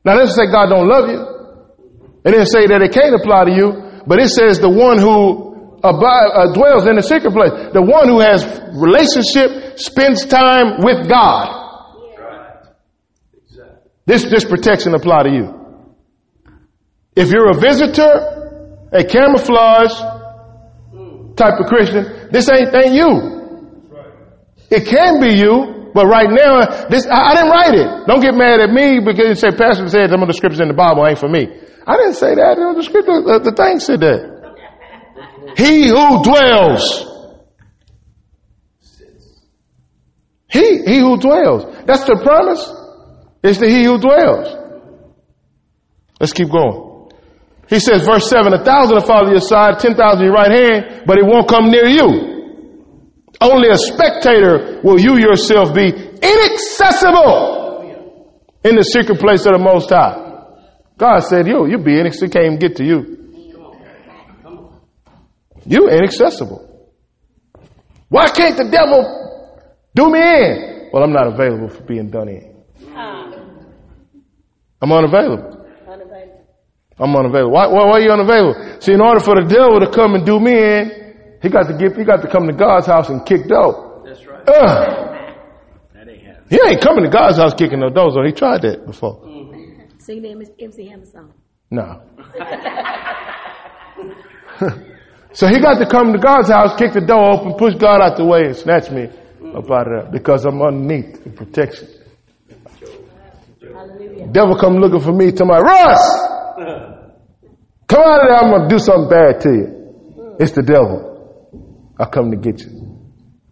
Now, 0.08 0.16
it 0.16 0.20
doesn't 0.20 0.40
say 0.40 0.50
God 0.50 0.70
don't 0.70 0.88
love 0.88 1.10
you. 1.10 1.20
It 2.24 2.32
didn't 2.32 2.48
say 2.48 2.66
that 2.68 2.82
it 2.82 2.94
can't 2.94 3.14
apply 3.14 3.44
to 3.44 3.52
you, 3.52 3.68
but 4.08 4.22
it 4.22 4.30
says 4.30 4.58
the 4.58 4.70
one 4.70 4.98
who 4.98 5.76
abide, 5.84 6.32
uh, 6.32 6.54
dwells 6.54 6.88
in 6.88 6.96
the 6.96 7.04
secret 7.04 7.34
place, 7.34 7.52
the 7.74 7.82
one 7.82 8.08
who 8.08 8.22
has 8.24 8.48
relationship, 8.72 9.78
spends 9.78 10.26
time 10.26 10.80
with 10.80 11.10
God. 11.10 11.92
This, 14.06 14.24
this 14.24 14.46
protection 14.46 14.96
apply 14.96 15.24
to 15.24 15.30
you. 15.30 15.46
If 17.14 17.30
you're 17.30 17.52
a 17.52 17.60
visitor, 17.60 18.88
a 18.94 19.04
camouflage 19.04 19.92
type 21.36 21.60
of 21.60 21.68
Christian, 21.68 22.30
this 22.32 22.48
ain't, 22.50 22.74
ain't 22.74 22.96
you. 22.96 23.92
It 24.72 24.88
can 24.88 25.20
be 25.20 25.36
you, 25.36 25.77
but 25.94 26.06
right 26.08 26.30
now, 26.30 26.88
this, 26.90 27.06
I, 27.06 27.32
I 27.32 27.36
didn't 27.36 27.50
write 27.52 27.76
it. 27.76 28.08
Don't 28.08 28.22
get 28.22 28.34
mad 28.34 28.60
at 28.60 28.70
me 28.70 29.00
because 29.00 29.28
you 29.28 29.36
say, 29.36 29.52
Pastor 29.56 29.88
said 29.90 30.10
some 30.10 30.22
of 30.22 30.28
the 30.28 30.34
scriptures 30.34 30.60
in 30.60 30.68
the 30.68 30.74
Bible 30.74 31.06
ain't 31.06 31.20
for 31.20 31.30
me. 31.30 31.48
I 31.86 31.96
didn't 31.98 32.16
say 32.16 32.36
that. 32.36 32.58
The 32.58 32.84
scripture, 32.84 33.22
the, 33.22 33.40
the 33.44 33.56
thing 33.56 33.80
said 33.80 34.02
that. 34.02 34.38
He 35.58 35.88
who 35.88 36.24
dwells. 36.24 37.06
He, 40.50 40.84
he 40.86 41.00
who 41.00 41.18
dwells. 41.18 41.66
That's 41.86 42.04
the 42.06 42.20
promise. 42.24 42.64
It's 43.44 43.60
the 43.60 43.70
he 43.70 43.84
who 43.84 44.00
dwells. 44.00 44.54
Let's 46.20 46.34
keep 46.34 46.50
going. 46.50 47.12
He 47.70 47.80
says, 47.80 48.06
verse 48.06 48.30
7, 48.30 48.54
a 48.54 48.64
thousand 48.64 48.96
will 48.96 49.06
fall 49.06 49.26
to 49.26 49.32
your 49.32 49.42
side, 49.42 49.80
ten 49.80 49.96
thousand 49.96 50.24
your 50.24 50.34
right 50.34 50.52
hand, 50.52 51.04
but 51.06 51.18
it 51.18 51.26
won't 51.26 51.50
come 51.50 51.70
near 51.70 51.86
you. 51.88 52.37
Only 53.40 53.70
a 53.70 53.78
spectator 53.78 54.82
will 54.84 55.00
you 55.00 55.18
yourself 55.18 55.74
be 55.74 55.88
inaccessible 55.94 57.58
in 58.64 58.76
the 58.76 58.84
secret 58.84 59.20
place 59.20 59.46
of 59.46 59.54
the 59.54 59.60
Most 59.60 59.90
High. 59.90 60.24
God 60.98 61.20
said, 61.20 61.46
yo, 61.48 61.66
you'll 61.66 61.84
be 61.84 62.00
inaccessible. 62.00 62.32
Can't 62.34 62.46
even 62.46 62.60
get 62.60 62.76
to 62.78 62.84
you. 62.84 63.18
You 65.66 65.90
inaccessible. 65.90 66.64
Why 68.10 68.30
can't 68.30 68.56
the 68.58 68.70
devil 68.72 69.04
do 69.94 70.10
me 70.10 70.20
in? 70.20 70.90
Well, 70.94 71.04
I'm 71.04 71.12
not 71.12 71.28
available 71.28 71.68
for 71.68 71.84
being 71.84 72.10
done 72.10 72.30
in. 72.30 72.56
I'm 74.82 74.92
unavailable. 74.92 75.66
unavailable. 75.88 76.46
I'm 77.00 77.16
unavailable. 77.16 77.52
Why, 77.52 77.68
why, 77.68 77.86
why 77.86 77.92
are 77.98 78.00
you 78.02 78.12
unavailable? 78.12 78.80
See, 78.82 78.94
in 78.94 79.02
order 79.02 79.20
for 79.20 79.36
the 79.36 79.46
devil 79.48 79.80
to 79.82 79.92
come 79.92 80.16
and 80.16 80.26
do 80.26 80.40
me 80.40 80.54
in, 80.54 81.07
he 81.42 81.50
got 81.50 81.68
to 81.68 81.74
get, 81.78 81.98
he 81.98 82.04
got 82.04 82.22
to 82.22 82.28
come 82.30 82.48
to 82.48 82.54
God's 82.54 82.88
house 82.88 83.10
and 83.10 83.26
kick 83.26 83.48
door. 83.48 84.04
That's 84.06 84.26
right. 84.26 84.44
Ugh. 84.48 84.56
That 85.94 86.10
ain't 86.10 86.24
happening. 86.24 86.48
He 86.50 86.60
ain't 86.66 86.82
coming 86.82 87.04
to 87.04 87.10
God's 87.10 87.38
house 87.38 87.54
kicking 87.54 87.80
no 87.80 87.90
doors. 87.90 88.16
Or 88.18 88.26
he 88.26 88.32
tried 88.32 88.62
that 88.64 88.86
before. 88.86 89.22
Mm-hmm. 89.22 90.00
Sing 90.00 90.22
the 90.22 90.32
MC 90.32 90.52
MC 90.60 90.88
Hammer 90.88 91.06
song. 91.06 91.34
No. 91.70 92.02
so 95.34 95.48
he 95.48 95.60
got 95.60 95.78
to 95.80 95.86
come 95.86 96.14
to 96.14 96.20
God's 96.20 96.50
house, 96.50 96.80
kick 96.80 96.94
the 96.94 97.02
door 97.02 97.34
open, 97.34 97.56
push 97.56 97.76
God 97.76 98.02
out 98.02 98.16
the 98.16 98.24
way, 98.26 98.46
and 98.46 98.56
snatch 98.56 98.90
me 98.90 99.10
up 99.54 99.70
out 99.70 99.88
of 99.88 100.04
there 100.04 100.12
because 100.12 100.46
I'm 100.46 100.62
underneath 100.62 101.22
the 101.24 101.30
protection. 101.32 101.90
Hallelujah. 103.62 104.28
Devil 104.28 104.58
come 104.58 104.78
looking 104.78 105.02
for 105.02 105.12
me, 105.12 105.32
tell 105.32 105.46
my 105.46 105.60
Russ, 105.60 106.00
come 107.88 108.02
out 108.02 108.22
of 108.22 108.28
there. 108.28 108.38
I'm 108.38 108.52
gonna 108.52 108.70
do 108.70 108.80
something 108.80 109.10
bad 109.10 109.42
to 109.42 109.50
you. 109.50 110.36
It's 110.40 110.54
the 110.54 110.64
devil. 110.64 111.17
I 112.00 112.06
come 112.06 112.32
to 112.32 112.38
get 112.38 112.60
you. 112.62 112.98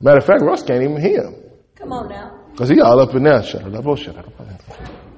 Matter 0.01 0.17
of 0.19 0.25
fact, 0.25 0.41
Russ 0.43 0.63
can't 0.63 0.83
even 0.83 1.01
hear 1.01 1.23
him 1.23 1.35
Come 1.75 1.91
on 1.93 2.09
now. 2.09 2.39
because 2.51 2.69
he 2.69 2.79
all 2.81 2.99
up 2.99 3.13
in 3.15 3.23
there. 3.23 3.41
Shut 3.43 3.63
up, 3.63 3.85
oh, 3.85 3.95
shut 3.95 4.17
up. 4.17 4.25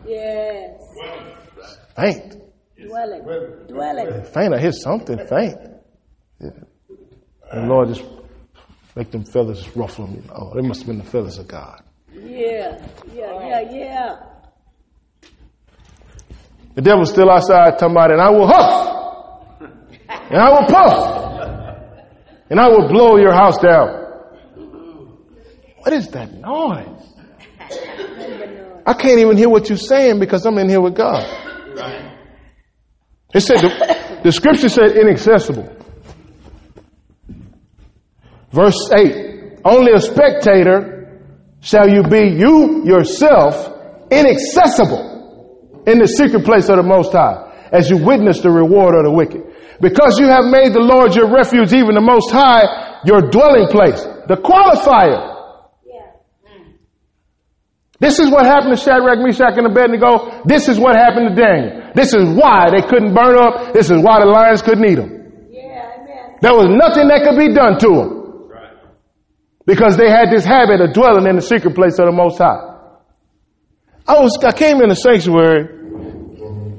Yes. 0.06 0.80
Faint, 1.96 2.36
Dwelling. 2.80 3.24
Dwelling. 3.68 4.24
faint. 4.26 4.54
I 4.54 4.60
hear 4.60 4.72
something 4.72 5.18
faint. 5.28 5.58
Yeah. 6.40 6.50
And 7.52 7.68
Lord 7.70 7.90
just 7.90 8.04
make 8.96 9.12
them 9.12 9.26
feathers 9.26 9.68
ruffle 9.76 10.08
me. 10.08 10.22
Oh, 10.34 10.54
they 10.54 10.62
must 10.66 10.82
have 10.82 10.88
been 10.88 11.00
the 11.00 11.04
feathers 11.04 11.38
of 11.40 11.48
God. 11.48 11.82
Yeah. 12.14 12.86
Yeah, 13.14 13.48
yeah, 13.48 13.72
yeah. 13.72 14.16
The 16.76 16.82
devil's 16.84 17.10
still 17.10 17.30
outside 17.32 17.80
talking 17.80 17.96
about, 17.96 18.12
and 18.12 18.22
I 18.22 18.30
will 18.30 18.48
huff, 18.48 19.62
and 20.30 20.38
I 20.40 20.50
will 20.52 20.68
puff, 20.68 21.27
and 22.50 22.60
I 22.60 22.68
will 22.70 22.88
blow 22.88 23.18
your 23.18 23.34
house 23.34 23.58
down. 23.58 24.06
What 25.80 25.94
is 25.94 26.10
that 26.10 26.34
noise? 26.34 27.04
I 28.86 28.94
can't 28.94 29.20
even 29.20 29.38
hear 29.38 29.50
what 29.50 29.70
you're 29.70 29.78
saying 29.78 30.20
because 30.20 30.46
I'm 30.46 30.58
in 30.58 30.70
here 30.70 30.82
with 30.82 30.96
God. 30.96 31.24
It 33.34 33.42
said 33.42 33.58
the, 33.58 34.20
the 34.24 34.32
scripture 34.32 34.70
said 34.70 34.98
inaccessible. 34.98 35.76
Verse 38.52 38.90
8 38.98 39.60
Only 39.66 39.92
a 39.94 40.00
spectator 40.00 41.22
shall 41.60 41.90
you 41.90 42.04
be, 42.04 42.30
you 42.30 42.86
yourself, 42.86 43.74
inaccessible 44.10 45.84
in 45.86 46.00
the 46.00 46.08
secret 46.08 46.46
place 46.46 46.70
of 46.70 46.78
the 46.78 46.84
Most 46.84 47.12
High 47.12 47.48
as 47.72 47.90
you 47.90 47.98
witness 47.98 48.40
the 48.42 48.50
reward 48.50 48.96
of 48.96 49.04
the 49.04 49.12
wicked. 49.12 49.44
Because 49.80 50.20
you 50.20 50.28
have 50.28 50.46
made 50.46 50.74
the 50.74 50.82
Lord 50.82 51.16
your 51.16 51.30
refuge, 51.30 51.74
even 51.74 51.94
the 51.94 52.02
Most 52.02 52.32
High, 52.32 53.02
your 53.06 53.22
dwelling 53.30 53.68
place. 53.68 54.02
The 54.28 54.38
qualifier. 54.38 55.38
This 58.00 58.20
is 58.20 58.30
what 58.30 58.46
happened 58.46 58.78
to 58.78 58.82
Shadrach, 58.82 59.20
Meshach, 59.20 59.58
and 59.58 59.66
Abednego. 59.66 60.44
This 60.46 60.70
is 60.70 60.78
what 60.78 60.96
happened 60.96 61.34
to 61.34 61.36
Daniel. 61.36 61.92
This 61.96 62.14
is 62.14 62.30
why 62.30 62.70
they 62.70 62.86
couldn't 62.86 63.14
burn 63.14 63.38
up. 63.38 63.74
This 63.74 63.90
is 63.90 64.02
why 64.02 64.20
the 64.20 64.30
lions 64.30 64.62
couldn't 64.62 64.86
eat 64.86 64.96
them. 64.96 65.50
Yeah, 65.50 65.98
amen. 65.98 66.38
There 66.42 66.54
was 66.54 66.70
nothing 66.70 67.10
that 67.10 67.26
could 67.26 67.38
be 67.38 67.54
done 67.54 67.80
to 67.80 67.90
them. 67.90 68.10
Because 69.66 69.98
they 69.98 70.10
had 70.10 70.30
this 70.30 70.46
habit 70.46 70.80
of 70.80 70.94
dwelling 70.94 71.26
in 71.26 71.36
the 71.36 71.42
secret 71.42 71.74
place 71.74 71.98
of 71.98 72.06
the 72.06 72.12
Most 72.12 72.38
High. 72.38 72.78
I 74.08 74.22
was, 74.22 74.38
I 74.44 74.54
came 74.54 74.80
in 74.82 74.90
the 74.90 74.96
sanctuary, 74.96 75.68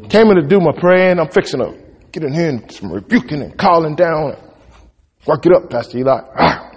came 0.08 0.28
in 0.30 0.36
to 0.36 0.46
do 0.46 0.60
my 0.60 0.72
praying. 0.78 1.18
I'm 1.18 1.28
fixing 1.30 1.60
to 1.60 1.87
get 2.12 2.22
in 2.22 2.32
here 2.32 2.48
and 2.48 2.70
some 2.70 2.92
rebuking 2.92 3.42
and 3.42 3.56
calling 3.56 3.94
down. 3.94 4.36
Work 5.26 5.46
it 5.46 5.52
up, 5.52 5.70
Pastor 5.70 5.98
Eli. 5.98 6.20
Ah. 6.38 6.70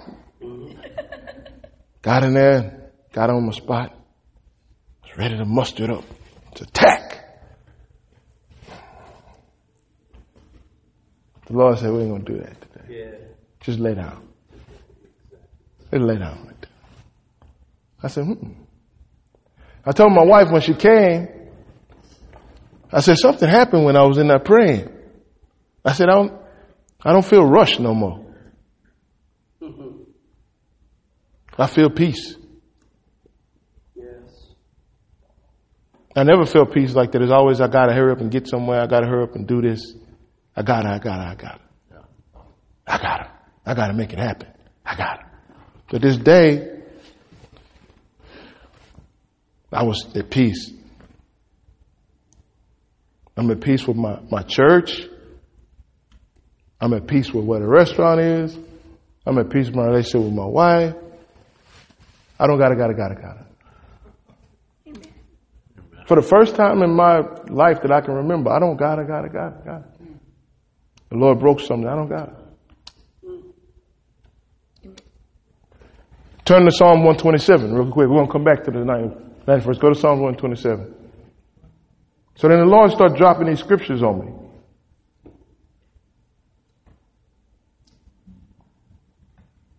Got 2.02 2.24
in 2.24 2.34
there, 2.34 2.90
got 3.12 3.30
on 3.30 3.46
my 3.46 3.52
spot, 3.52 3.94
was 5.02 5.16
ready 5.16 5.36
to 5.36 5.44
muster 5.44 5.84
it 5.84 5.90
up 5.90 6.04
to 6.56 6.64
attack. 6.64 7.18
The 11.46 11.52
Lord 11.52 11.78
said, 11.78 11.92
we 11.92 12.00
ain't 12.00 12.10
gonna 12.10 12.24
do 12.24 12.38
that 12.38 12.60
today. 12.60 12.84
Yeah. 12.88 13.18
Just 13.60 13.78
lay 13.78 13.94
down. 13.94 14.26
Just 15.92 16.02
lay 16.02 16.18
down. 16.18 16.52
I 18.02 18.08
said, 18.08 18.24
hmm. 18.24 18.52
I 19.84 19.92
told 19.92 20.12
my 20.12 20.24
wife 20.24 20.50
when 20.50 20.60
she 20.60 20.74
came, 20.74 21.28
I 22.92 23.00
said, 23.00 23.16
something 23.18 23.48
happened 23.48 23.84
when 23.84 23.96
I 23.96 24.02
was 24.02 24.18
in 24.18 24.28
there 24.28 24.38
praying. 24.38 24.88
I 25.84 25.92
said, 25.92 26.08
I 26.08 26.12
don't, 26.12 26.32
I 27.04 27.12
don't 27.12 27.24
feel 27.24 27.44
rushed 27.44 27.80
no 27.80 27.94
more. 27.94 28.24
I 31.58 31.66
feel 31.66 31.90
peace. 31.90 32.36
Yes. 33.94 34.06
I 36.16 36.22
never 36.22 36.46
felt 36.46 36.72
peace 36.72 36.94
like 36.94 37.12
that. 37.12 37.18
There's 37.18 37.30
always, 37.30 37.60
I 37.60 37.68
gotta 37.68 37.92
hurry 37.92 38.12
up 38.12 38.20
and 38.20 38.30
get 38.30 38.48
somewhere. 38.48 38.80
I 38.80 38.86
gotta 38.86 39.06
hurry 39.06 39.24
up 39.24 39.34
and 39.34 39.46
do 39.46 39.60
this. 39.60 39.94
I 40.56 40.62
gotta, 40.62 40.88
I 40.88 40.98
gotta, 40.98 41.22
I 41.22 41.34
gotta. 41.34 41.60
I 42.86 42.98
gotta. 42.98 43.30
I 43.64 43.74
gotta 43.74 43.92
make 43.92 44.12
it 44.12 44.18
happen. 44.18 44.48
I 44.84 44.96
gotta. 44.96 45.22
But 45.90 46.02
this 46.02 46.16
day, 46.16 46.80
I 49.72 49.84
was 49.84 50.06
at 50.14 50.30
peace. 50.30 50.72
I'm 53.36 53.50
at 53.50 53.60
peace 53.60 53.86
with 53.86 53.96
my, 53.96 54.20
my 54.30 54.42
church. 54.42 55.06
I'm 56.82 56.92
at 56.94 57.06
peace 57.06 57.32
with 57.32 57.44
where 57.44 57.60
the 57.60 57.68
restaurant 57.68 58.20
is. 58.20 58.58
I'm 59.24 59.38
at 59.38 59.50
peace 59.50 59.66
with 59.66 59.76
my 59.76 59.86
relationship 59.86 60.22
with 60.22 60.34
my 60.34 60.44
wife. 60.44 60.96
I 62.40 62.48
don't 62.48 62.58
gotta, 62.58 62.74
gotta, 62.74 62.94
gotta, 62.94 63.14
gotta. 63.14 63.46
For 66.08 66.16
the 66.16 66.26
first 66.26 66.56
time 66.56 66.82
in 66.82 66.92
my 66.92 67.20
life 67.48 67.82
that 67.82 67.92
I 67.92 68.00
can 68.00 68.14
remember, 68.14 68.50
I 68.50 68.58
don't 68.58 68.76
gotta, 68.76 69.04
gotta, 69.04 69.28
gotta, 69.28 69.62
gotta. 69.64 69.84
The 71.10 71.16
Lord 71.16 71.38
broke 71.38 71.60
something. 71.60 71.86
I 71.86 71.94
don't 71.94 72.08
gotta. 72.08 72.32
Turn 76.44 76.64
to 76.64 76.72
Psalm 76.72 77.04
127 77.04 77.72
real 77.72 77.92
quick. 77.92 78.08
We're 78.08 78.16
going 78.16 78.26
to 78.26 78.32
come 78.32 78.42
back 78.42 78.64
to 78.64 78.72
the 78.72 78.80
91st. 78.80 79.78
Go 79.78 79.90
to 79.90 79.94
Psalm 79.94 80.20
127. 80.20 80.92
So 82.34 82.48
then 82.48 82.58
the 82.58 82.64
Lord 82.64 82.90
started 82.90 83.16
dropping 83.16 83.46
these 83.46 83.60
scriptures 83.60 84.02
on 84.02 84.26
me. 84.26 84.41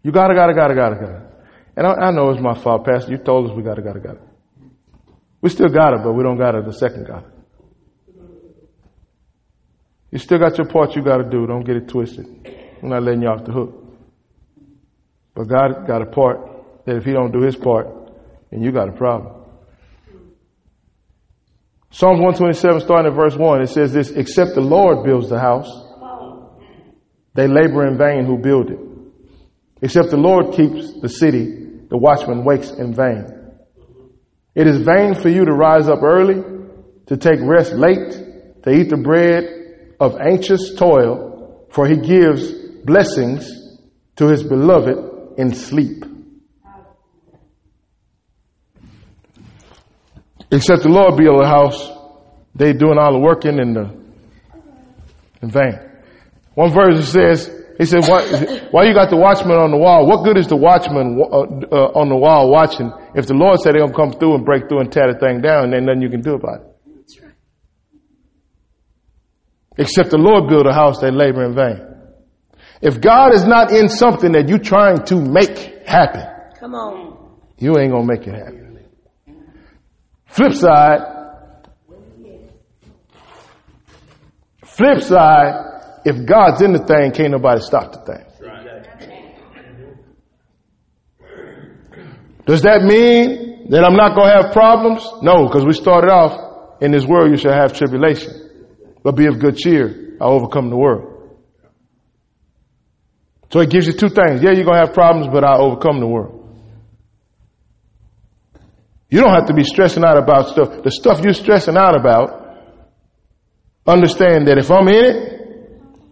You 0.04 0.12
gotta, 0.12 0.36
gotta, 0.36 0.54
gotta, 0.54 0.76
gotta, 0.76 0.96
gotta. 0.96 1.30
And 1.76 1.88
I, 1.88 1.94
I 1.94 2.12
know 2.12 2.30
it's 2.30 2.42
my 2.42 2.54
fault, 2.62 2.86
Pastor. 2.86 3.12
You 3.12 3.18
told 3.18 3.50
us 3.50 3.56
we 3.56 3.64
gotta, 3.64 3.82
gotta, 3.82 4.00
gotta. 4.00 4.20
We 5.42 5.50
still 5.50 5.70
got 5.70 5.94
it, 5.94 6.02
but 6.04 6.14
we 6.14 6.24
don't 6.24 6.38
got 6.38 6.56
it 6.56 6.66
the 6.66 6.74
second 6.74 7.08
gotta. 7.08 7.32
You 10.12 10.20
still 10.20 10.38
got 10.38 10.58
your 10.58 10.68
part 10.68 10.96
you 10.96 11.04
gotta 11.04 11.28
do. 11.28 11.48
Don't 11.48 11.64
get 11.64 11.78
it 11.78 11.88
twisted. 11.88 12.28
I'm 12.82 12.90
not 12.90 13.02
letting 13.02 13.24
you 13.24 13.30
off 13.30 13.46
the 13.46 13.52
hook. 13.52 13.84
But 15.34 15.46
God 15.46 15.88
got 15.88 16.02
a 16.02 16.06
part 16.06 16.40
that 16.86 16.98
if 16.98 17.06
He 17.06 17.14
don't 17.14 17.32
do 17.32 17.42
His 17.42 17.56
part, 17.56 17.88
then 18.52 18.62
you 18.62 18.72
got 18.72 18.90
a 18.90 18.92
problem. 18.92 19.44
Psalms 21.90 22.20
127 22.20 22.82
starting 22.82 23.12
at 23.12 23.16
verse 23.16 23.36
1, 23.36 23.62
it 23.62 23.68
says 23.68 23.94
this, 23.94 24.10
except 24.12 24.56
the 24.56 24.62
Lord 24.62 25.04
builds 25.06 25.30
the 25.30 25.40
house, 25.40 25.70
they 27.36 27.48
labor 27.48 27.88
in 27.88 27.98
vain 27.98 28.26
who 28.26 28.38
build 28.38 28.70
it. 28.70 28.80
Except 29.84 30.12
the 30.12 30.18
Lord 30.18 30.54
keeps 30.54 30.94
the 31.02 31.10
city, 31.10 31.44
the 31.90 31.98
watchman 31.98 32.46
wakes 32.46 32.72
in 32.72 32.94
vain. 32.94 33.26
It 34.56 34.66
is 34.66 34.78
vain 34.78 35.14
for 35.14 35.28
you 35.28 35.44
to 35.44 35.52
rise 35.52 35.90
up 35.90 36.02
early, 36.02 36.42
to 37.08 37.18
take 37.18 37.42
rest 37.42 37.74
late, 37.74 38.14
to 38.64 38.72
eat 38.72 38.90
the 38.90 38.96
bread 38.96 39.96
of 40.00 40.16
anxious 40.22 40.74
toil, 40.76 41.68
for 41.70 41.86
he 41.86 41.98
gives 41.98 42.50
blessings 42.86 43.78
to 44.16 44.30
his 44.30 44.42
beloved 44.42 45.38
in 45.38 45.54
sleep. 45.54 46.06
Except 50.50 50.84
the 50.84 50.90
Lord 50.90 51.18
build 51.18 51.44
a 51.44 51.48
house, 51.48 51.92
they 52.56 52.72
doing 52.72 52.98
all 52.98 53.12
the 53.12 53.20
working 53.20 53.60
in 53.60 53.74
the 53.74 53.94
in 55.42 55.52
vain. 55.52 55.78
One 56.54 56.72
verse 56.72 57.10
says, 57.10 57.63
he 57.78 57.86
said, 57.86 58.02
why, 58.08 58.22
why 58.72 58.84
you 58.84 58.94
got 58.94 59.10
the 59.10 59.18
watchman 59.18 59.58
on 59.58 59.72
the 59.72 59.78
wall? 59.78 60.06
What 60.08 60.24
good 60.24 60.38
is 60.38 60.48
the 60.48 60.56
watchman 60.56 61.20
uh, 61.20 61.26
uh, 61.26 61.92
on 62.00 62.10
the 62.10 62.16
wall 62.16 62.52
watching 62.52 62.92
if 63.16 63.26
the 63.26 63.34
Lord 63.34 63.60
said 63.60 63.76
he'll 63.76 63.92
come 63.92 64.12
through 64.12 64.36
and 64.36 64.46
break 64.46 64.70
through 64.70 64.82
and 64.82 64.92
tear 64.92 65.12
the 65.12 65.18
thing 65.20 65.42
down 65.42 65.66
and 65.66 65.74
then 65.74 65.86
nothing 65.86 66.02
you 66.02 66.10
can 66.10 66.22
do 66.22 66.36
about 66.36 66.62
it? 66.62 66.68
Except 69.78 70.12
the 70.12 70.20
Lord 70.20 70.48
build 70.50 70.68
a 70.68 70.74
house, 70.74 71.00
they 71.00 71.10
labor 71.10 71.44
in 71.46 71.56
vain. 71.56 71.82
If 72.82 73.02
God 73.02 73.34
is 73.34 73.44
not 73.46 73.72
in 73.72 73.90
something 73.90 74.34
that 74.34 74.48
you're 74.48 74.60
trying 74.60 75.04
to 75.06 75.16
make 75.16 75.88
happen, 75.88 76.26
Come 76.60 76.76
on. 76.76 77.40
you 77.58 77.78
ain't 77.80 77.92
gonna 77.92 78.06
make 78.06 78.28
it 78.28 78.36
happen. 78.36 78.80
Flip 80.28 80.54
side, 80.54 81.00
flip 84.64 85.02
side, 85.02 85.73
if 86.06 86.26
God's 86.26 86.62
in 86.62 86.74
the 86.74 86.80
thing, 86.80 87.12
can't 87.12 87.32
nobody 87.32 87.62
stop 87.62 87.92
the 87.94 88.00
thing. 88.00 88.26
Does 92.46 92.64
that 92.64 92.84
mean 92.84 93.70
that 93.70 93.86
I'm 93.86 93.96
not 93.96 94.16
gonna 94.16 94.44
have 94.44 94.52
problems? 94.52 95.08
No, 95.22 95.48
because 95.48 95.66
we 95.66 95.74
started 95.74 96.10
off 96.10 96.82
in 96.82 96.92
this 96.92 97.06
world 97.06 97.32
you 97.32 97.38
shall 97.38 97.54
have 97.54 97.74
tribulation. 97.74 98.34
But 99.02 99.16
be 99.16 99.28
of 99.28 99.40
good 99.40 99.56
cheer. 99.58 100.18
I 100.20 100.26
overcome 100.26 100.70
the 100.70 100.76
world. 100.76 101.38
So 103.52 103.60
it 103.60 103.70
gives 103.70 103.88
you 103.88 103.94
two 103.94 104.10
things. 104.10 104.42
Yeah, 104.42 104.52
you're 104.52 104.66
gonna 104.66 104.86
have 104.86 104.94
problems, 104.94 105.28
but 105.32 105.44
I 105.44 105.58
overcome 105.58 106.00
the 106.00 106.08
world. 106.08 106.40
You 109.10 109.22
don't 109.22 109.34
have 109.34 109.46
to 109.46 109.54
be 109.54 109.64
stressing 109.64 110.04
out 110.04 110.18
about 110.18 110.50
stuff. 110.50 110.84
The 110.84 110.92
stuff 110.92 111.22
you're 111.24 111.34
stressing 111.34 111.78
out 111.78 111.96
about, 111.96 112.58
understand 113.86 114.48
that 114.48 114.58
if 114.58 114.72
I'm 114.72 114.88
in 114.88 115.06
it, 115.06 115.33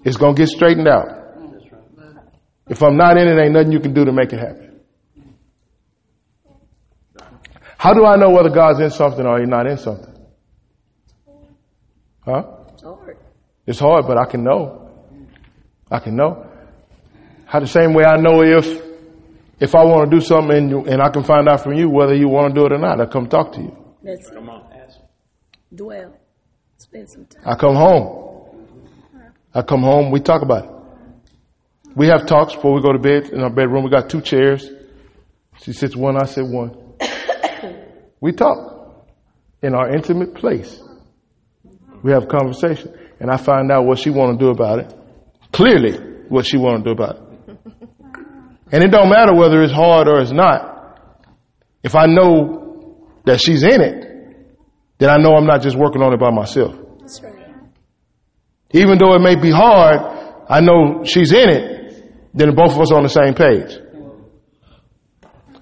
it's 0.03 0.17
going 0.17 0.35
to 0.35 0.41
get 0.41 0.49
straightened 0.49 0.87
out. 0.87 1.07
If 2.67 2.81
I'm 2.81 2.97
not 2.97 3.17
in 3.17 3.27
it, 3.27 3.41
ain't 3.41 3.53
nothing 3.53 3.71
you 3.71 3.79
can 3.79 3.93
do 3.93 4.05
to 4.05 4.11
make 4.11 4.31
it 4.31 4.39
happen. 4.39 4.79
How 7.78 7.93
do 7.93 8.05
I 8.05 8.15
know 8.15 8.30
whether 8.30 8.49
God's 8.49 8.80
in 8.80 8.91
something 8.91 9.26
or 9.26 9.39
he's 9.39 9.49
not 9.49 9.65
in 9.67 9.78
something? 9.78 10.13
Huh? 12.23 12.43
Lord. 12.84 13.17
It's 13.65 13.80
hard, 13.80 14.05
but 14.07 14.17
I 14.17 14.26
can 14.26 14.43
know. 14.43 14.89
I 15.89 15.99
can 15.99 16.15
know. 16.15 16.47
How 17.45 17.59
the 17.59 17.67
same 17.67 17.93
way 17.93 18.03
I 18.05 18.17
know 18.17 18.41
if 18.43 18.82
if 19.59 19.76
I 19.76 19.84
want 19.84 20.09
to 20.09 20.17
do 20.17 20.21
something 20.23 20.57
and, 20.57 20.69
you, 20.69 20.86
and 20.86 21.01
I 21.01 21.09
can 21.09 21.23
find 21.23 21.47
out 21.47 21.61
from 21.61 21.73
you 21.73 21.89
whether 21.89 22.15
you 22.15 22.28
want 22.28 22.53
to 22.53 22.59
do 22.59 22.65
it 22.65 22.71
or 22.71 22.80
not, 22.80 22.99
I 22.99 23.05
come 23.05 23.28
talk 23.28 23.51
to 23.53 23.61
you. 23.61 23.78
Let's 24.01 24.30
dwell. 25.73 26.17
Spend 26.78 27.09
some 27.09 27.26
time. 27.26 27.43
I 27.45 27.55
come 27.55 27.76
home. 27.76 28.30
I 29.54 29.62
come 29.62 29.82
home. 29.82 30.12
We 30.12 30.20
talk 30.20 30.41
about 30.41 30.66
it. 30.66 30.72
We 31.95 32.08
have 32.08 32.26
talks 32.26 32.56
before 32.56 32.74
we 32.74 32.82
go 32.82 32.93
to 32.93 32.99
bed 32.99 33.30
in 33.32 33.41
our 33.41 33.49
bedroom. 33.49 33.84
We 33.84 33.89
got 33.89 34.10
two 34.10 34.22
chairs. 34.22 34.70
She 35.62 35.74
sits 35.74 35.95
one. 35.95 36.16
I 36.16 36.26
sit 36.26 36.45
one. 36.45 36.95
we 38.22 38.32
talk 38.32 39.06
in 39.62 39.76
our 39.76 39.93
intimate 39.93 40.36
place. 40.36 40.82
We 42.02 42.12
have 42.12 42.28
conversation, 42.28 42.97
and 43.20 43.30
I 43.30 43.38
find 43.38 43.72
out 43.72 43.86
what 43.86 43.99
she 43.99 44.10
want 44.10 44.39
to 44.39 44.45
do 44.45 44.52
about 44.52 44.80
it. 44.80 44.93
Clearly, 45.52 45.97
what 46.30 46.45
she 46.45 46.58
want 46.58 46.84
to 46.84 46.89
do 46.89 46.91
about 46.91 47.18
it. 47.18 47.32
And 48.72 48.84
it 48.84 48.89
don't 48.89 49.10
matter 49.10 49.36
whether 49.36 49.62
it's 49.62 49.74
hard 49.74 50.08
or 50.08 50.22
it's 50.22 50.32
not. 50.32 50.97
If 51.84 51.93
I 51.95 52.06
know 52.06 53.10
that 53.26 53.41
she's 53.41 53.64
in 53.64 53.82
it, 53.82 54.08
then 54.97 55.10
I 55.10 55.18
know 55.18 55.36
I'm 55.36 55.45
not 55.45 55.62
just 55.62 55.76
working 55.78 56.02
on 56.02 56.14
it 56.14 56.20
by 56.20 56.32
myself. 56.32 56.76
That's 56.99 57.22
right. 57.22 57.40
Even 58.74 58.97
though 58.97 59.13
it 59.15 59.22
may 59.22 59.36
be 59.36 59.51
hard, 59.51 59.99
I 60.49 60.61
know 60.61 61.03
she's 61.03 61.32
in 61.34 61.49
it, 61.49 62.34
then 62.34 62.55
both 62.55 62.72
of 62.74 62.80
us 62.80 62.91
are 62.91 62.97
on 62.97 63.03
the 63.03 63.09
same 63.09 63.34
page. 63.34 63.78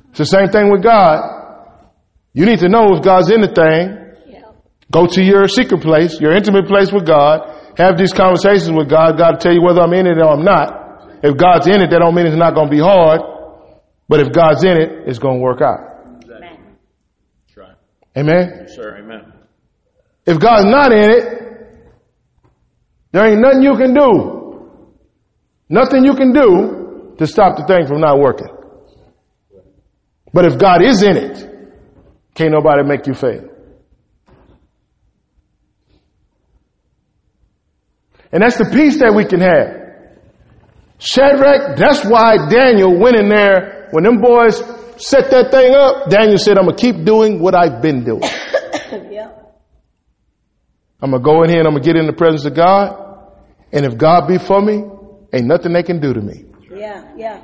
It's 0.10 0.20
the 0.20 0.26
same 0.26 0.50
thing 0.50 0.72
with 0.72 0.84
God. 0.84 1.40
You 2.34 2.46
need 2.46 2.60
to 2.60 2.70
know 2.70 2.96
if 2.96 3.04
God's 3.04 3.32
in 3.32 3.42
the 3.42 3.48
thing. 3.48 4.34
Yeah. 4.34 4.52
Go 4.92 5.08
to 5.08 5.22
your 5.22 5.48
secret 5.48 5.82
place, 5.82 6.20
your 6.20 6.36
intimate 6.36 6.68
place 6.68 6.92
with 6.92 7.06
God. 7.06 7.74
Have 7.78 7.98
these 7.98 8.14
conversations 8.14 8.72
with 8.72 8.90
God. 8.90 9.18
God 9.18 9.34
will 9.34 9.40
tell 9.40 9.54
you 9.54 9.62
whether 9.62 9.82
I'm 9.82 9.94
in 9.94 10.06
it 10.06 10.18
or 10.18 10.30
I'm 10.30 10.44
not. 10.44 11.22
If 11.24 11.38
God's 11.38 11.68
in 11.68 11.82
it, 11.82 11.90
that 11.90 12.00
don't 12.00 12.16
mean 12.16 12.28
it's 12.28 12.36
not 12.36 12.54
going 12.54 12.68
to 12.68 12.72
be 12.72 12.82
hard. 12.82 13.22
But 14.08 14.22
if 14.22 14.32
God's 14.32 14.64
in 14.64 14.78
it, 14.78 15.08
it's 15.08 15.20
going 15.20 15.38
to 15.38 15.42
work 15.42 15.62
out. 15.62 16.18
That's 16.28 17.58
right. 17.58 17.76
Amen. 18.18 18.66
Yes, 18.66 18.76
sir. 18.76 18.98
Amen. 18.98 19.34
If 20.26 20.40
God's 20.40 20.66
not 20.66 20.92
in 20.92 21.10
it, 21.12 21.39
there 23.12 23.26
ain't 23.26 23.42
nothing 23.42 23.64
you 23.64 23.76
can 23.76 23.94
do. 23.94 24.72
Nothing 25.70 26.04
you 26.04 26.14
can 26.16 26.34
do 26.34 27.16
to 27.18 27.28
stop 27.28 27.58
the 27.58 27.66
thing 27.66 27.88
from 27.88 28.02
not 28.02 28.20
working. 28.20 28.48
But 30.34 30.46
if 30.46 30.58
God 30.58 30.84
is 30.84 31.02
in 31.04 31.18
it, 31.18 31.38
can't 32.36 32.52
nobody 32.52 32.84
make 32.84 33.08
you 33.08 33.14
fail. 33.14 33.46
And 38.32 38.44
that's 38.44 38.58
the 38.58 38.66
peace 38.66 39.00
that 39.00 39.14
we 39.16 39.26
can 39.26 39.42
have. 39.42 39.80
Shadrach, 41.00 41.78
that's 41.78 42.06
why 42.06 42.48
Daniel 42.50 43.00
went 43.00 43.16
in 43.16 43.30
there 43.30 43.88
when 43.92 44.04
them 44.04 44.22
boys 44.22 44.58
set 44.98 45.32
that 45.32 45.50
thing 45.50 45.74
up. 45.74 46.10
Daniel 46.10 46.38
said, 46.38 46.58
I'm 46.58 46.66
going 46.66 46.76
to 46.78 46.82
keep 46.82 47.06
doing 47.06 47.40
what 47.40 47.56
I've 47.56 47.82
been 47.82 48.04
doing. 48.04 48.22
yeah. 49.12 49.32
I'm 51.02 51.12
going 51.12 51.24
to 51.24 51.26
go 51.26 51.44
in 51.44 51.50
here 51.50 51.60
and 51.60 51.68
I'm 51.68 51.74
going 51.74 51.84
to 51.84 51.88
get 51.88 51.96
in 51.96 52.08
the 52.08 52.14
presence 52.14 52.46
of 52.46 52.56
God. 52.56 52.96
And 53.72 53.86
if 53.86 53.98
God 53.98 54.28
be 54.28 54.38
for 54.38 54.62
me, 54.62 54.84
ain't 55.34 55.46
nothing 55.46 55.74
they 55.74 55.84
can 55.84 56.00
do 56.00 56.14
to 56.14 56.22
me. 56.22 56.46
Yeah. 56.72 57.14
Yeah. 57.16 57.44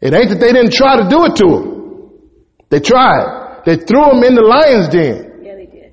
It 0.00 0.14
ain't 0.14 0.30
that 0.30 0.40
they 0.40 0.52
didn't 0.52 0.72
try 0.72 1.02
to 1.02 1.08
do 1.08 1.24
it 1.24 1.36
to 1.36 1.46
him. 1.46 2.10
They 2.70 2.80
tried. 2.80 3.62
They 3.66 3.76
threw 3.76 4.10
him 4.10 4.22
in 4.22 4.34
the 4.34 4.42
lion's 4.42 4.88
den. 4.88 5.42
Yeah, 5.42 5.56
they 5.56 5.66
did. 5.66 5.92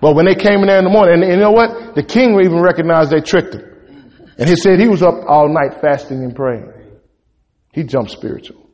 But 0.00 0.14
when 0.14 0.26
they 0.26 0.34
came 0.34 0.60
in 0.60 0.66
there 0.66 0.78
in 0.78 0.84
the 0.84 0.90
morning, 0.90 1.22
and 1.22 1.32
you 1.32 1.38
know 1.38 1.50
what? 1.50 1.94
The 1.94 2.02
king 2.02 2.38
even 2.40 2.60
recognized 2.60 3.10
they 3.10 3.20
tricked 3.20 3.54
him. 3.54 3.64
And 4.38 4.48
he 4.48 4.56
said 4.56 4.78
he 4.78 4.88
was 4.88 5.02
up 5.02 5.14
all 5.26 5.48
night 5.48 5.80
fasting 5.80 6.22
and 6.22 6.34
praying. 6.34 6.72
He 7.72 7.84
jumped 7.84 8.10
spiritual. 8.10 8.68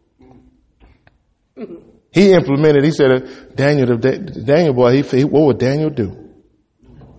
Mm-hmm. 1.56 1.74
He 2.12 2.32
implemented, 2.32 2.84
he 2.84 2.90
said, 2.90 3.54
Daniel, 3.54 3.96
Daniel 3.96 4.74
boy, 4.74 5.02
he, 5.02 5.24
what 5.24 5.46
would 5.46 5.58
Daniel 5.58 5.90
do? 5.90 6.27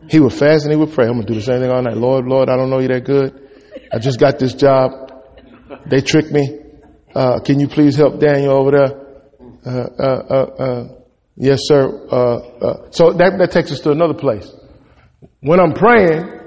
He 0.09 0.19
would 0.19 0.33
fast 0.33 0.65
and 0.65 0.73
he 0.73 0.77
would 0.77 0.91
pray. 0.91 1.05
I'm 1.05 1.13
going 1.13 1.27
to 1.27 1.33
do 1.33 1.39
the 1.39 1.45
same 1.45 1.59
thing 1.61 1.69
all 1.71 1.81
night. 1.81 1.95
Lord, 1.95 2.25
Lord, 2.25 2.49
I 2.49 2.57
don't 2.57 2.69
know 2.69 2.79
you 2.79 2.87
that 2.87 3.05
good. 3.05 3.47
I 3.93 3.99
just 3.99 4.19
got 4.19 4.39
this 4.39 4.53
job. 4.53 5.11
They 5.87 6.01
tricked 6.01 6.31
me. 6.31 6.59
Uh, 7.13 7.39
can 7.39 7.59
you 7.59 7.67
please 7.67 7.95
help 7.95 8.19
Daniel 8.19 8.53
over 8.53 8.71
there? 8.71 9.09
Uh, 9.65 9.87
uh, 9.99 10.03
uh, 10.03 10.63
uh, 10.63 10.87
yes, 11.35 11.59
sir. 11.63 12.07
Uh, 12.11 12.37
uh, 12.37 12.91
so 12.91 13.13
that, 13.13 13.37
that 13.37 13.51
takes 13.51 13.71
us 13.71 13.81
to 13.81 13.91
another 13.91 14.15
place. 14.15 14.51
When 15.41 15.59
I'm 15.59 15.73
praying, 15.73 16.39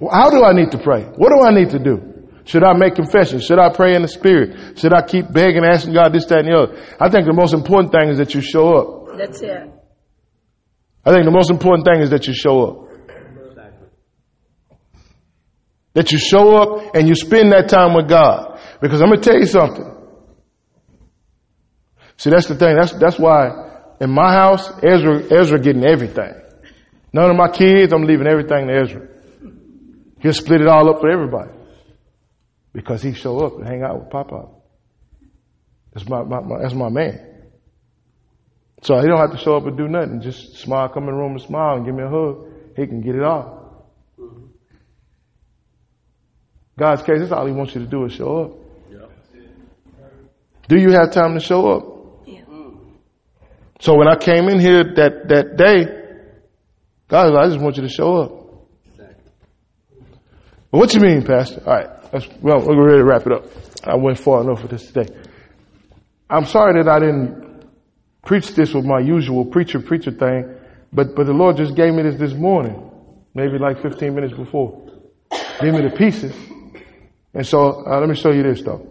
how 0.00 0.30
do 0.30 0.44
I 0.44 0.52
need 0.52 0.70
to 0.72 0.78
pray? 0.78 1.04
What 1.04 1.30
do 1.30 1.42
I 1.46 1.54
need 1.54 1.70
to 1.70 1.78
do? 1.78 2.28
Should 2.44 2.62
I 2.62 2.72
make 2.74 2.94
confession? 2.94 3.40
Should 3.40 3.58
I 3.58 3.70
pray 3.74 3.94
in 3.94 4.02
the 4.02 4.08
spirit? 4.08 4.78
Should 4.78 4.92
I 4.92 5.02
keep 5.02 5.30
begging, 5.32 5.64
asking 5.64 5.94
God 5.94 6.12
this, 6.12 6.26
that, 6.26 6.40
and 6.40 6.48
the 6.48 6.58
other? 6.58 6.96
I 7.00 7.10
think 7.10 7.26
the 7.26 7.32
most 7.34 7.52
important 7.54 7.92
thing 7.92 8.08
is 8.10 8.18
that 8.18 8.34
you 8.34 8.40
show 8.40 8.74
up. 8.74 9.18
That's 9.18 9.40
it. 9.42 9.77
I 11.08 11.12
think 11.12 11.24
the 11.24 11.30
most 11.30 11.50
important 11.50 11.86
thing 11.86 12.02
is 12.02 12.10
that 12.10 12.26
you 12.26 12.34
show 12.34 12.64
up. 12.66 12.88
That 15.94 16.12
you 16.12 16.18
show 16.18 16.54
up 16.54 16.94
and 16.94 17.08
you 17.08 17.14
spend 17.14 17.50
that 17.52 17.70
time 17.70 17.94
with 17.94 18.10
God. 18.10 18.60
Because 18.82 19.00
I'm 19.00 19.08
going 19.08 19.22
to 19.22 19.24
tell 19.24 19.38
you 19.38 19.46
something. 19.46 19.90
See, 22.18 22.28
that's 22.28 22.46
the 22.46 22.56
thing. 22.56 22.76
That's, 22.76 22.92
that's 22.92 23.18
why 23.18 23.94
in 24.02 24.10
my 24.10 24.34
house, 24.34 24.68
Ezra, 24.82 25.22
Ezra 25.32 25.58
getting 25.58 25.86
everything. 25.86 26.34
None 27.14 27.30
of 27.30 27.36
my 27.36 27.48
kids, 27.48 27.90
I'm 27.94 28.04
leaving 28.04 28.26
everything 28.26 28.68
to 28.68 28.78
Ezra. 28.78 29.08
He'll 30.20 30.34
split 30.34 30.60
it 30.60 30.68
all 30.68 30.90
up 30.90 31.00
for 31.00 31.10
everybody. 31.10 31.52
Because 32.74 33.00
he 33.00 33.14
show 33.14 33.46
up 33.46 33.54
and 33.54 33.66
hang 33.66 33.82
out 33.82 33.98
with 33.98 34.10
Papa. 34.10 34.48
That's 35.94 36.06
my, 36.06 36.22
my, 36.22 36.40
my, 36.40 36.60
that's 36.60 36.74
my 36.74 36.90
man. 36.90 37.37
So 38.82 38.98
he 39.00 39.06
don't 39.06 39.18
have 39.18 39.32
to 39.32 39.38
show 39.38 39.56
up 39.56 39.66
and 39.66 39.76
do 39.76 39.88
nothing. 39.88 40.20
Just 40.20 40.56
smile, 40.56 40.88
come 40.88 41.04
in 41.04 41.10
the 41.10 41.16
room 41.16 41.32
and 41.32 41.42
smile 41.42 41.76
and 41.76 41.84
give 41.84 41.94
me 41.94 42.02
a 42.04 42.08
hug. 42.08 42.46
He 42.76 42.86
can 42.86 43.00
get 43.00 43.16
it 43.16 43.22
all. 43.22 43.88
Mm-hmm. 44.18 44.46
God's 46.78 47.02
case, 47.02 47.18
that's 47.18 47.32
all 47.32 47.46
he 47.46 47.52
wants 47.52 47.74
you 47.74 47.80
to 47.80 47.86
do 47.86 48.04
is 48.04 48.12
show 48.12 48.38
up. 48.38 48.52
Do 50.68 50.78
you 50.78 50.90
have 50.92 51.12
time 51.12 51.32
to 51.34 51.40
show 51.40 51.66
up? 51.72 52.26
Yeah. 52.26 52.42
Mm. 52.42 52.76
So 53.80 53.96
when 53.96 54.06
I 54.06 54.16
came 54.16 54.48
in 54.48 54.60
here 54.60 54.84
that, 54.96 55.28
that 55.28 55.56
day, 55.56 55.86
God 57.08 57.32
like, 57.32 57.46
I 57.46 57.48
just 57.48 57.60
want 57.60 57.76
you 57.76 57.82
to 57.82 57.88
show 57.88 58.16
up. 58.16 58.30
Well, 60.70 60.80
what 60.80 60.92
you 60.92 61.00
mean, 61.00 61.24
Pastor? 61.24 61.62
All 61.66 61.74
right, 61.74 61.88
let's, 62.12 62.28
well, 62.42 62.60
we're 62.60 62.84
ready 62.84 62.98
to 62.98 63.04
wrap 63.04 63.26
it 63.26 63.32
up. 63.32 63.46
I 63.82 63.96
went 63.96 64.18
far 64.18 64.42
enough 64.42 64.60
for 64.60 64.68
this 64.68 64.86
today. 64.90 65.08
I'm 66.28 66.44
sorry 66.44 66.82
that 66.82 66.90
I 66.90 66.98
didn't 66.98 67.47
preach 68.24 68.54
this 68.54 68.74
with 68.74 68.84
my 68.84 69.00
usual 69.00 69.44
preacher 69.44 69.80
preacher 69.80 70.10
thing, 70.10 70.54
but 70.92 71.14
but 71.14 71.26
the 71.26 71.32
Lord 71.32 71.56
just 71.56 71.74
gave 71.74 71.94
me 71.94 72.02
this 72.02 72.16
this 72.16 72.32
morning, 72.32 72.90
maybe 73.34 73.58
like 73.58 73.82
15 73.82 74.14
minutes 74.14 74.34
before. 74.34 74.86
Gave 75.60 75.74
me 75.74 75.82
the 75.82 75.90
pieces, 75.96 76.34
and 77.34 77.46
so 77.46 77.84
uh, 77.86 77.98
let 78.00 78.08
me 78.08 78.14
show 78.14 78.30
you 78.30 78.42
this 78.42 78.62
though. 78.62 78.86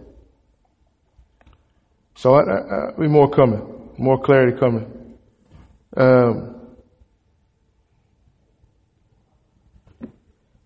So 2.15 2.35
uh, 2.35 2.39
uh, 2.39 2.99
be 2.99 3.07
more 3.07 3.29
coming, 3.29 3.91
more 3.97 4.19
clarity 4.19 4.57
coming. 4.57 5.17
Um, 5.95 6.55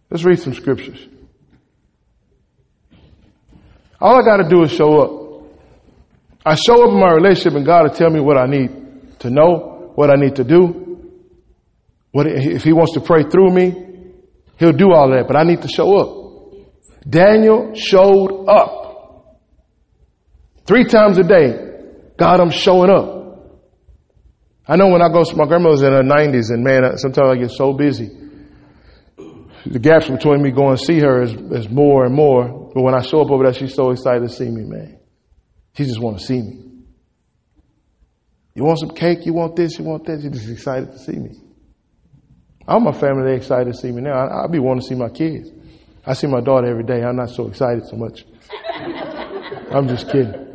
let's 0.10 0.24
read 0.24 0.40
some 0.40 0.54
scriptures. 0.54 1.08
All 4.00 4.18
I 4.20 4.26
got 4.26 4.38
to 4.38 4.50
do 4.50 4.64
is 4.64 4.72
show 4.72 5.02
up. 5.02 5.21
I 6.46 6.56
show 6.56 6.84
up 6.84 6.92
in 6.92 7.00
my 7.00 7.12
relationship, 7.14 7.54
and 7.54 7.66
God 7.66 7.84
will 7.84 7.96
tell 7.96 8.10
me 8.10 8.20
what 8.20 8.38
I 8.38 8.48
need 8.48 9.20
to 9.20 9.30
know, 9.30 9.92
what 9.96 10.10
I 10.10 10.16
need 10.16 10.38
to 10.38 10.44
do. 10.44 10.82
What 12.12 12.28
if 12.28 12.64
He 12.64 12.74
wants 12.74 12.94
to 12.94 13.02
pray 13.02 13.24
through 13.24 13.52
me, 13.54 13.92
He'll 14.58 14.74
do 14.74 14.92
all 14.92 15.10
that. 15.12 15.28
But 15.28 15.38
I 15.38 15.44
need 15.44 15.62
to 15.62 15.68
show 15.68 15.98
up. 15.98 16.18
Daniel 17.08 17.74
showed 17.74 18.46
up 18.48 19.40
three 20.66 20.86
times 20.86 21.18
a 21.18 21.24
day. 21.24 21.68
God, 22.18 22.40
I'm 22.40 22.52
showing 22.52 22.90
up. 22.90 23.22
I 24.68 24.76
know 24.76 24.88
when 24.90 25.02
I 25.02 25.10
go, 25.10 25.24
my 25.36 25.46
grandmother's 25.48 25.82
in 25.82 25.92
her 25.92 26.04
90s, 26.04 26.52
and 26.52 26.64
man, 26.64 26.98
sometimes 26.98 27.30
I 27.30 27.36
get 27.36 27.52
so 27.52 27.74
busy. 27.74 28.10
The 29.66 29.80
gaps 29.80 30.10
between 30.10 30.42
me 30.42 30.52
going 30.52 30.78
to 30.78 30.84
see 30.84 31.00
her 31.00 31.24
is, 31.24 31.34
is 31.34 31.70
more 31.70 32.06
and 32.06 32.16
more. 32.16 32.72
But 32.74 32.82
when 32.84 32.96
I 32.96 33.02
show 33.02 33.22
up 33.22 33.32
over 33.32 33.44
there, 33.44 33.54
she's 33.54 33.74
so 33.74 33.92
excited 33.92 34.22
to 34.22 34.30
see 34.30 34.50
me, 34.50 34.64
man. 34.64 35.01
She 35.74 35.86
just 35.86 36.02
want 36.02 36.20
to 36.20 36.26
see 36.26 36.42
me. 36.42 36.72
You 38.54 38.64
want 38.64 38.80
some 38.80 38.90
cake? 38.90 39.26
You 39.26 39.34
want 39.34 39.56
this? 39.56 39.80
You 39.80 39.86
want 39.86 40.06
that? 40.06 40.22
She's 40.22 40.32
just 40.32 40.50
excited 40.50 40.92
to 40.92 41.00
see 41.00 41.18
me. 41.18 41.40
All 42.68 42.80
my 42.80 42.92
family, 42.92 43.24
they're 43.24 43.36
excited 43.36 43.74
to 43.74 43.78
see 43.78 43.92
me 43.92 44.02
now. 44.02 44.12
I, 44.12 44.44
I 44.44 44.48
be 44.48 44.60
wanting 44.60 44.82
to 44.82 44.88
see 44.88 44.96
my 44.96 45.10
kids. 45.10 45.50
I 46.06 46.14
see 46.14 46.28
my 46.28 46.42
daughter 46.42 46.68
every 46.68 46.84
day. 46.84 47.02
I'm 47.04 47.16
not 47.16 47.30
so 47.30 47.48
excited 47.48 47.86
so 47.86 47.96
much. 47.96 48.26
I'm 49.72 49.88
just 49.88 50.10
kidding. 50.10 50.48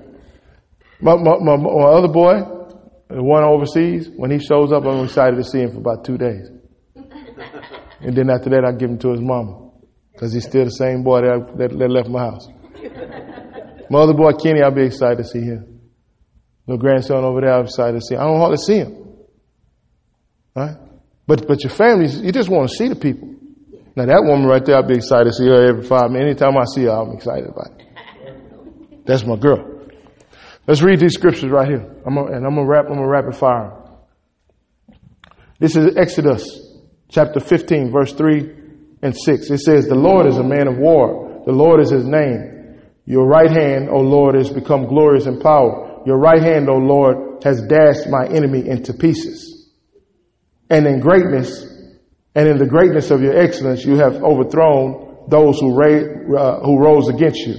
My, 1.00 1.14
my, 1.16 1.38
my, 1.40 1.56
my 1.56 1.90
other 1.90 2.08
boy, 2.08 2.40
the 3.08 3.22
one 3.22 3.44
overseas, 3.44 4.10
when 4.14 4.30
he 4.30 4.38
shows 4.38 4.72
up, 4.72 4.84
I'm 4.84 5.04
excited 5.04 5.36
to 5.36 5.44
see 5.44 5.60
him 5.60 5.72
for 5.72 5.78
about 5.78 6.04
two 6.04 6.18
days. 6.18 6.48
And 8.00 8.16
then 8.16 8.30
after 8.30 8.50
that, 8.50 8.64
I 8.64 8.72
give 8.72 8.90
him 8.90 8.98
to 8.98 9.10
his 9.10 9.20
mama. 9.20 9.70
Because 10.12 10.32
he's 10.32 10.44
still 10.44 10.64
the 10.64 10.70
same 10.70 11.02
boy 11.02 11.22
that, 11.22 11.56
that, 11.58 11.78
that 11.78 11.90
left 11.90 12.08
my 12.08 12.20
house. 12.20 12.48
My 13.91 14.01
other 14.01 14.14
boy, 14.14 14.32
Kenny, 14.32 14.62
I'll 14.62 14.74
be 14.74 14.84
excited 14.84 15.18
to 15.18 15.24
see 15.24 15.41
him. 15.41 15.80
Little 16.66 16.80
grandson 16.80 17.24
over 17.24 17.41
there, 17.41 17.53
I'm 17.53 17.64
excited 17.64 18.01
to 18.01 18.01
see 18.01 18.14
him. 18.14 18.20
I 18.20 18.24
don't 18.24 18.39
hardly 18.41 18.57
see 18.57 18.78
him. 18.78 19.07
Right? 20.55 20.76
But, 21.26 21.47
but 21.47 21.62
your 21.62 21.70
family, 21.70 22.09
you 22.09 22.32
just 22.32 22.49
want 22.49 22.70
to 22.70 22.76
see 22.76 22.89
the 22.89 22.97
people. 22.97 23.34
Now 23.95 24.07
that 24.07 24.24
woman 24.24 24.47
right 24.47 24.64
there, 24.64 24.76
I'll 24.76 24.87
be 24.87 24.97
excited 24.97 25.24
to 25.24 25.32
see 25.32 25.47
her 25.47 25.68
every 25.68 25.82
five 25.82 26.11
minutes. 26.11 26.43
Anytime 26.43 26.59
I 26.59 26.64
see 26.64 26.84
her, 26.84 26.91
I'm 26.91 27.12
excited 27.12 27.49
about 27.49 27.80
it. 27.80 29.07
That's 29.07 29.24
my 29.24 29.37
girl. 29.37 29.89
Let's 30.66 30.82
read 30.82 31.01
these 31.01 31.14
scriptures 31.14 31.51
right 31.51 31.68
here. 31.68 31.95
I'm 32.05 32.14
gonna, 32.14 32.37
and 32.37 32.47
I'm 32.47 32.55
gonna 32.57 32.66
wrap, 32.66 32.87
I'm 32.87 32.95
gonna 32.95 33.09
rapid 33.09 33.37
fire. 33.37 33.72
This 35.59 35.76
is 35.76 35.97
Exodus 35.97 36.45
chapter 37.09 37.41
15, 37.41 37.93
verse 37.93 38.12
3 38.12 38.53
and 39.03 39.16
6. 39.16 39.51
It 39.51 39.59
says, 39.59 39.87
The 39.87 39.95
Lord 39.95 40.26
is 40.26 40.37
a 40.37 40.43
man 40.43 40.66
of 40.66 40.76
war. 40.76 41.43
The 41.47 41.53
Lord 41.53 41.80
is 41.80 41.91
his 41.91 42.05
name. 42.05 42.55
Your 43.07 43.26
right 43.26 43.50
hand, 43.50 43.88
O 43.88 44.00
Lord, 44.00 44.34
has 44.34 44.50
become 44.50 44.86
glorious 44.86 45.26
in 45.26 45.40
power. 45.40 46.02
Your 46.04 46.18
right 46.18 46.42
hand, 46.42 46.68
O 46.68 46.74
Lord, 46.74 47.42
has 47.44 47.62
dashed 47.62 48.09
my 48.09 48.26
enemy 48.26 48.68
into 48.68 48.92
pieces. 48.92 49.70
And 50.68 50.86
in 50.86 50.98
greatness, 51.00 51.64
and 52.34 52.48
in 52.48 52.59
the 52.59 52.66
greatness 52.66 53.11
of 53.12 53.22
your 53.22 53.36
excellence, 53.36 53.84
you 53.84 53.96
have 53.96 54.16
overthrown 54.16 55.26
those 55.28 55.61
who, 55.61 55.74
ra- 55.74 56.38
uh, 56.38 56.61
who 56.64 56.78
rose 56.78 57.09
against 57.09 57.38
you. 57.38 57.54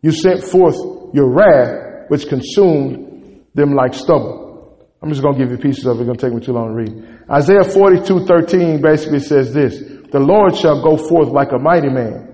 You 0.00 0.12
sent 0.12 0.42
forth 0.42 0.76
your 1.12 1.30
wrath, 1.32 2.08
which 2.08 2.28
consumed 2.28 3.44
them 3.54 3.74
like 3.74 3.92
stubble. 3.92 4.88
I'm 5.02 5.10
just 5.10 5.22
going 5.22 5.38
to 5.38 5.44
give 5.44 5.52
you 5.52 5.58
pieces 5.58 5.86
of 5.86 5.96
it. 5.96 6.00
It's 6.00 6.06
going 6.06 6.18
to 6.18 6.26
take 6.26 6.34
me 6.34 6.44
too 6.44 6.52
long 6.52 6.68
to 6.68 6.74
read. 6.74 7.20
Isaiah 7.30 7.62
42, 7.62 8.26
13 8.26 8.82
basically 8.82 9.20
says 9.20 9.52
this. 9.52 9.78
The 10.10 10.18
Lord 10.18 10.56
shall 10.56 10.82
go 10.82 10.96
forth 10.96 11.28
like 11.28 11.52
a 11.52 11.58
mighty 11.58 11.90
man. 11.90 12.27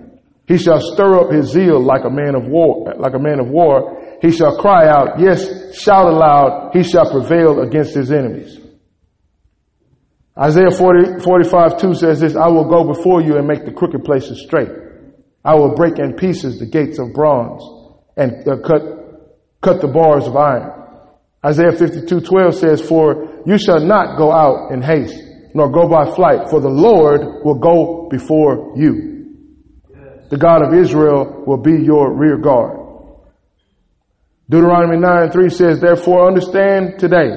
He 0.47 0.57
shall 0.57 0.79
stir 0.79 1.19
up 1.19 1.31
his 1.31 1.51
zeal 1.51 1.81
like 1.81 2.03
a 2.05 2.09
man 2.09 2.35
of 2.35 2.45
war, 2.47 2.93
like 2.97 3.13
a 3.15 3.19
man 3.19 3.39
of 3.39 3.49
war. 3.49 4.17
He 4.21 4.31
shall 4.31 4.57
cry 4.57 4.87
out, 4.87 5.19
yes, 5.19 5.75
shout 5.75 6.05
aloud. 6.05 6.71
He 6.73 6.83
shall 6.83 7.09
prevail 7.09 7.61
against 7.61 7.95
his 7.95 8.11
enemies. 8.11 8.59
Isaiah 10.37 10.69
40, 10.69 11.23
45, 11.23 11.77
2 11.77 11.93
says 11.95 12.19
this, 12.19 12.35
I 12.35 12.47
will 12.49 12.69
go 12.69 12.93
before 12.93 13.21
you 13.21 13.37
and 13.37 13.47
make 13.47 13.65
the 13.65 13.71
crooked 13.71 14.03
places 14.03 14.43
straight. 14.45 14.69
I 15.43 15.55
will 15.55 15.73
break 15.75 15.97
in 15.97 16.13
pieces 16.13 16.59
the 16.59 16.65
gates 16.65 16.99
of 16.99 17.13
bronze 17.13 17.63
and 18.17 18.47
uh, 18.47 18.57
cut, 18.57 18.81
cut 19.61 19.81
the 19.81 19.87
bars 19.87 20.27
of 20.27 20.35
iron. 20.35 20.71
Isaiah 21.43 21.71
52, 21.71 22.21
12 22.21 22.55
says, 22.55 22.81
for 22.81 23.41
you 23.45 23.57
shall 23.57 23.79
not 23.79 24.17
go 24.17 24.31
out 24.31 24.71
in 24.71 24.81
haste, 24.81 25.15
nor 25.53 25.71
go 25.71 25.87
by 25.87 26.13
flight, 26.13 26.49
for 26.49 26.59
the 26.59 26.69
Lord 26.69 27.21
will 27.45 27.59
go 27.59 28.09
before 28.09 28.73
you. 28.75 29.14
The 30.29 30.37
God 30.37 30.61
of 30.63 30.73
Israel 30.73 31.43
will 31.45 31.61
be 31.61 31.83
your 31.83 32.13
rear 32.13 32.37
guard. 32.37 32.79
Deuteronomy 34.49 34.97
9 34.97 35.31
3 35.31 35.49
says, 35.49 35.79
therefore 35.79 36.27
understand 36.27 36.99
today, 36.99 37.29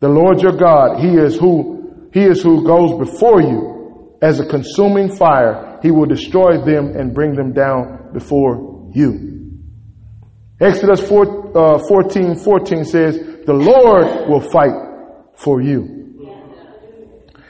the 0.00 0.08
Lord 0.08 0.42
your 0.42 0.56
God, 0.56 1.00
He 1.00 1.16
is 1.16 1.36
who 1.36 1.80
he 2.12 2.20
is 2.20 2.42
who 2.42 2.64
goes 2.66 2.98
before 2.98 3.40
you 3.40 4.18
as 4.20 4.40
a 4.40 4.46
consuming 4.46 5.14
fire. 5.14 5.78
He 5.82 5.90
will 5.90 6.06
destroy 6.06 6.62
them 6.64 6.96
and 6.96 7.14
bring 7.14 7.34
them 7.34 7.52
down 7.52 8.10
before 8.12 8.90
you. 8.92 9.60
Exodus 10.60 11.06
4, 11.08 11.56
uh, 11.56 11.78
14, 11.88 12.36
14 12.36 12.84
says, 12.84 13.18
the 13.46 13.54
Lord 13.54 14.28
will 14.28 14.40
fight 14.40 15.32
for 15.34 15.62
you. 15.62 15.96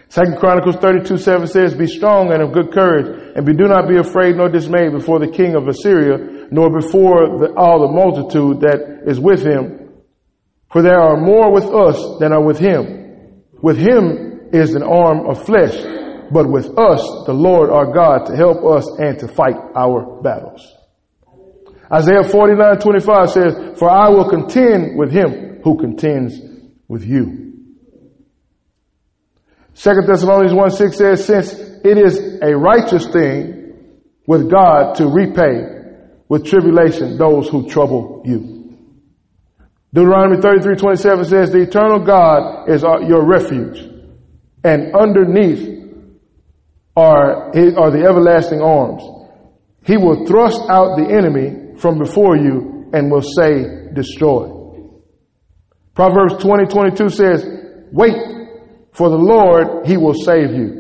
Second 0.09 0.39
Chronicles 0.39 0.77
32, 0.77 1.19
7 1.19 1.47
says, 1.47 1.75
Be 1.75 1.87
strong 1.87 2.33
and 2.33 2.43
of 2.43 2.53
good 2.53 2.73
courage, 2.73 3.20
and 3.35 3.47
do 3.47 3.69
not 3.69 3.89
be 3.89 3.97
afraid 3.97 4.37
nor 4.37 4.49
dismayed 4.49 4.93
before 4.93 5.19
the 5.19 5.31
king 5.31 5.55
of 5.55 5.69
Assyria, 5.69 6.49
nor 6.51 6.71
before 6.71 7.39
the, 7.39 7.55
all 7.57 7.87
the 7.87 7.93
multitude 7.93 8.61
that 8.61 9.05
is 9.07 9.21
with 9.21 9.45
him. 9.45 9.91
For 10.73 10.83
there 10.83 11.01
are 11.01 11.17
more 11.17 11.53
with 11.53 11.65
us 11.65 12.19
than 12.21 12.33
are 12.33 12.43
with 12.43 12.59
him. 12.59 13.43
With 13.63 13.77
him 13.77 14.51
is 14.53 14.75
an 14.75 14.83
arm 14.83 15.29
of 15.29 15.45
flesh, 15.45 15.75
but 16.33 16.49
with 16.51 16.67
us, 16.79 17.03
the 17.27 17.33
Lord 17.33 17.71
our 17.71 17.93
God, 17.93 18.27
to 18.27 18.37
help 18.37 18.65
us 18.65 18.87
and 18.99 19.19
to 19.19 19.29
fight 19.29 19.57
our 19.77 20.21
battles. 20.23 20.67
Isaiah 21.93 22.23
49, 22.23 22.79
25 22.79 23.31
says, 23.31 23.79
For 23.79 23.91
I 23.91 24.09
will 24.11 24.29
contend 24.31 24.97
with 24.97 25.11
him 25.11 25.61
who 25.65 25.77
contends 25.79 26.41
with 26.87 27.05
you. 27.05 27.51
Second 29.75 30.07
Thessalonians 30.07 30.55
1, 30.55 30.71
6 30.71 30.97
says, 30.97 31.25
Since 31.25 31.70
it 31.85 31.99
is 31.99 32.41
a 32.43 32.57
righteous 32.57 33.07
thing 33.09 33.75
with 34.27 34.51
God 34.51 34.97
to 34.97 35.09
repay 35.09 35.81
with 36.29 36.47
tribulation 36.47 37.19
those 37.19 37.49
who 37.49 37.69
trouble 37.69 38.23
you. 38.25 38.61
Deuteronomy 39.93 40.41
33, 40.41 40.77
27 40.77 41.25
says, 41.25 41.51
The 41.51 41.63
eternal 41.63 42.05
God 42.05 42.69
is 42.71 42.83
your 42.83 43.25
refuge 43.27 43.91
and 44.63 44.95
underneath 44.95 45.81
are, 46.97 47.49
are 47.49 47.91
the 47.91 48.05
everlasting 48.09 48.61
arms. 48.61 49.03
He 49.85 49.97
will 49.97 50.27
thrust 50.27 50.61
out 50.69 50.97
the 50.97 51.09
enemy 51.11 51.79
from 51.79 51.99
before 51.99 52.37
you 52.37 52.91
and 52.93 53.11
will 53.11 53.23
say, 53.23 53.89
destroy. 53.95 54.57
Proverbs 55.95 56.43
20, 56.43 56.67
22 56.67 57.09
says, 57.09 57.45
wait 57.93 58.17
for 58.93 59.09
the 59.09 59.17
Lord, 59.17 59.87
he 59.87 59.97
will 59.97 60.15
save 60.15 60.53
you. 60.53 60.80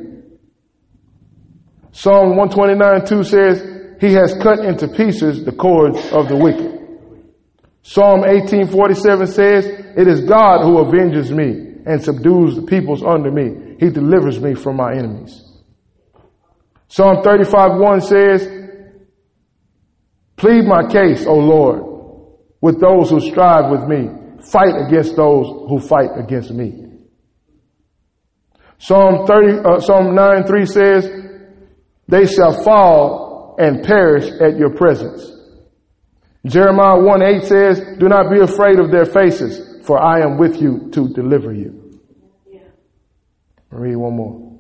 Psalm 1.93 2.37
129, 2.37 3.07
2 3.07 3.25
says, 3.25 3.81
he 4.01 4.13
has 4.15 4.35
cut 4.43 4.61
into 4.61 4.89
pieces 4.89 5.45
the 5.45 5.53
cords 5.53 5.99
of 6.13 6.29
the 6.29 6.37
wicked. 6.37 6.81
Psalm 7.83 8.21
1847 8.21 9.27
says, 9.27 9.67
it 9.67 10.07
is 10.07 10.23
God 10.23 10.63
who 10.65 10.85
avenges 10.87 11.31
me 11.33 11.71
and 11.87 12.03
subdues 12.03 12.57
the 12.57 12.63
peoples 12.63 13.03
under 13.03 13.31
me. 13.31 13.77
He 13.81 13.91
delivers 13.91 14.41
me 14.41 14.55
from 14.55 14.77
my 14.77 14.93
enemies. 14.93 15.43
Psalm 16.89 17.23
35 17.23 17.79
1 17.79 18.01
says, 18.01 18.61
Plead 20.37 20.65
my 20.65 20.89
case, 20.89 21.27
O 21.27 21.35
Lord, 21.35 21.83
with 22.61 22.81
those 22.81 23.11
who 23.11 23.21
strive 23.21 23.71
with 23.71 23.87
me. 23.89 24.09
Fight 24.43 24.87
against 24.87 25.17
those 25.17 25.47
who 25.69 25.79
fight 25.79 26.11
against 26.17 26.51
me. 26.51 26.87
Psalm 28.79 29.27
30, 29.27 29.59
uh, 29.59 29.81
Psalm 29.81 30.15
9 30.15 30.45
3 30.45 30.65
says, 30.65 31.30
They 32.11 32.27
shall 32.27 32.63
fall 32.63 33.57
and 33.59 33.83
perish 33.83 34.29
at 34.41 34.59
your 34.59 34.75
presence. 34.75 35.31
Jeremiah 36.45 37.01
1 37.01 37.23
8 37.23 37.45
says, 37.45 37.81
Do 37.99 38.09
not 38.09 38.31
be 38.31 38.41
afraid 38.41 38.81
of 38.81 38.91
their 38.91 39.05
faces 39.05 39.71
for 39.91 40.01
I 40.01 40.21
am 40.21 40.39
with 40.39 40.61
you 40.61 40.91
to 40.93 41.09
deliver 41.09 41.53
you. 41.53 41.99
I'll 43.73 43.79
read 43.79 43.97
one 43.97 44.17
more. 44.17 44.59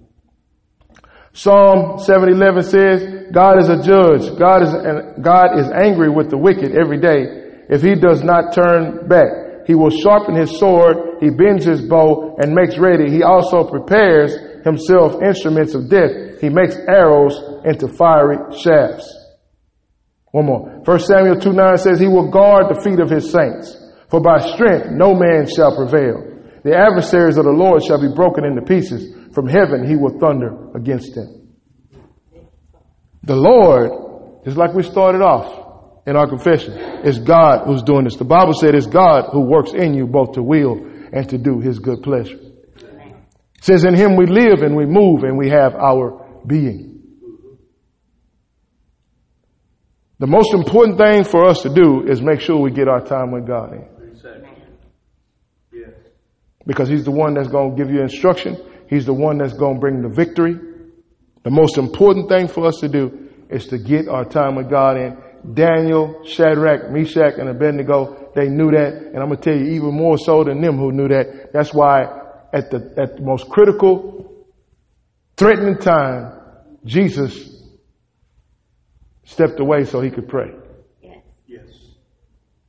Psalm 1.33 1.99
711 1.99 2.63
says, 2.65 3.31
God 3.33 3.63
is 3.63 3.69
a 3.69 3.83
judge. 3.83 4.37
God 4.39 4.63
is, 4.63 4.75
God 5.23 5.59
is 5.59 5.71
angry 5.71 6.11
with 6.11 6.31
the 6.31 6.37
wicked 6.37 6.75
every 6.75 6.99
day. 6.99 7.67
If 7.69 7.83
he 7.83 7.95
does 7.95 8.23
not 8.23 8.53
turn 8.53 9.07
back, 9.09 9.67
he 9.67 9.75
will 9.75 9.91
sharpen 9.91 10.35
his 10.35 10.59
sword. 10.59 10.97
He 11.21 11.31
bends 11.31 11.65
his 11.65 11.83
bow 11.83 12.37
and 12.41 12.53
makes 12.53 12.77
ready. 12.79 13.11
He 13.11 13.23
also 13.23 13.63
prepares 13.63 14.35
himself 14.65 15.23
instruments 15.23 15.75
of 15.75 15.89
death. 15.89 16.11
He 16.41 16.49
makes 16.49 16.76
arrows 16.76 17.36
into 17.64 17.88
fiery 17.88 18.38
shafts. 18.59 19.16
One 20.32 20.47
more. 20.47 20.82
First 20.84 21.07
Samuel 21.07 21.38
2 21.38 21.53
9 21.53 21.76
says 21.76 21.99
he 21.99 22.07
will 22.07 22.30
guard 22.30 22.66
the 22.68 22.80
feet 22.80 23.01
of 23.01 23.11
his 23.11 23.30
saints. 23.30 23.76
For 24.09 24.20
by 24.20 24.38
strength 24.55 24.91
no 24.91 25.14
man 25.14 25.47
shall 25.47 25.76
prevail. 25.76 26.26
The 26.64 26.76
adversaries 26.76 27.36
of 27.36 27.45
the 27.45 27.53
Lord 27.53 27.82
shall 27.82 28.01
be 28.01 28.14
broken 28.14 28.45
into 28.45 28.62
pieces. 28.62 29.14
From 29.34 29.49
heaven 29.49 29.86
he 29.86 29.97
will 29.97 30.18
thunder 30.18 30.70
against 30.74 31.14
them. 31.14 31.49
The 33.22 33.36
Lord, 33.36 34.45
just 34.45 34.57
like 34.57 34.74
we 34.74 34.82
started 34.82 35.20
off 35.20 36.03
in 36.07 36.16
our 36.16 36.28
confession, 36.28 36.72
is 37.05 37.18
God 37.18 37.66
who's 37.66 37.82
doing 37.82 38.05
this. 38.05 38.16
The 38.16 38.24
Bible 38.24 38.55
said 38.55 38.74
it's 38.74 38.86
God 38.86 39.30
who 39.32 39.43
works 39.43 39.72
in 39.72 39.95
you 39.95 40.07
both 40.07 40.32
to 40.32 40.43
will 40.43 40.74
and 41.12 41.28
to 41.28 41.38
do 41.38 41.61
his 41.61 41.78
good 41.78 42.03
pleasure. 42.03 42.38
It 42.38 43.64
says 43.64 43.84
in 43.84 43.95
him 43.95 44.16
we 44.16 44.26
live 44.26 44.62
and 44.62 44.74
we 44.74 44.86
move 44.86 45.22
and 45.22 45.36
we 45.36 45.51
have 45.51 45.74
our 45.74 46.30
being. 46.47 47.01
The 50.18 50.26
most 50.26 50.53
important 50.53 50.99
thing 50.99 51.24
for 51.24 51.47
us 51.47 51.62
to 51.62 51.72
do 51.72 52.05
is 52.07 52.20
make 52.20 52.41
sure 52.41 52.61
we 52.61 52.70
get 52.70 52.88
our 52.88 53.01
time 53.01 53.30
with 53.32 53.47
God 53.47 53.72
in. 53.72 53.88
Because 56.66 56.91
he's 56.91 57.05
the 57.05 57.11
one 57.11 57.32
that's 57.34 57.49
going 57.49 57.74
to 57.74 57.76
give 57.76 57.91
you 57.91 58.03
instruction. 58.03 58.59
He's 58.88 59.07
the 59.07 59.14
one 59.14 59.38
that's 59.38 59.55
going 59.55 59.76
to 59.76 59.80
bring 59.80 60.03
the 60.03 60.11
victory. 60.11 60.57
The 61.43 61.51
most 61.51 61.78
important 61.78 62.28
thing 62.28 62.49
for 62.49 62.66
us 62.66 62.76
to 62.80 62.88
do 62.88 63.30
is 63.49 63.66
to 63.68 63.78
get 63.78 64.09
our 64.09 64.26
time 64.26 64.57
with 64.57 64.68
God 64.68 64.99
in. 64.99 65.16
Daniel, 65.55 66.22
Shadrach, 66.24 66.91
Meshach, 66.91 67.38
and 67.38 67.49
Abednego, 67.49 68.30
they 68.34 68.49
knew 68.49 68.70
that. 68.72 68.93
And 68.93 69.18
I'm 69.18 69.28
going 69.28 69.41
to 69.41 69.43
tell 69.43 69.57
you 69.57 69.72
even 69.72 69.95
more 69.95 70.18
so 70.18 70.45
than 70.45 70.61
them 70.61 70.76
who 70.76 70.93
knew 70.93 71.09
that. 71.09 71.51
That's 71.55 71.72
why 71.72 72.03
at 72.53 72.70
the, 72.70 72.95
at 73.01 73.16
the 73.16 73.22
most 73.22 73.49
critical, 73.49 74.30
threatening 75.41 75.78
time, 75.78 76.38
Jesus 76.84 77.64
stepped 79.24 79.59
away 79.59 79.84
so 79.86 80.03
he 80.03 80.11
could 80.11 80.28
pray. 80.28 80.53
Yes. 81.47 81.66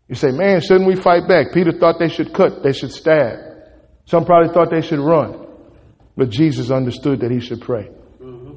You 0.07 0.15
say, 0.15 0.31
man, 0.31 0.61
shouldn't 0.61 0.87
we 0.87 0.95
fight 0.95 1.27
back? 1.27 1.53
Peter 1.53 1.73
thought 1.73 1.99
they 1.99 2.07
should 2.07 2.33
cut, 2.33 2.63
they 2.63 2.71
should 2.71 2.93
stab. 2.93 3.39
Some 4.05 4.23
probably 4.23 4.53
thought 4.53 4.71
they 4.71 4.81
should 4.81 4.99
run. 4.99 5.47
But 6.15 6.29
Jesus 6.29 6.71
understood 6.71 7.19
that 7.19 7.31
he 7.31 7.41
should 7.41 7.59
pray. 7.59 7.89
Mm-hmm. 8.21 8.53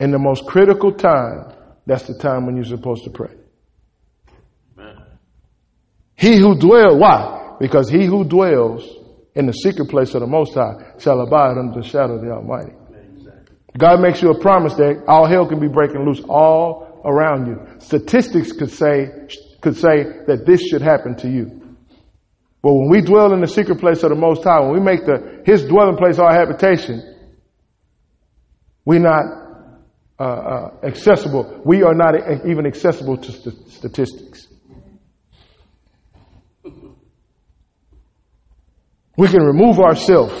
In 0.00 0.10
the 0.10 0.18
most 0.18 0.44
critical 0.46 0.92
time, 0.92 1.54
that's 1.86 2.06
the 2.06 2.18
time 2.18 2.44
when 2.44 2.56
you're 2.56 2.64
supposed 2.66 3.04
to 3.04 3.10
pray. 3.10 3.32
Amen. 4.78 4.96
He 6.14 6.36
who 6.38 6.58
dwells, 6.58 7.00
why? 7.00 7.56
Because 7.58 7.88
he 7.88 8.04
who 8.04 8.24
dwells 8.24 8.86
in 9.34 9.46
the 9.46 9.52
secret 9.52 9.88
place 9.88 10.14
of 10.14 10.20
the 10.20 10.26
Most 10.26 10.54
High 10.54 10.98
shall 10.98 11.22
abide 11.22 11.56
under 11.56 11.80
the 11.80 11.86
shadow 11.88 12.16
of 12.16 12.20
the 12.20 12.30
Almighty. 12.30 12.74
God 13.76 14.00
makes 14.00 14.20
you 14.20 14.30
a 14.30 14.38
promise 14.38 14.74
that 14.74 15.04
all 15.06 15.28
hell 15.28 15.46
can 15.46 15.60
be 15.60 15.68
breaking 15.68 16.04
loose 16.04 16.20
all 16.28 17.00
around 17.04 17.46
you. 17.46 17.66
Statistics 17.78 18.52
could 18.52 18.70
say, 18.70 19.08
could 19.60 19.76
say 19.76 20.04
that 20.26 20.44
this 20.46 20.60
should 20.66 20.82
happen 20.82 21.16
to 21.16 21.28
you. 21.28 21.76
But 22.62 22.74
when 22.74 22.90
we 22.90 23.00
dwell 23.00 23.32
in 23.32 23.40
the 23.40 23.46
secret 23.46 23.78
place 23.78 24.02
of 24.02 24.10
the 24.10 24.16
Most 24.16 24.44
High, 24.44 24.60
when 24.60 24.72
we 24.72 24.80
make 24.80 25.06
the 25.06 25.42
His 25.46 25.64
dwelling 25.64 25.96
place 25.96 26.18
our 26.18 26.32
habitation, 26.32 27.02
we're 28.84 28.98
not 28.98 29.22
uh, 30.18 30.22
uh, 30.22 30.70
accessible. 30.82 31.62
We 31.64 31.82
are 31.82 31.94
not 31.94 32.14
even 32.46 32.66
accessible 32.66 33.16
to 33.16 33.32
st- 33.32 33.70
statistics. 33.70 34.48
We 39.16 39.28
can 39.28 39.42
remove 39.42 39.78
ourselves 39.78 40.34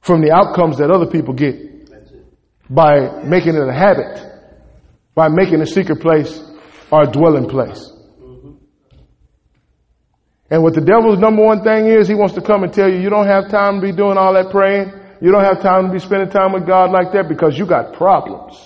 from 0.00 0.20
the 0.22 0.32
outcomes 0.32 0.78
that 0.78 0.90
other 0.90 1.06
people 1.06 1.34
get 1.34 1.71
by 2.72 3.22
making 3.22 3.54
it 3.54 3.68
a 3.68 3.72
habit, 3.72 4.24
by 5.14 5.28
making 5.28 5.60
a 5.60 5.66
secret 5.66 6.00
place 6.00 6.40
our 6.90 7.04
dwelling 7.04 7.48
place. 7.48 7.90
And 10.50 10.62
what 10.62 10.74
the 10.74 10.80
devil's 10.80 11.18
number 11.18 11.42
one 11.42 11.62
thing 11.62 11.86
is, 11.86 12.08
he 12.08 12.14
wants 12.14 12.34
to 12.34 12.42
come 12.42 12.62
and 12.62 12.72
tell 12.72 12.90
you, 12.90 12.98
you 12.98 13.08
don't 13.08 13.26
have 13.26 13.50
time 13.50 13.80
to 13.80 13.86
be 13.86 13.92
doing 13.92 14.18
all 14.18 14.34
that 14.34 14.50
praying. 14.50 14.92
You 15.20 15.32
don't 15.32 15.44
have 15.44 15.62
time 15.62 15.86
to 15.86 15.92
be 15.92 15.98
spending 15.98 16.28
time 16.28 16.52
with 16.52 16.66
God 16.66 16.90
like 16.90 17.12
that 17.12 17.28
because 17.28 17.56
you 17.56 17.66
got 17.66 17.94
problems. 17.94 18.56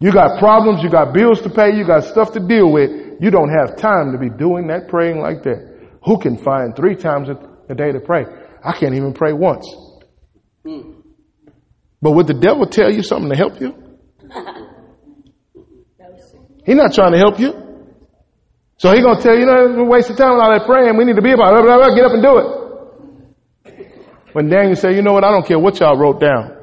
You 0.00 0.12
got 0.12 0.38
problems, 0.38 0.82
you 0.84 0.90
got 0.90 1.12
bills 1.12 1.40
to 1.42 1.50
pay, 1.50 1.76
you 1.76 1.84
got 1.84 2.04
stuff 2.04 2.32
to 2.34 2.40
deal 2.40 2.70
with. 2.70 3.20
You 3.20 3.30
don't 3.30 3.50
have 3.50 3.76
time 3.76 4.12
to 4.12 4.18
be 4.18 4.30
doing 4.30 4.68
that 4.68 4.88
praying 4.88 5.18
like 5.18 5.42
that. 5.42 5.98
Who 6.04 6.18
can 6.18 6.36
find 6.38 6.76
three 6.76 6.94
times 6.94 7.28
a 7.28 7.74
day 7.74 7.90
to 7.90 7.98
pray? 7.98 8.24
I 8.64 8.78
can't 8.78 8.94
even 8.94 9.12
pray 9.12 9.32
once. 9.32 9.66
Mm. 10.68 10.94
But 12.02 12.12
would 12.12 12.26
the 12.26 12.34
devil 12.34 12.66
tell 12.66 12.92
you 12.92 13.02
something 13.02 13.30
to 13.30 13.36
help 13.36 13.60
you? 13.60 13.74
He's 16.66 16.76
not 16.76 16.92
trying 16.92 17.12
to 17.12 17.18
help 17.18 17.40
you. 17.40 17.54
So 18.76 18.92
he's 18.92 19.02
gonna 19.02 19.20
tell 19.20 19.32
you, 19.34 19.40
you 19.40 19.46
know, 19.46 19.74
we're 19.74 19.88
wasting 19.88 20.14
time 20.14 20.34
with 20.34 20.42
all 20.42 20.52
that 20.52 20.66
praying. 20.66 20.96
We 20.98 21.04
need 21.04 21.16
to 21.16 21.22
be 21.22 21.32
about 21.32 21.56
it. 21.58 21.64
Blah, 21.64 21.78
blah, 21.78 21.88
blah, 21.88 21.96
get 21.96 22.04
up 22.04 22.12
and 22.12 22.22
do 22.22 22.38
it. 22.38 22.46
When 24.34 24.48
Daniel 24.48 24.76
said, 24.76 24.94
you 24.94 25.02
know 25.02 25.14
what? 25.14 25.24
I 25.24 25.30
don't 25.32 25.46
care 25.46 25.58
what 25.58 25.80
y'all 25.80 25.96
wrote 25.98 26.20
down. 26.20 26.54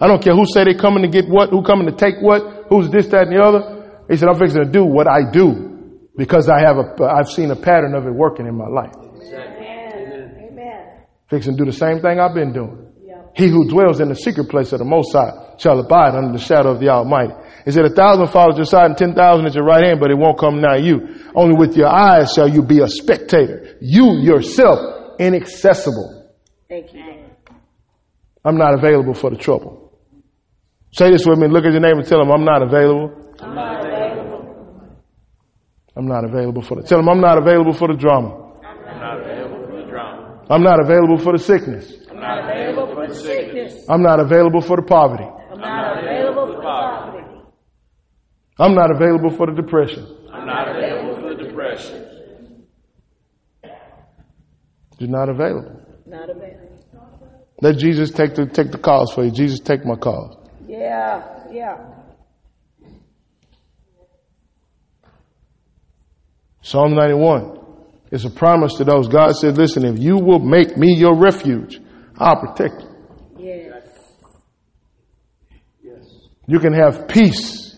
I 0.00 0.06
don't 0.06 0.22
care 0.22 0.32
who 0.34 0.46
say 0.46 0.64
they 0.64 0.74
coming 0.74 1.02
to 1.02 1.08
get 1.08 1.28
what, 1.28 1.50
who 1.50 1.62
coming 1.62 1.86
to 1.86 1.92
take 1.92 2.22
what, 2.22 2.66
who's 2.70 2.88
this, 2.90 3.08
that, 3.08 3.26
and 3.26 3.36
the 3.36 3.42
other. 3.42 4.00
He 4.08 4.16
said, 4.16 4.28
I'm 4.28 4.38
fixing 4.38 4.62
to 4.62 4.70
do 4.70 4.84
what 4.84 5.08
I 5.08 5.28
do 5.30 6.08
because 6.16 6.48
I 6.48 6.60
have 6.60 6.76
a, 6.78 7.04
I've 7.04 7.28
seen 7.28 7.50
a 7.50 7.56
pattern 7.56 7.94
of 7.94 8.06
it 8.06 8.14
working 8.14 8.46
in 8.46 8.56
my 8.56 8.68
life. 8.68 8.94
Amen. 8.96 10.48
Amen. 10.52 11.04
Fixing 11.28 11.56
to 11.56 11.64
do 11.64 11.70
the 11.70 11.76
same 11.76 12.00
thing 12.00 12.20
I've 12.20 12.34
been 12.34 12.52
doing. 12.52 12.85
He 13.36 13.48
who 13.48 13.68
dwells 13.68 14.00
in 14.00 14.08
the 14.08 14.14
secret 14.14 14.48
place 14.48 14.72
of 14.72 14.78
the 14.78 14.86
Most 14.86 15.12
High 15.12 15.56
shall 15.58 15.78
abide 15.78 16.14
under 16.14 16.32
the 16.32 16.42
shadow 16.42 16.70
of 16.70 16.80
the 16.80 16.88
Almighty. 16.88 17.34
He 17.66 17.70
said, 17.70 17.84
a 17.84 17.90
thousand 17.90 18.28
fall 18.28 18.50
at 18.50 18.56
your 18.56 18.64
side 18.64 18.86
and 18.86 18.96
ten 18.96 19.14
thousand 19.14 19.44
at 19.44 19.54
your 19.54 19.64
right 19.64 19.84
hand, 19.84 20.00
but 20.00 20.10
it 20.10 20.16
won't 20.16 20.38
come 20.38 20.62
nigh 20.62 20.78
you. 20.78 21.20
Only 21.34 21.54
with 21.54 21.76
your 21.76 21.88
eyes 21.88 22.32
shall 22.32 22.48
you 22.48 22.62
be 22.62 22.80
a 22.80 22.88
spectator. 22.88 23.76
You 23.82 24.16
yourself 24.22 25.18
inaccessible. 25.18 26.32
Thank 26.66 26.94
you. 26.94 27.26
I'm 28.42 28.56
not 28.56 28.72
available 28.72 29.12
for 29.12 29.28
the 29.28 29.36
trouble. 29.36 29.92
Say 30.92 31.10
this 31.10 31.26
with 31.26 31.38
me. 31.38 31.48
Look 31.48 31.66
at 31.66 31.72
your 31.72 31.80
neighbor 31.82 31.98
and 31.98 32.08
tell 32.08 32.22
him, 32.22 32.30
I'm 32.30 32.44
not 32.44 32.62
available. 32.62 33.34
I'm 33.40 33.54
not 33.54 33.84
available. 33.84 34.96
I'm 35.94 36.06
not 36.06 36.24
available 36.24 36.62
for 36.62 36.76
the, 36.76 36.82
tell 36.88 37.00
him 37.00 37.08
I'm 37.10 37.20
not 37.20 37.36
available 37.36 37.74
for 37.74 37.88
the 37.88 37.98
drama. 37.98 38.54
I'm 38.64 38.98
not 38.98 39.20
available 39.20 39.66
for 39.66 39.76
the 39.76 39.86
drama. 39.90 40.46
I'm 40.48 40.62
not 40.62 40.80
available 40.80 41.18
for 41.18 41.32
the 41.36 41.38
sickness. 41.38 41.92
I'm 42.10 42.20
not 42.20 42.38
available 42.44 42.65
for 43.08 43.14
the 43.14 43.20
sickness. 43.20 43.84
I'm 43.88 44.02
not 44.02 44.20
available 44.20 44.60
for 44.60 44.76
the 44.76 44.82
poverty. 44.82 45.24
I'm 45.50 45.60
not 45.60 45.98
available 46.02 46.46
for 46.46 46.52
the 46.56 46.62
poverty. 46.62 47.26
I'm 48.58 48.74
not 48.74 48.90
available 48.90 49.30
for 49.30 49.46
the 49.46 49.52
depression. 49.52 50.06
I'm 50.32 50.46
not 50.46 50.68
available 50.76 51.20
for 51.20 51.34
the 51.34 51.44
depression. 51.44 52.66
You're 54.98 55.10
not 55.10 55.28
available. 55.28 55.82
Not 56.06 56.30
available. 56.30 56.62
Let 57.60 57.78
Jesus 57.78 58.10
take 58.10 58.34
the 58.34 58.46
take 58.46 58.70
the 58.70 58.78
cause 58.78 59.12
for 59.12 59.24
you. 59.24 59.30
Jesus 59.30 59.60
take 59.60 59.84
my 59.84 59.96
cause. 59.96 60.36
Yeah, 60.66 61.44
yeah. 61.50 61.92
Psalm 66.62 66.94
91 66.94 67.60
is 68.10 68.24
a 68.24 68.30
promise 68.30 68.74
to 68.74 68.84
those. 68.84 69.08
God 69.08 69.32
said, 69.32 69.56
listen, 69.56 69.84
if 69.84 69.98
you 69.98 70.16
will 70.18 70.40
make 70.40 70.76
me 70.76 70.94
your 70.96 71.14
refuge, 71.16 71.80
I'll 72.18 72.40
protect 72.40 72.82
you. 72.82 72.95
You 76.46 76.60
can 76.60 76.72
have 76.72 77.08
peace 77.08 77.74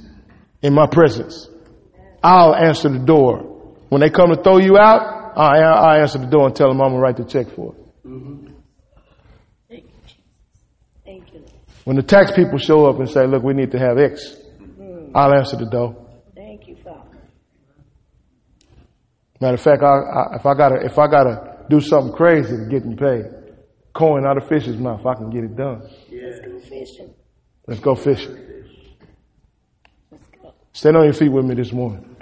in 0.63 0.75
my 0.75 0.87
presence. 0.87 1.49
I'll 2.23 2.55
answer 2.55 2.89
the 2.89 2.99
door. 2.99 3.73
When 3.89 4.01
they 4.01 4.11
come 4.11 4.29
to 4.35 4.43
throw 4.43 4.59
you 4.59 4.77
out, 4.77 5.33
I, 5.37 5.61
I 5.61 6.01
answer 6.01 6.19
the 6.19 6.27
door 6.27 6.47
and 6.47 6.55
tell 6.55 6.69
them 6.69 6.81
I'm 6.83 6.91
going 6.91 7.01
to 7.01 7.01
write 7.01 7.17
the 7.17 7.25
check 7.25 7.55
for 7.55 7.75
it. 7.75 7.81
Thank 9.69 9.85
you, 9.85 9.91
Jesus. 10.05 10.19
Thank 11.05 11.33
you. 11.33 11.45
When 11.85 11.97
the 11.97 12.03
tax 12.03 12.33
people 12.33 12.59
show 12.59 12.87
up 12.87 12.99
and 12.99 13.09
say, 13.09 13.27
look, 13.27 13.43
we 13.43 13.55
need 13.55 13.71
to 13.71 13.79
have 13.79 13.99
X, 13.99 14.37
mm-hmm. 14.61 15.17
I'll 15.17 15.33
answer 15.33 15.57
the 15.57 15.67
door. 15.71 16.07
Thank 16.35 16.69
you, 16.69 16.77
Father. 16.77 17.17
Matter 19.41 19.55
of 19.55 19.61
fact, 19.61 19.83
I, 19.83 19.87
I, 19.87 20.37
if 20.37 20.45
I 20.45 20.55
gotta, 20.55 20.85
if 20.85 20.99
I 20.99 21.07
gotta 21.07 21.65
do 21.71 21.81
something 21.81 22.13
crazy 22.13 22.57
to 22.57 22.67
get 22.69 22.85
me 22.85 22.97
paid, 22.97 23.27
coin 23.95 24.27
out 24.27 24.37
of 24.37 24.49
fish's 24.49 24.77
mouth, 24.77 25.07
I 25.07 25.15
can 25.15 25.31
get 25.31 25.45
it 25.45 25.57
done. 25.57 25.89
Let's 26.11 26.41
go 26.41 26.61
fishing. 26.61 27.15
Let's 27.67 27.81
go 27.81 27.95
fishing. 27.95 28.48
Stand 30.79 30.97
on 30.97 31.03
your 31.03 31.13
feet 31.13 31.31
with 31.31 31.45
me 31.45 31.57
this 31.57 31.73
morning. 31.73 32.18